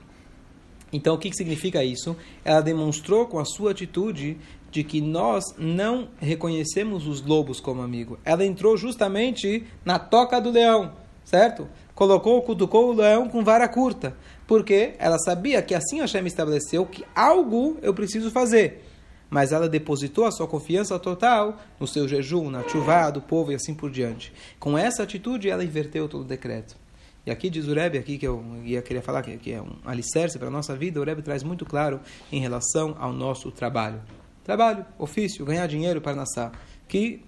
Então, 0.92 1.14
o 1.14 1.18
que, 1.18 1.30
que 1.30 1.36
significa 1.36 1.84
isso? 1.84 2.16
Ela 2.44 2.60
demonstrou 2.60 3.26
com 3.26 3.38
a 3.38 3.44
sua 3.44 3.70
atitude 3.70 4.36
de 4.70 4.84
que 4.84 5.00
nós 5.00 5.44
não 5.58 6.08
reconhecemos 6.18 7.06
os 7.06 7.20
lobos 7.22 7.60
como 7.60 7.82
amigo. 7.82 8.18
Ela 8.24 8.44
entrou 8.44 8.76
justamente 8.76 9.64
na 9.84 9.98
toca 9.98 10.40
do 10.40 10.50
leão, 10.50 10.92
certo? 11.24 11.68
Colocou, 11.94 12.40
cutucou 12.42 12.90
o 12.90 12.94
leão 12.94 13.28
com 13.28 13.44
vara 13.44 13.68
curta. 13.68 14.16
Porque 14.46 14.94
ela 14.98 15.18
sabia 15.18 15.62
que 15.62 15.74
assim 15.74 16.00
Hashem 16.00 16.26
estabeleceu 16.26 16.86
que 16.86 17.04
algo 17.14 17.78
eu 17.82 17.92
preciso 17.92 18.30
fazer 18.30 18.84
mas 19.30 19.52
ela 19.52 19.68
depositou 19.68 20.26
a 20.26 20.32
sua 20.32 20.46
confiança 20.46 20.98
total 20.98 21.56
no 21.78 21.86
seu 21.86 22.08
jejum, 22.08 22.50
na 22.50 22.68
chuva 22.68 23.10
do 23.10 23.22
povo 23.22 23.52
e 23.52 23.54
assim 23.54 23.72
por 23.72 23.90
diante. 23.90 24.32
Com 24.58 24.76
essa 24.76 25.04
atitude, 25.04 25.48
ela 25.48 25.64
inverteu 25.64 26.08
todo 26.08 26.22
o 26.22 26.26
decreto. 26.26 26.76
E 27.24 27.30
aqui 27.30 27.48
diz 27.48 27.68
o 27.68 27.74
Rebbe, 27.74 27.98
aqui 27.98 28.18
que 28.18 28.26
eu 28.26 28.42
ia 28.64 28.82
querer 28.82 29.02
falar 29.02 29.22
que, 29.22 29.52
é 29.52 29.62
um 29.62 29.76
alicerce 29.84 30.38
para 30.38 30.48
a 30.48 30.50
nossa 30.50 30.74
vida, 30.74 31.00
o 31.00 31.04
Rebbe 31.04 31.22
traz 31.22 31.42
muito 31.42 31.64
claro 31.64 32.00
em 32.32 32.40
relação 32.40 32.96
ao 32.98 33.12
nosso 33.12 33.50
trabalho. 33.52 34.00
Trabalho, 34.42 34.84
ofício, 34.98 35.44
ganhar 35.44 35.66
dinheiro 35.66 36.00
para 36.00 36.16
nascer. 36.16 36.50
Que 36.88 37.22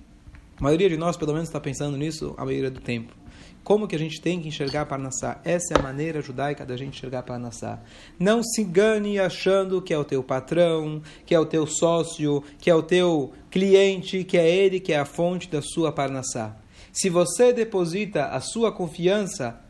a 0.59 0.63
maioria 0.63 0.89
de 0.89 0.97
nós, 0.97 1.17
pelo 1.17 1.33
menos, 1.33 1.49
está 1.49 1.61
pensando 1.61 1.97
nisso 1.97 2.35
a 2.37 2.45
maioria 2.45 2.71
do 2.71 2.81
tempo. 2.81 3.22
Como 3.65 3.87
que 3.87 3.95
a 3.95 3.99
gente 3.99 4.21
tem 4.21 4.41
que 4.41 4.49
enxergar 4.49 4.87
Parnassá? 4.87 5.41
Essa 5.45 5.75
é 5.75 5.79
a 5.79 5.83
maneira 5.83 6.21
judaica 6.21 6.67
da 6.67 6.77
gente 6.77 6.97
enxergar 6.97 7.23
Parnassá. 7.23 7.79
Não 8.19 8.43
se 8.43 8.61
engane 8.61 9.21
achando 9.21 9.81
que 9.81 9.95
é 9.95 9.99
o 9.99 10.05
teu 10.05 10.23
patrão, 10.23 11.01
que 11.25 11.35
é 11.35 11.39
o 11.39 11.47
teu 11.47 11.65
sócio, 11.67 12.43
que 12.59 12.69
é 12.69 12.75
o 12.75 12.83
teu 12.83 13.33
cliente, 13.51 14.25
que 14.25 14.37
é 14.37 14.51
ele 14.51 14.81
que 14.81 14.93
é 14.93 14.99
a 14.99 15.05
fonte 15.05 15.49
da 15.49 15.63
sua 15.63 15.93
Parnassá. 15.93 16.57
Se 16.93 17.09
você 17.09 17.53
deposita 17.53 18.27
a 18.27 18.41
sua 18.41 18.73
confiança 18.73 19.61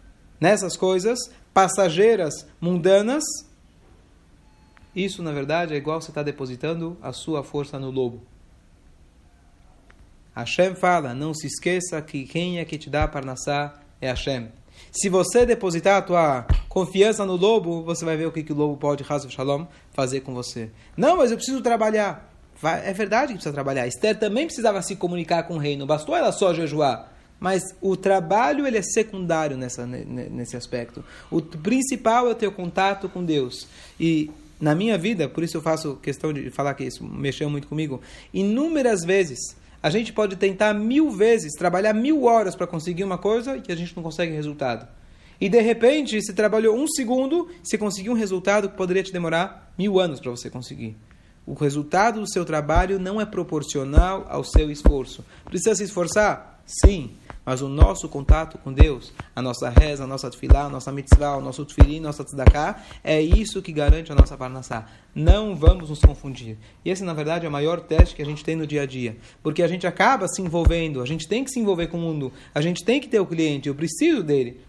nessas 0.40 0.74
coisas 0.74 1.18
passageiras, 1.52 2.46
mundanas, 2.59 3.22
isso 4.96 5.22
na 5.22 5.33
verdade 5.33 5.74
é 5.74 5.76
igual 5.76 6.00
você 6.00 6.11
está 6.11 6.22
depositando 6.22 6.96
a 7.02 7.12
sua 7.12 7.44
força 7.44 7.78
no 7.78 7.90
lobo. 7.90 8.22
Hashem 10.35 10.74
fala, 10.74 11.14
não 11.14 11.35
se 11.35 11.46
esqueça 11.46 12.00
que 12.00 12.24
quem 12.24 12.59
é 12.59 12.64
que 12.64 12.78
te 12.78 12.88
dá 12.88 13.07
Parnassá 13.07 13.82
é 14.03 14.09
Hashem. 14.09 14.49
Se 14.91 15.09
você 15.09 15.47
depositar 15.47 15.97
a 15.97 16.03
tua 16.03 16.47
confiança 16.69 17.25
no 17.25 17.37
lobo, 17.37 17.83
você 17.83 18.05
vai 18.05 18.17
ver 18.17 18.27
o 18.27 18.33
que, 18.33 18.43
que 18.43 18.53
o 18.53 18.57
lobo 18.57 18.77
pode, 18.77 19.05
Hazav 19.09 19.33
Shalom, 19.33 19.65
fazer 19.95 20.21
com 20.21 20.35
você. 20.35 20.71
Não, 20.97 21.17
mas 21.17 21.31
eu 21.31 21.37
preciso 21.37 21.62
trabalhar. 21.62 22.31
vai, 22.61 22.87
é 22.87 22.93
verdade 22.93 23.29
que 23.29 23.35
precisa 23.35 23.55
trabalhar. 23.55 23.87
Esther 23.87 24.19
também 24.19 24.45
precisava 24.47 24.83
se 24.83 24.97
comunicar 24.97 25.45
com 25.45 25.55
o 25.55 25.59
rei, 25.59 25.77
não 25.77 25.87
bastou 25.87 26.15
ela 26.15 26.33
só 26.33 26.53
jejuar. 26.53 27.11
Mas 27.41 27.75
o 27.81 27.97
trabalho 27.97 28.67
ele 28.67 28.79
é 28.79 28.83
secundário 28.83 29.57
nessa, 29.57 29.87
nesse 29.87 30.57
aspecto. 30.57 31.05
O 31.31 31.41
principal 31.41 32.29
é 32.31 32.47
o 32.47 32.53
contato 32.53 33.09
com 33.09 33.25
Deus. 33.25 33.67
E 33.99 34.31
na 34.61 34.75
minha 34.75 34.97
vida, 34.99 35.29
por 35.29 35.43
isso 35.43 35.57
eu 35.57 35.62
faço 35.62 35.97
questão 35.97 36.33
de 36.33 36.51
falar 36.51 36.75
que 36.75 36.85
isso 36.85 37.03
mexeu 37.03 37.49
muito 37.51 37.67
comigo, 37.67 38.01
inúmeras 38.33 39.05
vezes 39.05 39.57
a 39.83 39.90
gente 39.90 40.12
pode 40.12 40.37
tentar 40.37 40.73
mil 40.73 41.11
vezes, 41.11 41.53
trabalhar 41.53 41.92
mil 41.92 42.25
horas 42.25 42.55
para 42.55 42.66
conseguir 42.66 43.03
uma 43.03 43.18
coisa 43.18 43.61
e 43.68 43.73
a 43.73 43.75
gente 43.75 43.97
não 43.97 44.03
consegue 44.03 44.33
resultado. 44.33 44.87
E 45.40 45.49
de 45.49 45.61
repente, 45.61 46.23
se 46.23 46.33
trabalhou 46.33 46.77
um 46.77 46.87
segundo, 46.87 47.49
você 47.62 47.77
conseguiu 47.77 48.12
um 48.12 48.16
resultado 48.16 48.68
que 48.68 48.77
poderia 48.77 49.03
te 49.03 49.12
demorar 49.12 49.73
mil 49.77 49.99
anos 49.99 50.21
para 50.21 50.31
você 50.31 50.49
conseguir. 50.49 50.97
O 51.45 51.55
resultado 51.55 52.21
do 52.21 52.31
seu 52.31 52.45
trabalho 52.45 53.01
não 53.01 53.21
é 53.21 53.27
proporcional 53.27 54.25
ao 54.29 54.45
seu 54.45 54.71
esforço. 54.71 55.25
Precisa 55.45 55.75
se 55.75 55.83
esforçar? 55.83 56.52
Sim. 56.66 57.11
Mas 57.44 57.61
o 57.61 57.68
nosso 57.68 58.09
contato 58.09 58.57
com 58.59 58.72
Deus, 58.72 59.12
a 59.35 59.42
nossa 59.42 59.68
reza, 59.68 60.05
a 60.05 60.07
nossa 60.07 60.31
tefilá, 60.31 60.66
a 60.66 60.68
nossa 60.68 60.92
mitzvah, 60.92 61.37
o 61.37 61.40
nosso 61.40 61.64
tefilim, 61.64 61.98
nossa 61.98 62.22
tzedakah, 62.22 62.81
é 63.03 63.20
isso 63.20 63.61
que 63.61 63.72
garante 63.72 64.12
a 64.12 64.14
nossa 64.14 64.37
parnassá. 64.37 64.87
Não 65.12 65.57
vamos 65.57 65.90
nos 65.90 66.01
confundir. 66.01 66.57
E 66.85 66.90
esse, 66.90 67.03
na 67.03 67.12
verdade, 67.12 67.44
é 67.44 67.48
o 67.48 67.53
maior 67.53 67.81
teste 67.81 68.14
que 68.14 68.22
a 68.22 68.27
gente 68.27 68.44
tem 68.44 68.55
no 68.55 68.66
dia 68.66 68.83
a 68.83 68.87
dia. 68.87 69.16
Porque 69.42 69.62
a 69.62 69.66
gente 69.66 69.87
acaba 69.88 70.29
se 70.29 70.40
envolvendo, 70.40 71.03
a 71.03 71.07
gente 71.07 71.27
tem 71.27 71.42
que 71.42 71.51
se 71.51 71.59
envolver 71.59 71.88
com 71.88 71.96
o 71.96 72.01
mundo, 72.01 72.33
a 72.55 72.61
gente 72.61 72.85
tem 72.85 73.01
que 73.01 73.09
ter 73.09 73.18
o 73.18 73.27
cliente, 73.27 73.68
eu 73.68 73.75
preciso 73.75 74.22
dele. 74.22 74.61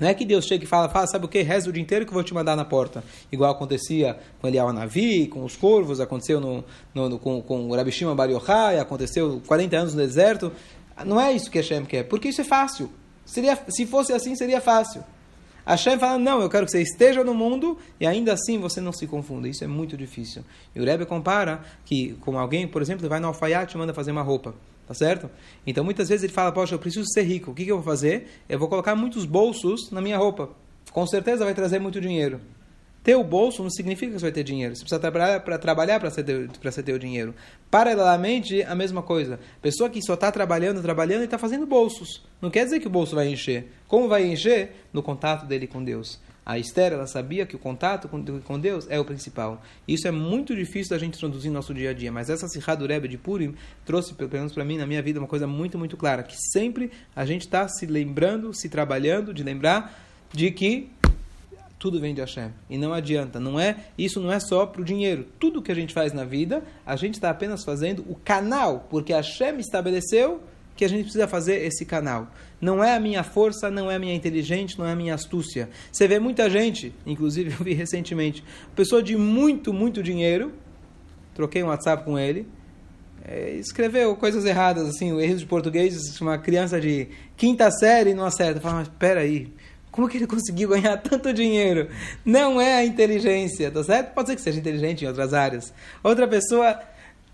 Não 0.00 0.08
é 0.08 0.14
que 0.14 0.24
Deus 0.24 0.46
chega 0.46 0.64
e 0.64 0.66
fala, 0.66 0.88
fala, 0.88 1.06
sabe 1.06 1.26
o 1.26 1.28
que? 1.28 1.42
Reza 1.42 1.68
o 1.68 1.72
dia 1.72 1.82
inteiro 1.82 2.06
que 2.06 2.10
eu 2.10 2.14
vou 2.14 2.24
te 2.24 2.32
mandar 2.32 2.56
na 2.56 2.64
porta. 2.64 3.04
Igual 3.30 3.52
acontecia 3.52 4.18
com 4.40 4.48
Eliel 4.48 4.72
Navi, 4.72 5.26
com 5.26 5.44
os 5.44 5.56
corvos, 5.56 6.00
aconteceu 6.00 6.40
no, 6.40 6.64
no, 6.94 7.10
no 7.10 7.18
com, 7.18 7.42
com 7.42 7.68
o 7.68 7.76
Rabi 7.76 7.92
Shimon 7.92 8.14
Bar 8.14 8.30
Yochai, 8.30 8.78
aconteceu 8.78 9.42
40 9.46 9.76
anos 9.76 9.94
no 9.94 10.00
deserto. 10.00 10.50
Não 11.04 11.20
é 11.20 11.32
isso 11.32 11.50
que 11.50 11.58
Hashem 11.58 11.84
quer, 11.84 12.04
porque 12.04 12.28
isso 12.28 12.40
é 12.40 12.44
fácil. 12.44 12.90
Seria, 13.24 13.58
se 13.68 13.86
fosse 13.86 14.12
assim, 14.12 14.34
seria 14.34 14.60
fácil. 14.60 15.04
Hashem 15.64 15.98
fala, 15.98 16.18
não, 16.18 16.40
eu 16.40 16.48
quero 16.48 16.66
que 16.66 16.72
você 16.72 16.82
esteja 16.82 17.22
no 17.22 17.34
mundo 17.34 17.78
e 18.00 18.06
ainda 18.06 18.32
assim 18.32 18.58
você 18.58 18.80
não 18.80 18.92
se 18.92 19.06
confunda. 19.06 19.48
Isso 19.48 19.62
é 19.62 19.66
muito 19.66 19.96
difícil. 19.96 20.44
E 20.74 20.80
o 20.80 20.84
Rebbe 20.84 21.06
compara 21.06 21.62
que, 21.84 22.16
como 22.20 22.38
alguém, 22.38 22.66
por 22.66 22.82
exemplo, 22.82 23.08
vai 23.08 23.20
no 23.20 23.28
alfaiate 23.28 23.76
e 23.76 23.78
manda 23.78 23.94
fazer 23.94 24.10
uma 24.10 24.22
roupa. 24.22 24.54
Tá 24.86 24.94
certo? 24.94 25.30
Então 25.64 25.84
muitas 25.84 26.08
vezes 26.08 26.24
ele 26.24 26.32
fala, 26.32 26.50
poxa, 26.50 26.74
eu 26.74 26.78
preciso 26.78 27.06
ser 27.12 27.22
rico. 27.22 27.52
O 27.52 27.54
que, 27.54 27.64
que 27.64 27.70
eu 27.70 27.76
vou 27.76 27.84
fazer? 27.84 28.28
Eu 28.48 28.58
vou 28.58 28.68
colocar 28.68 28.96
muitos 28.96 29.24
bolsos 29.24 29.90
na 29.92 30.00
minha 30.00 30.18
roupa. 30.18 30.50
Com 30.90 31.06
certeza 31.06 31.44
vai 31.44 31.54
trazer 31.54 31.78
muito 31.78 32.00
dinheiro. 32.00 32.40
O 33.16 33.24
bolso 33.24 33.62
não 33.62 33.70
significa 33.70 34.12
que 34.12 34.18
você 34.18 34.26
vai 34.26 34.32
ter 34.32 34.44
dinheiro. 34.44 34.74
Você 34.74 34.82
precisa 34.82 35.00
trabalhar 35.00 35.40
para 35.40 35.58
trabalhar 35.58 36.00
para 36.00 36.10
ter 36.10 36.92
o 36.92 36.98
dinheiro. 36.98 37.34
Paralelamente, 37.70 38.62
a 38.62 38.74
mesma 38.74 39.02
coisa. 39.02 39.40
Pessoa 39.62 39.88
que 39.88 40.02
só 40.02 40.14
está 40.14 40.30
trabalhando, 40.30 40.82
trabalhando 40.82 41.22
e 41.22 41.24
está 41.24 41.38
fazendo 41.38 41.66
bolsos. 41.66 42.22
Não 42.40 42.50
quer 42.50 42.64
dizer 42.64 42.80
que 42.80 42.86
o 42.86 42.90
bolso 42.90 43.14
vai 43.14 43.28
encher. 43.28 43.72
Como 43.88 44.08
vai 44.08 44.26
encher? 44.26 44.84
No 44.92 45.02
contato 45.02 45.46
dele 45.46 45.66
com 45.66 45.82
Deus. 45.82 46.20
A 46.44 46.58
Esther, 46.58 46.92
ela 46.92 47.06
sabia 47.06 47.46
que 47.46 47.54
o 47.54 47.58
contato 47.58 48.08
com, 48.08 48.24
com 48.40 48.58
Deus 48.58 48.86
é 48.90 48.98
o 48.98 49.04
principal. 49.04 49.62
Isso 49.86 50.08
é 50.08 50.10
muito 50.10 50.56
difícil 50.56 50.90
da 50.90 50.98
gente 50.98 51.18
traduzir 51.18 51.48
no 51.48 51.54
nosso 51.54 51.72
dia 51.72 51.90
a 51.90 51.92
dia. 51.92 52.10
Mas 52.10 52.28
essa 52.28 52.48
Sihá 52.48 52.74
do 52.74 52.86
Rebbe 52.86 53.06
de 53.06 53.16
Purim 53.16 53.54
trouxe, 53.84 54.14
pelo 54.14 54.30
menos 54.30 54.52
para 54.52 54.64
mim, 54.64 54.76
na 54.76 54.86
minha 54.86 55.00
vida, 55.00 55.20
uma 55.20 55.28
coisa 55.28 55.46
muito, 55.46 55.78
muito 55.78 55.96
clara. 55.96 56.22
Que 56.22 56.36
sempre 56.52 56.90
a 57.14 57.24
gente 57.24 57.42
está 57.42 57.68
se 57.68 57.86
lembrando, 57.86 58.52
se 58.52 58.68
trabalhando, 58.68 59.32
de 59.32 59.42
lembrar 59.42 59.96
de 60.32 60.50
que 60.50 60.88
tudo 61.80 61.98
vem 61.98 62.14
de 62.14 62.20
Hashem. 62.20 62.52
E 62.68 62.76
não 62.76 62.92
adianta, 62.92 63.40
não 63.40 63.58
é, 63.58 63.86
isso 63.96 64.20
não 64.20 64.30
é 64.30 64.38
só 64.38 64.66
para 64.66 64.82
o 64.82 64.84
dinheiro. 64.84 65.26
Tudo 65.40 65.62
que 65.62 65.72
a 65.72 65.74
gente 65.74 65.94
faz 65.94 66.12
na 66.12 66.24
vida, 66.24 66.62
a 66.84 66.94
gente 66.94 67.14
está 67.14 67.30
apenas 67.30 67.64
fazendo 67.64 68.04
o 68.06 68.14
canal, 68.14 68.86
porque 68.90 69.14
Hashem 69.14 69.58
estabeleceu 69.58 70.42
que 70.76 70.84
a 70.84 70.88
gente 70.88 71.04
precisa 71.04 71.26
fazer 71.26 71.64
esse 71.64 71.86
canal. 71.86 72.30
Não 72.60 72.84
é 72.84 72.94
a 72.94 73.00
minha 73.00 73.22
força, 73.24 73.70
não 73.70 73.90
é 73.90 73.96
a 73.96 73.98
minha 73.98 74.14
inteligência, 74.14 74.76
não 74.78 74.86
é 74.86 74.92
a 74.92 74.96
minha 74.96 75.14
astúcia. 75.14 75.70
Você 75.90 76.06
vê 76.06 76.18
muita 76.18 76.50
gente, 76.50 76.92
inclusive 77.06 77.50
eu 77.58 77.64
vi 77.64 77.72
recentemente, 77.72 78.44
pessoa 78.76 79.02
de 79.02 79.16
muito, 79.16 79.72
muito 79.72 80.02
dinheiro, 80.02 80.52
troquei 81.34 81.62
um 81.62 81.68
WhatsApp 81.68 82.04
com 82.04 82.18
ele, 82.18 82.46
é, 83.24 83.52
escreveu 83.54 84.14
coisas 84.16 84.44
erradas, 84.44 84.86
assim, 84.86 85.18
erros 85.18 85.40
de 85.40 85.46
português, 85.46 86.20
uma 86.20 86.36
criança 86.36 86.78
de 86.78 87.08
quinta 87.36 87.70
série 87.70 88.12
não 88.12 88.24
acerta. 88.24 88.60
Fala, 88.60 88.76
mas 88.76 88.88
peraí, 88.88 89.52
como 89.90 90.08
que 90.08 90.16
ele 90.16 90.26
conseguiu 90.26 90.68
ganhar 90.70 90.96
tanto 90.98 91.32
dinheiro? 91.32 91.88
Não 92.24 92.60
é 92.60 92.74
a 92.74 92.84
inteligência, 92.84 93.70
tá 93.70 93.82
certo? 93.82 94.14
Pode 94.14 94.28
ser 94.28 94.36
que 94.36 94.42
seja 94.42 94.58
inteligente 94.58 95.04
em 95.04 95.08
outras 95.08 95.34
áreas. 95.34 95.72
Outra 96.02 96.26
pessoa, 96.28 96.80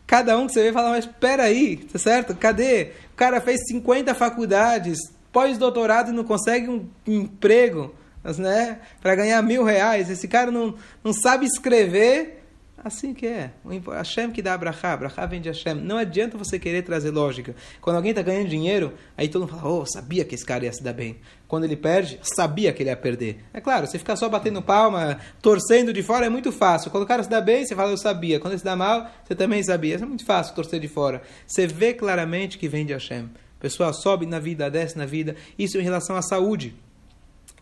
cada 0.07 0.39
um 0.39 0.47
que 0.47 0.53
você 0.53 0.63
vê 0.63 0.73
fala, 0.73 0.91
mas 0.91 1.05
espera 1.05 1.45
aí, 1.45 1.77
tá 1.77 1.99
certo? 1.99 2.35
Cadê? 2.35 2.93
O 3.13 3.17
cara 3.17 3.41
fez 3.41 3.61
50 3.69 4.15
faculdades, 4.15 4.99
pós-doutorado 5.33 6.11
e 6.11 6.15
não 6.15 6.25
consegue 6.25 6.69
um 6.69 6.89
emprego, 7.07 7.95
né? 8.39 8.79
Para 9.01 9.15
ganhar 9.15 9.43
mil 9.43 9.63
reais. 9.63 10.09
Esse 10.11 10.27
cara 10.27 10.51
não, 10.51 10.75
não 11.05 11.13
sabe 11.13 11.47
escrever 11.47 12.46
Assim 12.87 13.13
que 13.13 13.27
é. 13.27 13.51
Hashem 13.97 14.31
que 14.31 14.41
dá 14.41 14.55
a 14.55 14.59
brachá, 14.59 14.97
brachá 14.97 15.27
vem 15.27 15.41
de 15.41 15.49
Hashem. 15.49 15.75
Não 15.75 15.99
adianta 15.99 16.39
você 16.39 16.57
querer 16.57 16.83
trazer 16.83 17.11
lógica. 17.11 17.53
Quando 17.81 17.97
alguém 17.97 18.11
está 18.11 18.23
ganhando 18.23 18.49
dinheiro, 18.49 18.93
aí 19.17 19.27
todo 19.27 19.41
mundo 19.41 19.59
fala, 19.59 19.73
oh, 19.73 19.85
sabia 19.85 20.25
que 20.25 20.37
esse 20.37 20.47
cara 20.47 20.67
ia 20.67 20.73
se 20.73 20.85
dar 20.85 20.93
bem. 20.93 21.17
Quando 21.49 21.65
ele 21.65 21.75
perde, 21.75 22.21
sabia 22.23 22.73
que 22.73 22.85
ele 22.85 22.91
ia 22.91 22.97
perder. 22.97 23.45
É 23.53 23.61
claro, 23.61 23.89
você 23.89 23.99
ficar 23.99 24.15
só 24.15 24.29
batendo 24.29 24.63
palma, 24.63 25.19
torcendo 25.43 25.93
de 25.93 26.01
fora 26.01 26.27
é 26.27 26.29
muito 26.29 26.53
fácil. 26.53 26.93
Quando 26.93 27.03
o 27.03 27.07
cara 27.09 27.25
se 27.25 27.29
dá 27.29 27.41
bem, 27.41 27.67
você 27.67 27.75
fala, 27.75 27.91
eu 27.91 27.99
sabia. 27.99 28.39
Quando 28.39 28.53
ele 28.53 28.61
se 28.61 28.65
dá 28.65 28.77
mal, 28.77 29.11
você 29.25 29.35
também 29.35 29.61
sabia. 29.65 29.97
Isso 29.97 30.05
é 30.05 30.07
muito 30.07 30.25
fácil, 30.25 30.55
torcer 30.55 30.79
de 30.79 30.87
fora. 30.87 31.23
Você 31.45 31.67
vê 31.67 31.93
claramente 31.93 32.57
que 32.57 32.69
vem 32.69 32.87
de 32.87 32.93
Hashem. 32.93 33.29
A 33.59 33.61
pessoa 33.61 33.93
sobe 33.93 34.27
na 34.27 34.39
vida, 34.39 34.71
desce 34.71 34.97
na 34.97 35.07
vida. 35.07 35.35
Isso 35.59 35.77
em 35.77 35.83
relação 35.83 36.15
à 36.15 36.23
saúde. 36.23 36.73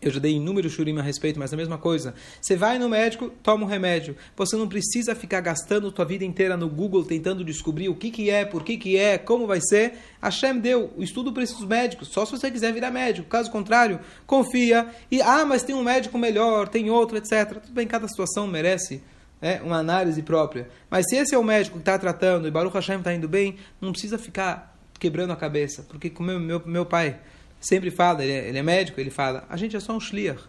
Eu 0.01 0.11
já 0.11 0.19
dei 0.19 0.33
inúmeros 0.33 0.73
shurim 0.73 0.97
a 0.99 1.01
respeito, 1.01 1.39
mas 1.39 1.51
é 1.51 1.55
a 1.55 1.57
mesma 1.57 1.77
coisa. 1.77 2.13
Você 2.41 2.55
vai 2.55 2.77
no 2.77 2.89
médico, 2.89 3.29
toma 3.41 3.63
um 3.63 3.67
remédio. 3.67 4.15
Você 4.35 4.55
não 4.55 4.67
precisa 4.67 5.15
ficar 5.15 5.39
gastando 5.39 5.91
sua 5.95 6.05
vida 6.05 6.25
inteira 6.25 6.57
no 6.57 6.69
Google 6.69 7.03
tentando 7.05 7.43
descobrir 7.43 7.89
o 7.89 7.95
que, 7.95 8.11
que 8.11 8.29
é, 8.29 8.45
por 8.45 8.63
que, 8.63 8.77
que 8.77 8.97
é, 8.97 9.17
como 9.17 9.47
vai 9.47 9.59
ser. 9.61 9.93
A 10.21 10.27
Hashem 10.27 10.59
deu 10.59 10.93
o 10.97 11.01
estudo 11.01 11.31
para 11.31 11.43
esses 11.43 11.59
médicos, 11.61 12.09
só 12.09 12.25
se 12.25 12.31
você 12.33 12.51
quiser 12.51 12.73
virar 12.73 12.91
médico. 12.91 13.27
Caso 13.27 13.49
contrário, 13.49 13.99
confia. 14.27 14.87
E, 15.09 15.21
ah, 15.21 15.45
mas 15.45 15.63
tem 15.63 15.73
um 15.73 15.83
médico 15.83 16.17
melhor, 16.17 16.67
tem 16.67 16.89
outro, 16.89 17.17
etc. 17.17 17.59
Tudo 17.61 17.73
bem, 17.73 17.87
cada 17.87 18.07
situação 18.07 18.45
merece 18.45 19.01
é, 19.41 19.61
uma 19.61 19.77
análise 19.77 20.21
própria. 20.21 20.67
Mas 20.89 21.05
se 21.09 21.15
esse 21.15 21.33
é 21.33 21.37
o 21.37 21.43
médico 21.43 21.77
que 21.77 21.81
está 21.81 21.97
tratando 21.97 22.47
e 22.47 22.51
Baruch 22.51 22.75
Hashem 22.75 22.97
está 22.97 23.13
indo 23.13 23.27
bem, 23.27 23.55
não 23.79 23.91
precisa 23.91 24.17
ficar 24.17 24.77
quebrando 24.99 25.31
a 25.31 25.35
cabeça. 25.35 25.83
Porque 25.83 26.09
como 26.09 26.29
meu, 26.29 26.39
meu, 26.39 26.61
meu 26.65 26.85
pai 26.85 27.19
sempre 27.67 27.89
fala, 27.91 28.23
ele 28.23 28.33
é, 28.33 28.47
ele 28.49 28.57
é 28.57 28.63
médico, 28.63 28.99
ele 28.99 29.09
fala, 29.09 29.45
a 29.49 29.57
gente 29.57 29.75
é 29.75 29.79
só 29.79 29.93
um 29.93 29.99
shliach. 29.99 30.43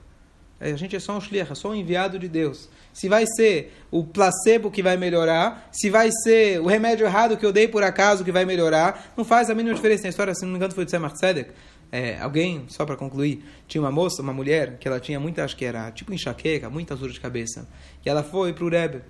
A 0.59 0.72
gente 0.72 0.96
é 0.96 1.00
só 1.00 1.16
um 1.16 1.20
shliach, 1.20 1.52
é 1.52 1.55
só 1.55 1.70
um 1.70 1.74
enviado 1.74 2.18
de 2.18 2.29
Deus. 2.29 2.68
Se 2.92 3.09
vai 3.09 3.24
ser 3.37 3.74
o 3.90 4.05
placebo 4.05 4.70
que 4.70 4.83
vai 4.83 4.96
melhorar, 4.96 5.68
se 5.70 5.90
vai 5.90 6.11
ser 6.24 6.61
o 6.61 6.66
remédio 6.66 7.07
errado 7.07 7.37
que 7.37 7.44
eu 7.44 7.52
dei 7.52 7.68
por 7.68 7.83
acaso 7.83 8.24
que 8.24 8.33
vai 8.33 8.46
melhorar, 8.46 9.12
não 9.16 9.24
faz 9.24 9.50
a 9.50 9.55
mínima 9.55 9.74
diferença. 9.74 10.05
Na 10.05 10.09
história, 10.09 10.35
se 10.35 10.44
não 10.44 10.52
me 10.52 10.57
engano, 10.57 10.72
foi 10.72 10.85
de 10.85 10.90
Tzemach 10.90 11.14
Tzedek. 11.14 11.50
É, 11.92 12.18
alguém, 12.18 12.64
só 12.68 12.85
para 12.85 12.96
concluir, 12.96 13.44
tinha 13.68 13.81
uma 13.81 13.92
moça, 13.92 14.22
uma 14.22 14.33
mulher, 14.33 14.79
que 14.79 14.88
ela 14.88 14.98
tinha 14.98 15.20
muita, 15.20 15.44
acho 15.44 15.57
que 15.57 15.64
era 15.64 15.90
tipo 15.92 16.12
enxaqueca, 16.12 16.68
muita 16.70 16.96
dor 16.96 17.11
de 17.11 17.20
cabeça. 17.20 17.68
E 18.05 18.09
ela 18.09 18.22
foi 18.22 18.52
para 18.52 18.64
o 18.64 18.68
Rebbe, 18.68 19.02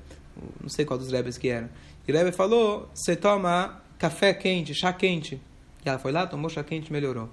não 0.61 0.69
sei 0.69 0.85
qual 0.85 0.99
dos 0.99 1.11
Rebes 1.11 1.39
que 1.39 1.49
era. 1.49 1.71
E 2.07 2.13
o 2.13 2.15
Rebbe 2.15 2.33
falou, 2.33 2.91
você 2.93 3.17
toma 3.17 3.83
café 3.99 4.35
quente, 4.35 4.75
chá 4.75 4.93
quente. 4.93 5.41
E 5.85 5.89
ela 5.89 5.99
foi 5.99 6.13
lá, 6.13 6.27
tomou 6.27 6.51
chá 6.51 6.63
quente 6.63 6.93
melhorou. 6.93 7.31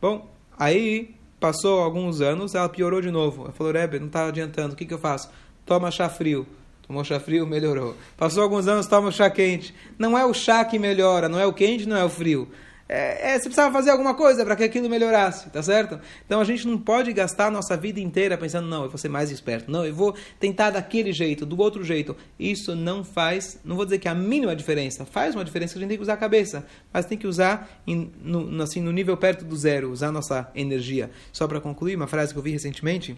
Bom, 0.00 0.30
aí 0.58 1.14
passou 1.40 1.80
alguns 1.80 2.20
anos, 2.20 2.54
ela 2.54 2.68
piorou 2.68 3.00
de 3.00 3.10
novo. 3.10 3.44
Ela 3.44 3.52
falou, 3.52 3.72
Rebbe, 3.72 3.98
não 3.98 4.06
está 4.06 4.26
adiantando, 4.26 4.74
o 4.74 4.76
que, 4.76 4.84
que 4.84 4.94
eu 4.94 4.98
faço? 4.98 5.30
Toma 5.64 5.90
chá 5.90 6.08
frio. 6.08 6.46
Tomou 6.86 7.02
chá 7.02 7.18
frio, 7.18 7.46
melhorou. 7.46 7.96
Passou 8.16 8.42
alguns 8.42 8.68
anos, 8.68 8.86
toma 8.86 9.10
chá 9.10 9.28
quente. 9.28 9.74
Não 9.98 10.16
é 10.16 10.24
o 10.24 10.32
chá 10.32 10.64
que 10.64 10.78
melhora, 10.78 11.28
não 11.28 11.38
é 11.38 11.46
o 11.46 11.52
quente, 11.52 11.86
não 11.86 11.96
é 11.96 12.04
o 12.04 12.08
frio 12.08 12.48
é, 12.88 13.30
é, 13.30 13.38
você 13.38 13.44
precisava 13.44 13.72
fazer 13.72 13.90
alguma 13.90 14.14
coisa 14.14 14.44
para 14.44 14.54
que 14.54 14.62
aquilo 14.62 14.88
melhorasse, 14.88 15.50
tá 15.50 15.62
certo? 15.62 15.98
Então 16.24 16.40
a 16.40 16.44
gente 16.44 16.66
não 16.66 16.78
pode 16.78 17.12
gastar 17.12 17.46
a 17.46 17.50
nossa 17.50 17.76
vida 17.76 17.98
inteira 17.98 18.38
pensando, 18.38 18.68
não, 18.68 18.84
eu 18.84 18.88
vou 18.88 18.98
ser 18.98 19.08
mais 19.08 19.30
esperto, 19.30 19.70
não, 19.70 19.84
eu 19.84 19.94
vou 19.94 20.14
tentar 20.38 20.70
daquele 20.70 21.12
jeito, 21.12 21.44
do 21.44 21.60
outro 21.60 21.82
jeito. 21.82 22.16
Isso 22.38 22.76
não 22.76 23.02
faz, 23.02 23.58
não 23.64 23.74
vou 23.74 23.84
dizer 23.84 23.98
que 23.98 24.06
é 24.06 24.10
a 24.10 24.14
mínima 24.14 24.54
diferença, 24.54 25.04
faz 25.04 25.34
uma 25.34 25.44
diferença 25.44 25.72
que 25.72 25.78
a 25.78 25.80
gente 25.80 25.88
tem 25.88 25.98
que 25.98 26.02
usar 26.02 26.14
a 26.14 26.18
cabeça, 26.18 26.64
mas 26.92 27.06
tem 27.06 27.18
que 27.18 27.26
usar 27.26 27.68
em, 27.86 28.12
no, 28.22 28.62
assim, 28.62 28.80
no 28.80 28.92
nível 28.92 29.16
perto 29.16 29.44
do 29.44 29.56
zero, 29.56 29.90
usar 29.90 30.08
a 30.08 30.12
nossa 30.12 30.50
energia. 30.54 31.10
Só 31.32 31.48
para 31.48 31.60
concluir, 31.60 31.96
uma 31.96 32.06
frase 32.06 32.32
que 32.32 32.38
eu 32.38 32.42
vi 32.42 32.52
recentemente, 32.52 33.16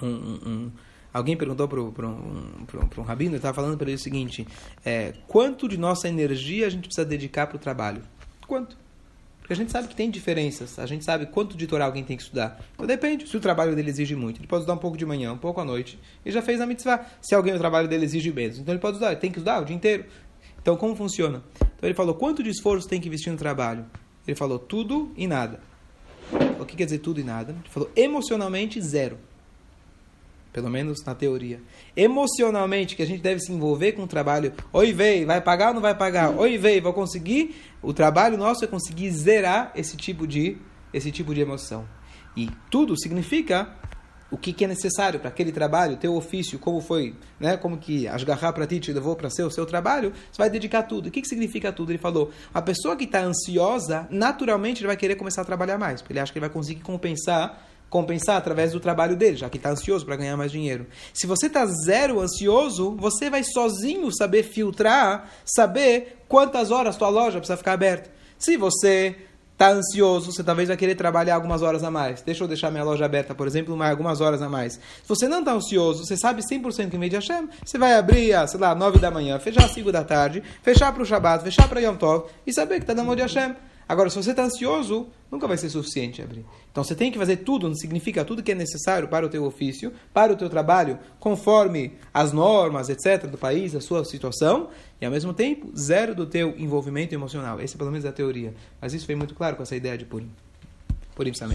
um, 0.00 0.06
um, 0.06 0.70
Alguém 1.12 1.36
perguntou 1.36 1.66
para 1.66 1.80
um, 1.80 1.92
um, 2.98 3.02
rabino, 3.02 3.30
ele 3.30 3.38
estava 3.38 3.52
falando 3.52 3.76
para 3.76 3.88
ele 3.88 3.96
o 3.96 3.98
seguinte: 3.98 4.46
é, 4.84 5.12
quanto 5.26 5.68
de 5.68 5.76
nossa 5.76 6.08
energia 6.08 6.68
a 6.68 6.70
gente 6.70 6.84
precisa 6.84 7.04
dedicar 7.04 7.48
para 7.48 7.56
o 7.56 7.58
trabalho? 7.58 8.02
Quanto. 8.50 8.76
Porque 9.38 9.52
a 9.52 9.56
gente 9.56 9.70
sabe 9.70 9.86
que 9.86 9.94
tem 9.94 10.10
diferenças, 10.10 10.78
a 10.78 10.86
gente 10.86 11.04
sabe 11.04 11.26
quanto 11.26 11.56
de 11.56 11.66
Torá 11.68 11.84
alguém 11.84 12.02
tem 12.02 12.16
que 12.16 12.22
estudar. 12.24 12.60
Então 12.74 12.84
depende, 12.84 13.28
se 13.28 13.36
o 13.36 13.40
trabalho 13.40 13.76
dele 13.76 13.88
exige 13.88 14.16
muito, 14.16 14.40
ele 14.40 14.48
pode 14.48 14.62
estudar 14.62 14.74
um 14.74 14.80
pouco 14.80 14.96
de 14.96 15.06
manhã, 15.06 15.32
um 15.32 15.38
pouco 15.38 15.60
à 15.60 15.64
noite, 15.64 15.98
e 16.24 16.32
já 16.32 16.42
fez 16.42 16.60
a 16.60 16.66
mitzvah. 16.66 17.06
Se 17.20 17.32
alguém 17.34 17.54
o 17.54 17.58
trabalho 17.58 17.86
dele 17.88 18.04
exige 18.04 18.32
menos, 18.32 18.58
então 18.58 18.74
ele 18.74 18.80
pode 18.80 18.96
estudar, 18.96 19.12
ele 19.12 19.20
tem 19.20 19.30
que 19.30 19.38
estudar 19.38 19.62
o 19.62 19.64
dia 19.64 19.74
inteiro. 19.76 20.04
Então, 20.60 20.76
como 20.76 20.94
funciona? 20.94 21.42
Então, 21.56 21.88
ele 21.88 21.94
falou, 21.94 22.14
quanto 22.14 22.42
de 22.42 22.50
esforço 22.50 22.88
tem 22.88 23.00
que 23.00 23.08
investir 23.08 23.32
no 23.32 23.38
trabalho? 23.38 23.86
Ele 24.26 24.36
falou, 24.36 24.58
tudo 24.58 25.10
e 25.16 25.26
nada. 25.26 25.60
O 26.58 26.66
que 26.66 26.76
quer 26.76 26.84
dizer 26.84 26.98
tudo 26.98 27.18
e 27.20 27.24
nada? 27.24 27.52
Ele 27.52 27.70
falou, 27.70 27.90
emocionalmente, 27.96 28.80
zero. 28.80 29.16
Pelo 30.52 30.68
menos 30.68 31.04
na 31.04 31.14
teoria. 31.14 31.60
Emocionalmente, 31.96 32.96
que 32.96 33.02
a 33.02 33.06
gente 33.06 33.22
deve 33.22 33.40
se 33.40 33.52
envolver 33.52 33.92
com 33.92 34.02
o 34.02 34.06
trabalho. 34.06 34.52
Oi, 34.72 34.92
veio, 34.92 35.26
vai 35.26 35.40
pagar 35.40 35.68
ou 35.68 35.74
não 35.74 35.80
vai 35.80 35.94
pagar? 35.94 36.30
Oi, 36.36 36.58
veio, 36.58 36.82
vou 36.82 36.92
conseguir. 36.92 37.54
O 37.80 37.92
trabalho 37.92 38.36
nosso 38.36 38.64
é 38.64 38.66
conseguir 38.66 39.10
zerar 39.12 39.70
esse 39.76 39.96
tipo 39.96 40.26
de, 40.26 40.58
esse 40.92 41.12
tipo 41.12 41.32
de 41.32 41.40
emoção. 41.40 41.86
E 42.36 42.48
tudo 42.68 42.98
significa 42.98 43.76
o 44.30 44.36
que, 44.36 44.52
que 44.52 44.64
é 44.64 44.68
necessário 44.68 45.18
para 45.18 45.28
aquele 45.28 45.50
trabalho, 45.50 45.96
teu 45.96 46.14
ofício, 46.14 46.58
como 46.58 46.80
foi, 46.80 47.14
né, 47.38 47.56
como 47.56 47.78
que 47.78 48.06
Asgarrar 48.06 48.52
para 48.52 48.66
ti 48.66 48.78
te 48.78 48.92
levou 48.92 49.16
para 49.16 49.28
ser 49.28 49.42
o 49.42 49.50
seu 49.50 49.66
trabalho, 49.66 50.12
você 50.30 50.38
vai 50.38 50.48
dedicar 50.48 50.84
tudo. 50.84 51.08
O 51.08 51.10
que, 51.10 51.20
que 51.20 51.28
significa 51.28 51.72
tudo? 51.72 51.90
Ele 51.90 51.98
falou, 51.98 52.30
a 52.54 52.62
pessoa 52.62 52.96
que 52.96 53.04
está 53.04 53.20
ansiosa, 53.20 54.06
naturalmente 54.10 54.80
ele 54.80 54.86
vai 54.86 54.96
querer 54.96 55.16
começar 55.16 55.42
a 55.42 55.44
trabalhar 55.44 55.78
mais, 55.78 56.00
porque 56.00 56.12
ele 56.12 56.20
acha 56.20 56.32
que 56.32 56.38
ele 56.38 56.46
vai 56.46 56.52
conseguir 56.52 56.82
compensar 56.82 57.69
compensar 57.90 58.36
através 58.36 58.72
do 58.72 58.80
trabalho 58.80 59.16
dele, 59.16 59.36
já 59.36 59.50
que 59.50 59.56
está 59.56 59.70
ansioso 59.70 60.06
para 60.06 60.16
ganhar 60.16 60.36
mais 60.36 60.52
dinheiro. 60.52 60.86
Se 61.12 61.26
você 61.26 61.46
está 61.48 61.66
zero 61.66 62.20
ansioso, 62.20 62.96
você 62.96 63.28
vai 63.28 63.42
sozinho 63.42 64.08
saber 64.16 64.44
filtrar, 64.44 65.28
saber 65.44 66.22
quantas 66.28 66.70
horas 66.70 66.96
tua 66.96 67.08
loja 67.08 67.38
precisa 67.38 67.56
ficar 67.56 67.72
aberta. 67.72 68.10
Se 68.38 68.56
você 68.56 69.16
está 69.52 69.72
ansioso, 69.72 70.32
você 70.32 70.42
talvez 70.42 70.68
vai 70.68 70.76
querer 70.76 70.94
trabalhar 70.94 71.34
algumas 71.34 71.60
horas 71.60 71.84
a 71.84 71.90
mais. 71.90 72.22
Deixa 72.22 72.42
eu 72.42 72.48
deixar 72.48 72.70
minha 72.70 72.82
loja 72.82 73.04
aberta, 73.04 73.34
por 73.34 73.46
exemplo, 73.46 73.76
mais 73.76 73.90
algumas 73.90 74.22
horas 74.22 74.40
a 74.40 74.48
mais. 74.48 74.74
Se 74.74 75.08
você 75.08 75.28
não 75.28 75.40
está 75.40 75.52
ansioso, 75.52 76.06
você 76.06 76.16
sabe 76.16 76.40
100% 76.40 76.88
que 76.88 76.96
em 76.96 77.00
vez 77.00 77.10
de 77.10 77.16
Hashem, 77.16 77.46
você 77.62 77.76
vai 77.76 77.92
abrir, 77.92 78.32
sei 78.48 78.58
lá, 78.58 78.74
9 78.74 78.98
da 78.98 79.10
manhã, 79.10 79.38
fechar 79.38 79.64
às 79.64 79.72
5 79.72 79.92
da 79.92 80.02
tarde, 80.02 80.42
fechar 80.62 80.90
para 80.94 81.02
o 81.02 81.04
Shabbat, 81.04 81.44
fechar 81.44 81.68
para 81.68 81.80
Yom 81.80 81.96
Tov 81.96 82.30
e 82.46 82.54
saber 82.54 82.76
que 82.76 82.84
está 82.84 82.94
dando 82.94 83.14
de 83.14 83.20
Hashem. 83.20 83.54
Agora, 83.86 84.08
se 84.08 84.16
você 84.16 84.30
está 84.30 84.44
ansioso, 84.44 85.08
nunca 85.30 85.46
vai 85.46 85.58
ser 85.58 85.68
suficiente 85.68 86.22
abrir. 86.22 86.46
Então, 86.70 86.84
você 86.84 86.94
tem 86.94 87.10
que 87.10 87.18
fazer 87.18 87.38
tudo, 87.38 87.68
não 87.68 87.74
significa 87.74 88.24
tudo 88.24 88.42
que 88.42 88.52
é 88.52 88.54
necessário 88.54 89.08
para 89.08 89.26
o 89.26 89.28
teu 89.28 89.44
ofício, 89.44 89.92
para 90.14 90.32
o 90.32 90.36
teu 90.36 90.48
trabalho, 90.48 90.98
conforme 91.18 91.94
as 92.14 92.32
normas, 92.32 92.88
etc., 92.88 93.26
do 93.26 93.36
país, 93.36 93.74
a 93.74 93.80
sua 93.80 94.04
situação, 94.04 94.68
e 95.00 95.04
ao 95.04 95.10
mesmo 95.10 95.34
tempo, 95.34 95.70
zero 95.76 96.14
do 96.14 96.26
teu 96.26 96.54
envolvimento 96.56 97.14
emocional. 97.14 97.60
Esse 97.60 97.74
é 97.74 97.78
pelo 97.78 97.90
menos 97.90 98.06
a 98.06 98.12
teoria. 98.12 98.54
Mas 98.80 98.94
isso 98.94 99.06
foi 99.06 99.16
muito 99.16 99.34
claro 99.34 99.56
com 99.56 99.62
essa 99.62 99.74
ideia 99.74 99.98
de 99.98 100.04
Purim. 100.04 100.30
Purim 101.14 101.32